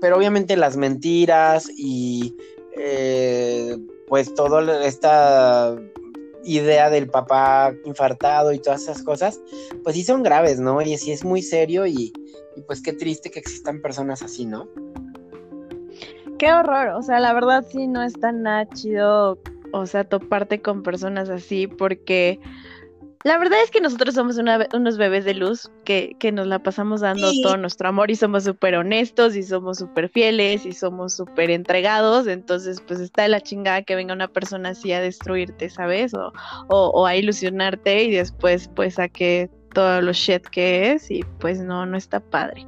Pero 0.00 0.16
obviamente 0.16 0.56
las 0.56 0.76
mentiras 0.76 1.68
y 1.76 2.36
eh, 2.76 3.76
pues 4.08 4.34
toda 4.34 4.84
esta 4.84 5.76
idea 6.44 6.90
del 6.90 7.08
papá 7.08 7.72
infartado 7.84 8.52
y 8.52 8.58
todas 8.58 8.82
esas 8.82 9.02
cosas, 9.02 9.40
pues 9.82 9.96
sí 9.96 10.04
son 10.04 10.22
graves, 10.22 10.60
¿no? 10.60 10.80
Y 10.82 10.96
sí 10.96 11.12
es 11.12 11.24
muy 11.24 11.42
serio 11.42 11.86
y, 11.86 12.12
pues 12.66 12.82
qué 12.82 12.92
triste 12.92 13.30
que 13.30 13.38
existan 13.38 13.80
personas 13.80 14.22
así, 14.22 14.44
¿no? 14.44 14.68
Qué 16.38 16.52
horror, 16.52 16.88
o 16.88 17.02
sea, 17.02 17.20
la 17.20 17.32
verdad 17.32 17.64
sí 17.70 17.86
no 17.86 18.02
es 18.02 18.14
tan 18.14 18.42
nada 18.42 18.68
chido, 18.68 19.38
o 19.72 19.86
sea, 19.86 20.04
toparte 20.04 20.60
con 20.60 20.82
personas 20.82 21.28
así 21.28 21.66
porque 21.66 22.40
la 23.24 23.38
verdad 23.38 23.62
es 23.62 23.70
que 23.70 23.80
nosotros 23.80 24.14
somos 24.14 24.36
unos 24.36 24.98
bebés 24.98 25.24
de 25.24 25.34
luz 25.34 25.70
que, 25.84 26.16
que 26.18 26.32
nos 26.32 26.46
la 26.46 26.58
pasamos 26.58 27.02
dando 27.02 27.30
todo 27.42 27.56
nuestro 27.56 27.88
amor 27.88 28.10
y 28.10 28.16
somos 28.16 28.44
súper 28.44 28.74
honestos 28.74 29.36
y 29.36 29.42
somos 29.42 29.78
súper 29.78 30.08
fieles 30.08 30.66
y 30.66 30.72
somos 30.72 31.14
súper 31.14 31.50
entregados. 31.50 32.26
Entonces, 32.26 32.82
pues 32.86 33.00
está 33.00 33.22
de 33.22 33.28
la 33.28 33.40
chingada 33.40 33.82
que 33.82 33.94
venga 33.94 34.14
una 34.14 34.28
persona 34.28 34.70
así 34.70 34.92
a 34.92 35.00
destruirte, 35.00 35.70
¿sabes? 35.70 36.14
O, 36.14 36.32
o, 36.68 37.06
a 37.06 37.14
ilusionarte 37.14 38.04
y 38.04 38.10
después, 38.10 38.68
pues, 38.74 38.98
a 38.98 39.08
que 39.08 39.50
todo 39.72 40.02
lo 40.02 40.12
shit 40.12 40.42
que 40.48 40.92
es 40.92 41.10
y 41.10 41.22
pues 41.38 41.60
no, 41.60 41.86
no 41.86 41.96
está 41.96 42.20
padre. 42.20 42.66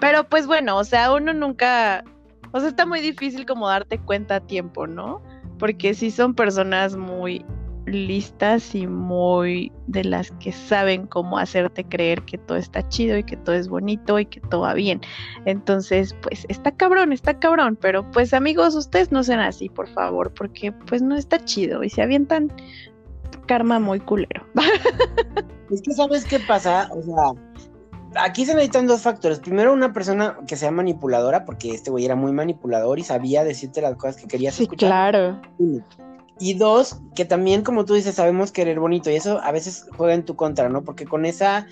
Pero 0.00 0.24
pues 0.28 0.46
bueno, 0.46 0.76
o 0.76 0.84
sea, 0.84 1.12
uno 1.12 1.32
nunca 1.32 2.04
o 2.54 2.60
sea, 2.60 2.68
está 2.68 2.86
muy 2.86 3.00
difícil 3.00 3.46
como 3.46 3.66
darte 3.66 3.98
cuenta 3.98 4.36
a 4.36 4.40
tiempo, 4.40 4.86
¿no? 4.86 5.20
Porque 5.58 5.92
sí 5.92 6.12
son 6.12 6.34
personas 6.34 6.96
muy 6.96 7.44
listas 7.86 8.74
y 8.74 8.86
muy 8.86 9.72
de 9.86 10.04
las 10.04 10.30
que 10.32 10.52
saben 10.52 11.06
cómo 11.06 11.38
hacerte 11.38 11.84
creer 11.84 12.22
que 12.22 12.38
todo 12.38 12.56
está 12.56 12.86
chido 12.88 13.18
y 13.18 13.24
que 13.24 13.36
todo 13.36 13.54
es 13.54 13.68
bonito 13.68 14.18
y 14.18 14.26
que 14.26 14.40
todo 14.40 14.62
va 14.62 14.74
bien. 14.74 15.00
Entonces, 15.44 16.14
pues 16.22 16.46
está 16.48 16.72
cabrón, 16.72 17.12
está 17.12 17.38
cabrón, 17.38 17.76
pero 17.80 18.10
pues 18.10 18.32
amigos, 18.32 18.74
ustedes 18.74 19.12
no 19.12 19.22
sean 19.22 19.40
así, 19.40 19.68
por 19.68 19.88
favor, 19.88 20.32
porque 20.32 20.72
pues 20.72 21.02
no 21.02 21.16
está 21.16 21.44
chido 21.44 21.84
y 21.84 21.90
se 21.90 22.02
avientan 22.02 22.52
karma 23.46 23.78
muy 23.78 24.00
culero. 24.00 24.46
Es 25.70 25.80
que 25.80 25.94
sabes 25.94 26.24
qué 26.26 26.38
pasa, 26.40 26.88
o 26.92 27.02
sea, 27.02 27.32
aquí 28.22 28.44
se 28.44 28.54
necesitan 28.54 28.86
dos 28.86 29.02
factores. 29.02 29.40
Primero, 29.40 29.72
una 29.72 29.92
persona 29.92 30.36
que 30.46 30.56
sea 30.56 30.70
manipuladora, 30.70 31.44
porque 31.44 31.70
este 31.70 31.90
güey 31.90 32.04
era 32.04 32.14
muy 32.14 32.32
manipulador 32.32 32.98
y 32.98 33.02
sabía 33.02 33.44
decirte 33.44 33.80
las 33.80 33.96
cosas 33.96 34.16
que 34.16 34.28
querías 34.28 34.54
sí, 34.54 34.64
escuchar. 34.64 34.88
Claro. 34.88 35.40
Y 36.38 36.54
dos, 36.54 36.96
que 37.14 37.24
también, 37.24 37.62
como 37.62 37.84
tú 37.84 37.94
dices, 37.94 38.16
sabemos 38.16 38.52
querer 38.52 38.80
bonito 38.80 39.10
y 39.10 39.14
eso 39.14 39.40
a 39.42 39.52
veces 39.52 39.86
juega 39.96 40.14
en 40.14 40.24
tu 40.24 40.34
contra, 40.36 40.68
¿no? 40.68 40.82
Porque 40.82 41.06
con 41.06 41.26
esa, 41.26 41.66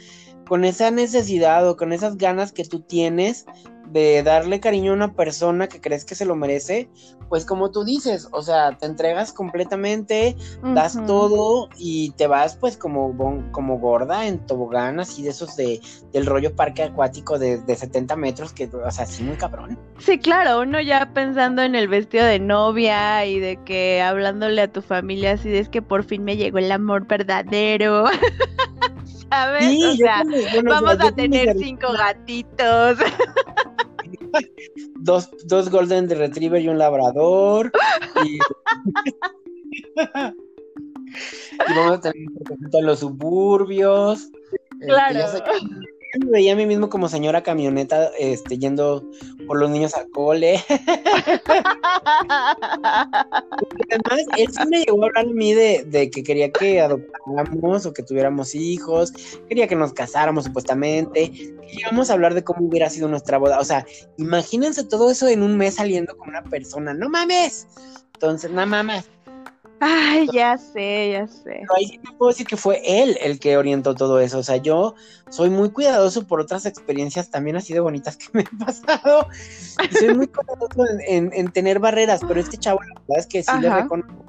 con 0.47 0.64
esa 0.64 0.90
necesidad 0.90 1.68
o 1.68 1.76
con 1.76 1.93
esas 1.93 2.16
ganas 2.16 2.53
que 2.53 2.64
tú 2.64 2.80
tienes 2.80 3.47
de 3.93 4.22
darle 4.22 4.59
cariño 4.59 4.93
a 4.93 4.95
una 4.95 5.12
persona 5.12 5.68
que 5.68 5.80
crees 5.80 6.05
que 6.05 6.14
se 6.14 6.24
lo 6.24 6.34
merece, 6.34 6.88
pues 7.28 7.45
como 7.45 7.70
tú 7.70 7.84
dices, 7.84 8.28
o 8.32 8.43
sea, 8.43 8.76
te 8.76 8.86
entregas 8.86 9.32
completamente, 9.32 10.34
das 10.62 10.99
todo 11.07 11.68
y 11.76 12.11
te 12.12 12.26
vas 12.26 12.57
pues 12.57 12.76
como, 12.76 13.14
como 13.53 13.78
gorda 13.78 14.26
en 14.26 14.38
tobogán, 14.47 14.99
así 14.99 15.22
de 15.22 15.30
esos 15.30 15.57
de, 15.57 15.80
del 16.12 16.26
rollo 16.26 16.57
parque 16.57 16.84
acuático 16.84 17.38
de, 17.38 17.59
de 17.59 17.76
70 17.76 18.16
metros, 18.16 18.53
que, 18.53 18.64
o 18.64 18.90
sea, 18.90 19.05
así 19.05 19.22
muy 19.22 19.36
cabrón. 19.36 19.78
Sí, 19.99 20.18
claro, 20.18 20.61
uno 20.61 20.80
ya 20.80 21.12
pensando 21.12 21.62
en 21.62 21.74
el 21.74 21.88
vestido 21.88 22.24
de 22.24 22.38
novia 22.38 23.26
y 23.26 23.40
de 23.40 23.59
que 23.64 24.01
hablándole 24.01 24.62
a 24.62 24.72
tu 24.72 24.80
familia 24.80 25.32
así 25.32 25.51
de 25.51 25.59
es 25.59 25.68
que 25.68 25.82
por 25.82 26.05
fin 26.05 26.24
me 26.24 26.36
llegó 26.36 26.59
el 26.59 26.72
amor 26.72 27.07
verdadero. 27.07 28.07
¿Sabes? 29.33 29.83
o 29.83 29.97
sea, 29.97 30.22
vamos 30.62 30.99
a 31.01 31.11
tener 31.11 31.57
cinco 31.57 31.91
gatitos. 31.93 32.99
dos, 34.97 35.30
dos 35.47 35.70
Golden 35.70 36.11
Retriever 36.11 36.61
y 36.61 36.68
un 36.68 36.76
Labrador. 36.76 37.72
Y, 38.24 38.35
y 39.97 41.74
vamos 41.74 41.93
a 41.93 42.01
tener 42.03 42.28
en 42.74 42.87
los 42.87 42.99
suburbios. 42.99 44.28
Este, 44.80 44.87
claro. 44.87 45.24
Me 46.21 46.31
veía 46.31 46.53
a 46.53 46.57
mí 46.57 46.67
mismo 46.67 46.89
como 46.91 47.09
señora 47.09 47.43
camioneta, 47.43 48.11
este, 48.19 48.59
yendo 48.59 49.03
por 49.47 49.59
los 49.59 49.71
niños 49.71 49.95
al 49.95 50.11
cole. 50.11 50.63
Además, 53.91 54.21
él 54.37 54.49
me 54.69 54.83
llegó 54.85 55.03
a 55.03 55.07
hablar 55.07 55.27
a 55.27 55.33
mí 55.33 55.55
de, 55.55 55.85
de, 55.85 56.11
que 56.11 56.23
quería 56.23 56.51
que 56.53 56.81
adoptáramos 56.81 57.87
o 57.87 57.93
que 57.93 58.03
tuviéramos 58.03 58.55
hijos, 58.55 59.13
quería 59.49 59.67
que 59.67 59.77
nos 59.77 59.93
casáramos 59.93 60.45
supuestamente, 60.45 61.25
y 61.25 61.55
íbamos 61.81 62.11
a 62.11 62.15
hablar 62.15 62.35
de 62.35 62.45
cómo 62.45 62.67
hubiera 62.67 62.91
sido 62.91 63.09
nuestra 63.09 63.39
boda. 63.39 63.59
O 63.59 63.65
sea, 63.65 63.87
imagínense 64.19 64.85
todo 64.85 65.11
eso 65.11 65.29
en 65.29 65.43
un 65.43 65.57
mes 65.57 65.77
saliendo 65.77 66.17
con 66.17 66.29
una 66.29 66.43
persona, 66.43 66.93
no 66.95 67.09
mames. 67.09 67.67
Entonces, 68.15 68.51
no 68.51 68.67
mames. 68.67 69.09
Ay, 69.85 70.28
ya 70.33 70.57
sé, 70.57 71.11
ya 71.11 71.26
sé. 71.26 71.59
Pero 71.61 71.74
ahí 71.76 71.87
sí 71.87 71.99
te 71.99 72.12
puedo 72.12 72.30
decir 72.30 72.47
que 72.47 72.57
fue 72.57 72.80
él 72.85 73.18
el 73.20 73.41
que 73.41 73.57
orientó 73.57 73.97
todo 73.97 74.20
eso. 74.20 74.39
O 74.39 74.43
sea, 74.45 74.59
yo 74.59 74.95
soy 75.28 75.51
muy 75.51 75.70
cuidadoso 75.70 76.24
por 76.24 76.41
otras 76.41 76.66
experiencias 76.66 77.30
también 77.30 77.57
así 77.57 77.74
de 77.74 77.80
bonitas 77.80 78.16
que 78.16 78.26
me 78.33 78.45
han 78.49 78.59
pasado. 78.59 79.26
Y 79.91 79.93
soy 79.93 80.14
muy 80.14 80.28
cuidadoso 80.28 80.85
en, 81.09 81.51
tener 81.51 81.80
barreras, 81.80 82.20
pero 82.26 82.39
este 82.39 82.59
chavo, 82.59 82.78
la 82.80 83.01
verdad 83.01 83.18
es 83.18 83.26
que 83.26 83.43
sí 83.43 83.51
le 83.61 83.74
reconozco 83.74 84.22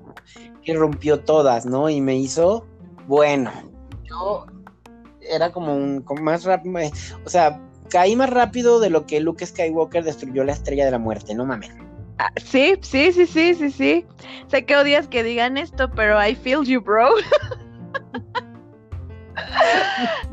que 0.64 0.74
rompió 0.74 1.20
todas, 1.20 1.68
¿no? 1.68 1.88
Y 1.88 2.02
me 2.02 2.18
hizo, 2.18 2.66
bueno, 3.08 3.52
yo 4.10 4.48
era 5.22 5.52
como 5.52 5.76
un, 5.76 6.02
como 6.02 6.24
más 6.24 6.46
rápido, 6.46 6.80
o 7.26 7.30
sea, 7.30 7.62
caí 7.90 8.16
más 8.16 8.32
rápido 8.32 8.80
de 8.80 8.90
lo 8.90 9.06
que 9.06 9.20
Luke 9.20 9.46
Skywalker 9.46 10.04
destruyó 10.04 10.44
la 10.44 10.54
estrella 10.54 10.86
de 10.86 10.92
la 10.92 11.00
muerte, 11.00 11.36
no 11.36 11.46
mames. 11.46 11.83
Ah, 12.20 12.32
sí, 12.38 12.76
sí, 12.82 13.12
sí, 13.12 13.26
sí, 13.26 13.56
sí, 13.56 13.72
sí. 13.72 14.06
Sé 14.48 14.66
que 14.66 14.76
odias 14.76 15.08
que 15.08 15.24
digan 15.24 15.58
esto, 15.58 15.90
pero 15.92 16.24
I 16.24 16.36
feel 16.36 16.64
you, 16.64 16.82
bro. 16.82 17.10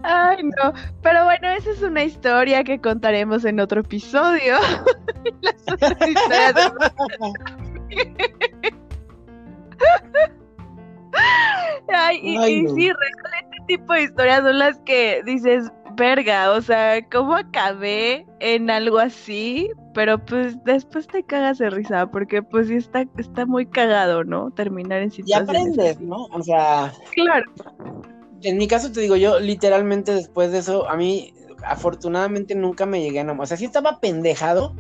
Ay, 0.03 0.43
no. 0.43 0.75
Pero 1.03 1.25
bueno, 1.25 1.49
esa 1.49 1.71
es 1.71 1.83
una 1.83 2.05
historia 2.05 2.65
que 2.65 2.81
contaremos 2.81 3.45
en 3.45 3.61
otro 3.61 3.81
episodio. 3.81 4.57
Ay, 11.89 12.21
y, 12.23 12.69
sí, 12.69 12.89
este 12.89 13.65
tipo 13.67 13.93
de 13.93 14.03
historias 14.03 14.43
son 14.43 14.59
las 14.59 14.79
que 14.81 15.23
dices, 15.25 15.71
verga, 15.97 16.53
o 16.53 16.63
sea, 16.63 17.07
¿cómo 17.11 17.35
acabé 17.35 18.27
en 18.41 18.71
algo 18.71 18.99
así? 18.99 19.71
Pero 19.95 20.25
pues 20.25 20.57
después 20.65 21.07
te 21.07 21.23
cagas 21.25 21.59
de 21.59 21.71
risa, 21.71 22.11
porque 22.11 22.43
pues 22.43 22.69
sí 22.69 22.77
está, 22.77 23.05
está 23.19 23.47
muy 23.47 23.67
cagado, 23.67 24.25
¿no? 24.25 24.51
Terminar 24.53 25.03
en 25.03 25.11
situaciones. 25.11 25.49
Y 25.49 25.59
aprendes, 25.59 26.01
¿no? 26.01 26.27
O 26.27 26.43
sea. 26.43 26.93
Claro. 27.13 27.51
En 28.43 28.57
mi 28.57 28.69
caso 28.69 28.91
te 28.93 29.01
digo, 29.01 29.17
yo 29.17 29.39
literalmente 29.41 30.15
después 30.15 30.53
de 30.53 30.59
eso, 30.59 30.89
a 30.89 30.97
mí 30.97 31.35
afortunadamente 31.65 32.55
nunca 32.55 32.87
me 32.87 33.03
llegué 33.03 33.19
a 33.19 33.23
enamorar. 33.23 33.45
O 33.45 33.47
sea, 33.49 33.57
sí 33.57 33.65
estaba 33.65 34.01
pendejado, 34.01 34.75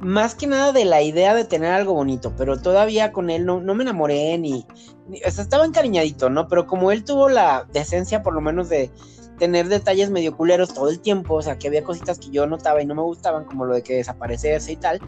más 0.00 0.34
que 0.34 0.46
nada 0.46 0.72
de 0.72 0.84
la 0.84 1.02
idea 1.02 1.34
de 1.34 1.44
tener 1.44 1.72
algo 1.72 1.94
bonito, 1.94 2.34
pero 2.36 2.60
todavía 2.60 3.12
con 3.12 3.30
él 3.30 3.46
no, 3.46 3.60
no 3.60 3.74
me 3.74 3.84
enamoré 3.84 4.36
ni, 4.38 4.66
ni, 5.08 5.22
O 5.24 5.30
sea, 5.30 5.44
estaba 5.44 5.64
encariñadito, 5.64 6.30
¿no? 6.30 6.48
Pero 6.48 6.66
como 6.66 6.90
él 6.90 7.04
tuvo 7.04 7.28
la 7.28 7.66
decencia, 7.72 8.22
por 8.22 8.34
lo 8.34 8.40
menos, 8.40 8.68
de 8.68 8.90
tener 9.38 9.68
detalles 9.68 10.10
medio 10.10 10.36
culeros 10.36 10.72
todo 10.72 10.88
el 10.88 11.00
tiempo, 11.00 11.34
o 11.34 11.42
sea, 11.42 11.58
que 11.58 11.68
había 11.68 11.84
cositas 11.84 12.18
que 12.18 12.30
yo 12.30 12.46
notaba 12.46 12.82
y 12.82 12.86
no 12.86 12.94
me 12.94 13.02
gustaban, 13.02 13.44
como 13.44 13.64
lo 13.64 13.74
de 13.74 13.82
que 13.82 13.94
desapareciese 13.94 14.72
y 14.72 14.76
tal, 14.76 15.00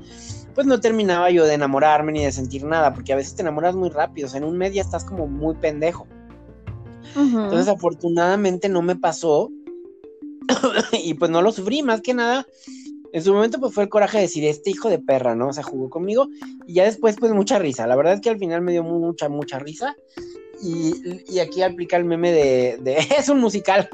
pues 0.55 0.66
no 0.66 0.81
terminaba 0.81 1.31
yo 1.31 1.47
de 1.47 1.55
enamorarme 1.55 2.12
ni 2.12 2.24
de 2.24 2.33
sentir 2.33 2.64
nada, 2.64 2.95
porque 2.95 3.12
a 3.12 3.16
veces 3.16 3.35
te 3.35 3.43
enamoras 3.43 3.74
muy 3.74 3.91
rápido, 3.91 4.26
o 4.26 4.31
sea, 4.31 4.39
en 4.39 4.45
un 4.45 4.59
mes 4.59 4.74
ya 4.74 4.83
estás 4.83 5.05
como 5.05 5.26
muy 5.26 5.55
pendejo. 5.55 6.07
Entonces, 7.16 7.68
afortunadamente 7.68 8.68
no 8.68 8.83
me 8.83 8.95
pasó 8.95 9.51
y 10.93 11.14
pues 11.14 11.31
no 11.31 11.43
lo 11.43 11.53
sufrí, 11.53 11.83
más 11.83 12.01
que 12.01 12.14
nada. 12.14 12.47
En 13.12 13.22
su 13.22 13.33
momento 13.33 13.59
pues 13.59 13.72
fue 13.72 13.85
el 13.85 13.89
coraje 13.89 14.18
de 14.18 14.24
decir, 14.24 14.45
este 14.45 14.70
hijo 14.70 14.91
de 14.91 14.99
perra, 14.99 15.35
¿no? 15.35 15.49
O 15.49 15.53
sea, 15.53 15.62
jugó 15.62 15.89
conmigo 15.89 16.29
y 16.66 16.74
ya 16.74 16.85
después 16.85 17.16
pues 17.18 17.33
mucha 17.33 17.59
risa. 17.59 17.87
La 17.87 17.97
verdad 17.97 18.14
es 18.14 18.20
que 18.20 18.29
al 18.31 18.39
final 18.39 18.61
me 18.61 18.72
dio 18.72 18.83
mucha, 18.83 19.31
mucha 19.31 19.59
risa 19.59 19.97
y, 20.63 21.39
aquí 21.39 21.63
aplica 21.63 21.97
el 21.97 22.05
meme 22.05 22.33
de, 22.33 22.97
es 23.19 23.29
un 23.29 23.41
musical. 23.41 23.89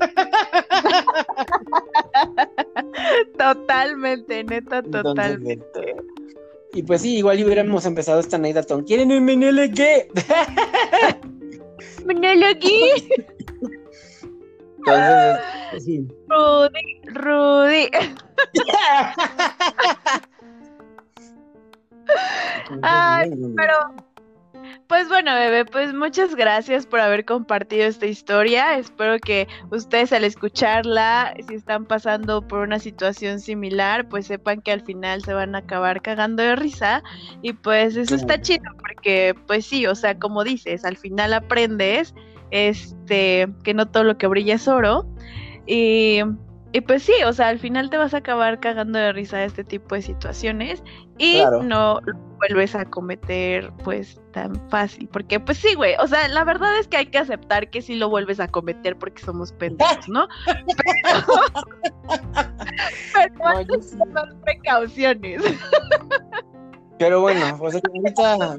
Totalmente, 3.38 4.44
neta, 4.44 4.82
totalmente. 4.82 5.96
y 6.72 6.82
pues 6.82 7.02
sí, 7.02 7.18
igual 7.18 7.44
hubiéramos 7.44 7.84
empezado 7.86 8.20
esta 8.20 8.36
anécdota. 8.36 8.82
¿Quieren 8.84 9.12
un 9.12 9.24
Menele 9.24 9.70
qué? 9.70 10.08
¿Menele 12.04 12.58
qué? 12.58 13.08
Entonces, 14.78 15.84
sí. 15.84 16.08
Rudy, 16.28 17.00
Rudy. 17.14 17.90
Ay, 22.82 23.30
pero 23.56 23.94
pues 24.86 25.08
bueno, 25.08 25.34
bebé, 25.34 25.64
pues 25.64 25.92
muchas 25.94 26.34
gracias 26.34 26.86
por 26.86 27.00
haber 27.00 27.24
compartido 27.24 27.86
esta 27.86 28.06
historia. 28.06 28.78
Espero 28.78 29.18
que 29.18 29.48
ustedes 29.70 30.12
al 30.12 30.24
escucharla, 30.24 31.34
si 31.46 31.54
están 31.54 31.86
pasando 31.86 32.46
por 32.46 32.60
una 32.60 32.78
situación 32.78 33.40
similar, 33.40 34.08
pues 34.08 34.26
sepan 34.26 34.60
que 34.60 34.72
al 34.72 34.82
final 34.82 35.22
se 35.22 35.34
van 35.34 35.54
a 35.54 35.58
acabar 35.58 36.02
cagando 36.02 36.42
de 36.42 36.56
risa. 36.56 37.02
Y 37.42 37.52
pues 37.52 37.96
eso 37.96 38.14
está 38.14 38.40
chido, 38.40 38.70
porque 38.78 39.34
pues 39.46 39.66
sí, 39.66 39.86
o 39.86 39.94
sea, 39.94 40.18
como 40.18 40.44
dices, 40.44 40.84
al 40.84 40.96
final 40.96 41.32
aprendes 41.32 42.14
este 42.50 43.48
que 43.64 43.74
no 43.74 43.86
todo 43.86 44.04
lo 44.04 44.18
que 44.18 44.26
brilla 44.26 44.54
es 44.54 44.68
oro. 44.68 45.06
Y 45.66 46.20
y 46.74 46.80
pues 46.80 47.04
sí, 47.04 47.12
o 47.24 47.32
sea, 47.32 47.50
al 47.50 47.60
final 47.60 47.88
te 47.88 47.98
vas 47.98 48.14
a 48.14 48.16
acabar 48.16 48.58
cagando 48.58 48.98
de 48.98 49.12
risa 49.12 49.38
de 49.38 49.44
este 49.44 49.62
tipo 49.62 49.94
de 49.94 50.02
situaciones 50.02 50.82
y 51.18 51.42
no 51.62 52.00
lo 52.04 52.14
vuelves 52.38 52.74
a 52.74 52.84
cometer 52.84 53.72
pues 53.84 54.20
tan 54.32 54.54
fácil, 54.68 55.08
porque 55.08 55.40
pues 55.40 55.58
sí, 55.58 55.74
güey, 55.74 55.94
o 55.98 56.06
sea, 56.06 56.28
la 56.28 56.44
verdad 56.44 56.78
es 56.78 56.88
que 56.88 56.96
hay 56.98 57.06
que 57.06 57.18
aceptar 57.18 57.70
que 57.70 57.80
sí 57.82 57.94
lo 57.94 58.08
vuelves 58.08 58.40
a 58.40 58.48
cometer 58.48 58.96
porque 58.98 59.22
somos 59.22 59.52
pendejos, 59.52 60.08
¿no? 60.08 60.28
Pero, 60.46 61.26
pero 63.38 63.48
hay 63.48 63.66
que 63.66 63.78
precauciones. 64.44 65.42
Pero 66.98 67.20
bueno, 67.20 67.56
pues 67.58 67.74
ahorita... 67.74 68.56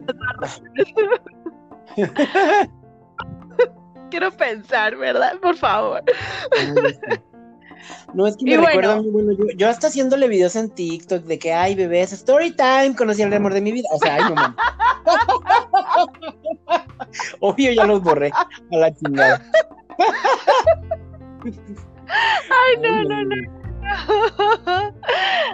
Quiero 4.12 4.32
pensar, 4.32 4.96
¿verdad? 4.98 5.40
Por 5.40 5.56
favor. 5.56 6.04
No, 8.14 8.28
es 8.28 8.38
que 8.38 8.46
me 8.46 8.58
recuerda 8.58 8.98
muy 8.98 9.12
bueno. 9.12 9.32
Yo, 9.34 9.46
yo, 9.56 9.70
hasta 9.70 9.88
haciéndole 9.88 10.28
videos 10.28 10.56
en 10.56 10.70
TikTok 10.70 11.24
de 11.24 11.40
que, 11.40 11.54
ay, 11.54 11.76
bebés, 11.76 12.14
story 12.14 12.52
time, 12.52 12.96
conocí 12.96 13.22
el 13.22 13.34
amor 13.34 13.54
de 13.54 13.62
mi 13.62 13.72
vida. 13.72 13.88
O 13.92 14.00
sea, 14.00 14.16
ay, 14.16 14.24
no 14.34 14.56
Obvio, 17.40 17.72
ya 17.72 17.86
los 17.86 18.02
borré 18.02 18.32
a 18.32 18.78
la 18.78 18.94
chingada. 18.94 19.42
Ay, 22.08 22.78
no, 22.82 23.04
no, 23.04 23.24
no. 23.24 23.36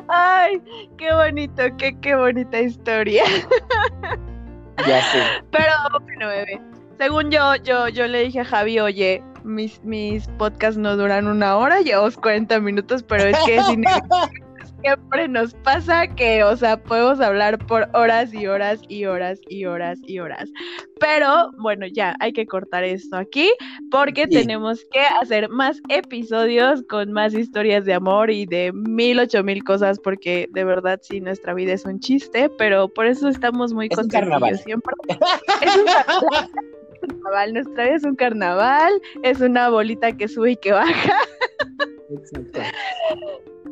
Ay, 0.07 0.61
qué 0.97 1.13
bonito, 1.13 1.63
qué, 1.77 1.97
qué 1.99 2.15
bonita 2.15 2.59
historia. 2.59 3.23
Ya 4.87 5.01
sé. 5.11 5.23
Pero 5.51 5.71
bueno, 6.05 6.27
bebé. 6.27 6.61
Según 6.97 7.31
yo, 7.31 7.55
yo, 7.57 7.87
yo 7.89 8.07
le 8.07 8.23
dije 8.23 8.41
a 8.41 8.45
Javi, 8.45 8.79
oye, 8.79 9.23
mis, 9.43 9.83
mis 9.83 10.27
podcasts 10.37 10.77
no 10.77 10.95
duran 10.97 11.27
una 11.27 11.57
hora, 11.57 11.81
llevamos 11.81 12.17
40 12.17 12.59
minutos, 12.59 13.03
pero 13.03 13.25
es 13.25 13.37
que 13.45 13.61
sin 13.63 13.83
siempre 14.81 15.27
nos 15.27 15.53
pasa 15.53 16.07
que, 16.07 16.43
o 16.43 16.55
sea, 16.55 16.81
podemos 16.81 17.19
hablar 17.19 17.57
por 17.65 17.87
horas 17.93 18.33
y 18.33 18.47
horas 18.47 18.79
y 18.87 19.05
horas 19.05 19.39
y 19.47 19.65
horas 19.65 19.99
y 20.05 20.19
horas. 20.19 20.49
Pero 20.99 21.51
bueno, 21.57 21.85
ya 21.87 22.15
hay 22.19 22.33
que 22.33 22.45
cortar 22.45 22.83
esto 22.83 23.17
aquí 23.17 23.51
porque 23.89 24.27
tenemos 24.27 24.85
que 24.91 25.01
hacer 25.21 25.49
más 25.49 25.81
episodios 25.89 26.83
con 26.89 27.11
más 27.11 27.33
historias 27.33 27.85
de 27.85 27.93
amor 27.93 28.29
y 28.29 28.45
de 28.45 28.71
mil, 28.73 29.19
ocho 29.19 29.43
mil 29.43 29.63
cosas 29.63 29.99
porque 29.99 30.47
de 30.51 30.63
verdad 30.63 30.99
sí, 31.01 31.21
nuestra 31.21 31.53
vida 31.53 31.73
es 31.73 31.85
un 31.85 31.99
chiste, 31.99 32.49
pero 32.57 32.87
por 32.87 33.05
eso 33.05 33.27
estamos 33.29 33.73
muy 33.73 33.89
contentos. 33.89 34.61
Siempre 34.61 34.93
es 35.61 35.75
un 35.75 35.85
carnaval. 37.01 37.53
Nuestra 37.53 37.83
vida 37.85 37.95
es 37.95 38.03
un 38.03 38.15
carnaval, 38.15 39.01
es 39.23 39.41
una 39.41 39.69
bolita 39.69 40.11
que 40.15 40.27
sube 40.27 40.51
y 40.51 40.55
que 40.55 40.71
baja. 40.71 41.13
Exacto. 42.11 42.59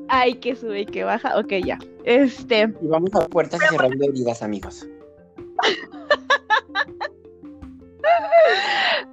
Ay, 0.08 0.36
que 0.36 0.56
sube 0.56 0.82
y 0.82 0.86
que 0.86 1.04
baja. 1.04 1.38
Ok, 1.38 1.54
ya. 1.64 1.78
Este. 2.04 2.74
Y 2.82 2.88
vamos 2.88 3.14
a 3.16 3.28
puertas 3.28 3.62
y 3.64 3.68
cerrando 3.68 4.06
heridas, 4.06 4.42
amigos. 4.42 4.88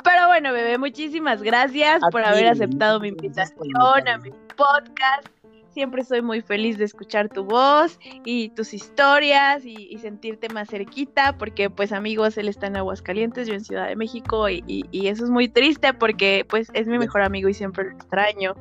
Pero 0.05 0.27
bueno, 0.29 0.53
bebé, 0.53 0.79
muchísimas 0.79 1.43
gracias 1.43 2.01
por 2.11 2.23
haber 2.25 2.47
aceptado 2.47 3.01
mi 3.01 3.09
invitación 3.09 4.09
a 4.09 4.19
mi 4.19 4.31
podcast 4.57 5.36
siempre 5.77 6.03
soy 6.05 6.23
muy 6.23 6.41
feliz 6.41 6.79
de 6.79 6.87
escuchar 6.87 7.29
tu 7.29 7.45
voz 7.45 8.01
y 8.25 8.49
tus 8.49 8.73
historias 8.73 9.67
y, 9.67 9.99
sentirte 9.99 10.49
más 10.49 10.71
cerquita, 10.71 11.37
porque 11.37 11.69
pues 11.69 11.93
amigos, 11.93 12.39
él 12.39 12.49
está 12.49 12.69
en 12.69 12.79
Aguascalientes, 12.79 13.47
yo 13.47 13.53
en 13.53 13.63
Ciudad 13.63 13.87
de 13.87 13.95
México 13.95 14.49
y, 14.49 14.87
eso 14.91 15.25
es 15.25 15.31
muy 15.31 15.49
triste 15.49 15.93
porque 15.93 16.47
pues 16.49 16.71
es 16.73 16.87
mi 16.87 16.99
mejor 16.99 17.21
amigo 17.21 17.51
y 17.51 17.55
siempre 17.55 17.85
lo 17.85 17.91
extraño. 17.91 18.55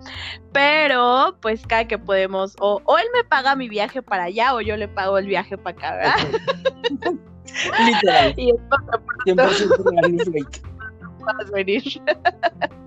Pero 0.51 1.38
pues 1.41 1.66
cada 1.66 1.88
que 1.88 1.97
podemos, 1.97 2.57
o, 2.59 2.82
él 2.97 3.07
me 3.13 3.24
paga 3.24 3.55
mi 3.55 3.70
viaje 3.70 4.01
para 4.01 4.26
allá 4.26 4.53
o 4.53 4.59
yo 4.59 4.76
le 4.76 4.89
pago 4.89 5.18
el 5.18 5.28
viaje 5.28 5.57
para 5.57 5.78
acá, 5.78 5.95
¿verdad? 5.95 6.16
Literal. 7.86 8.34
y 8.36 8.51
100% 9.26 11.51
venir. 11.53 11.84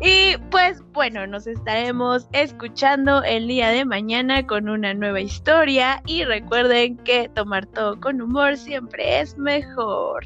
y 0.00 0.36
pues 0.50 0.82
bueno, 0.92 1.26
nos 1.26 1.46
estaremos 1.46 2.28
escuchando 2.32 3.22
el 3.22 3.48
día 3.48 3.70
de 3.70 3.84
mañana 3.84 4.46
con 4.46 4.68
una 4.68 4.94
nueva 4.94 5.20
historia 5.20 6.02
y 6.06 6.24
recuerden 6.24 6.96
que 6.98 7.28
tomar 7.28 7.66
todo 7.66 8.00
con 8.00 8.20
humor 8.20 8.56
siempre 8.56 9.20
es 9.20 9.36
mejor. 9.38 10.24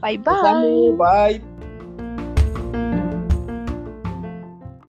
Bye 0.00 0.18
bye. 0.18 0.92
Bye. 0.96 1.55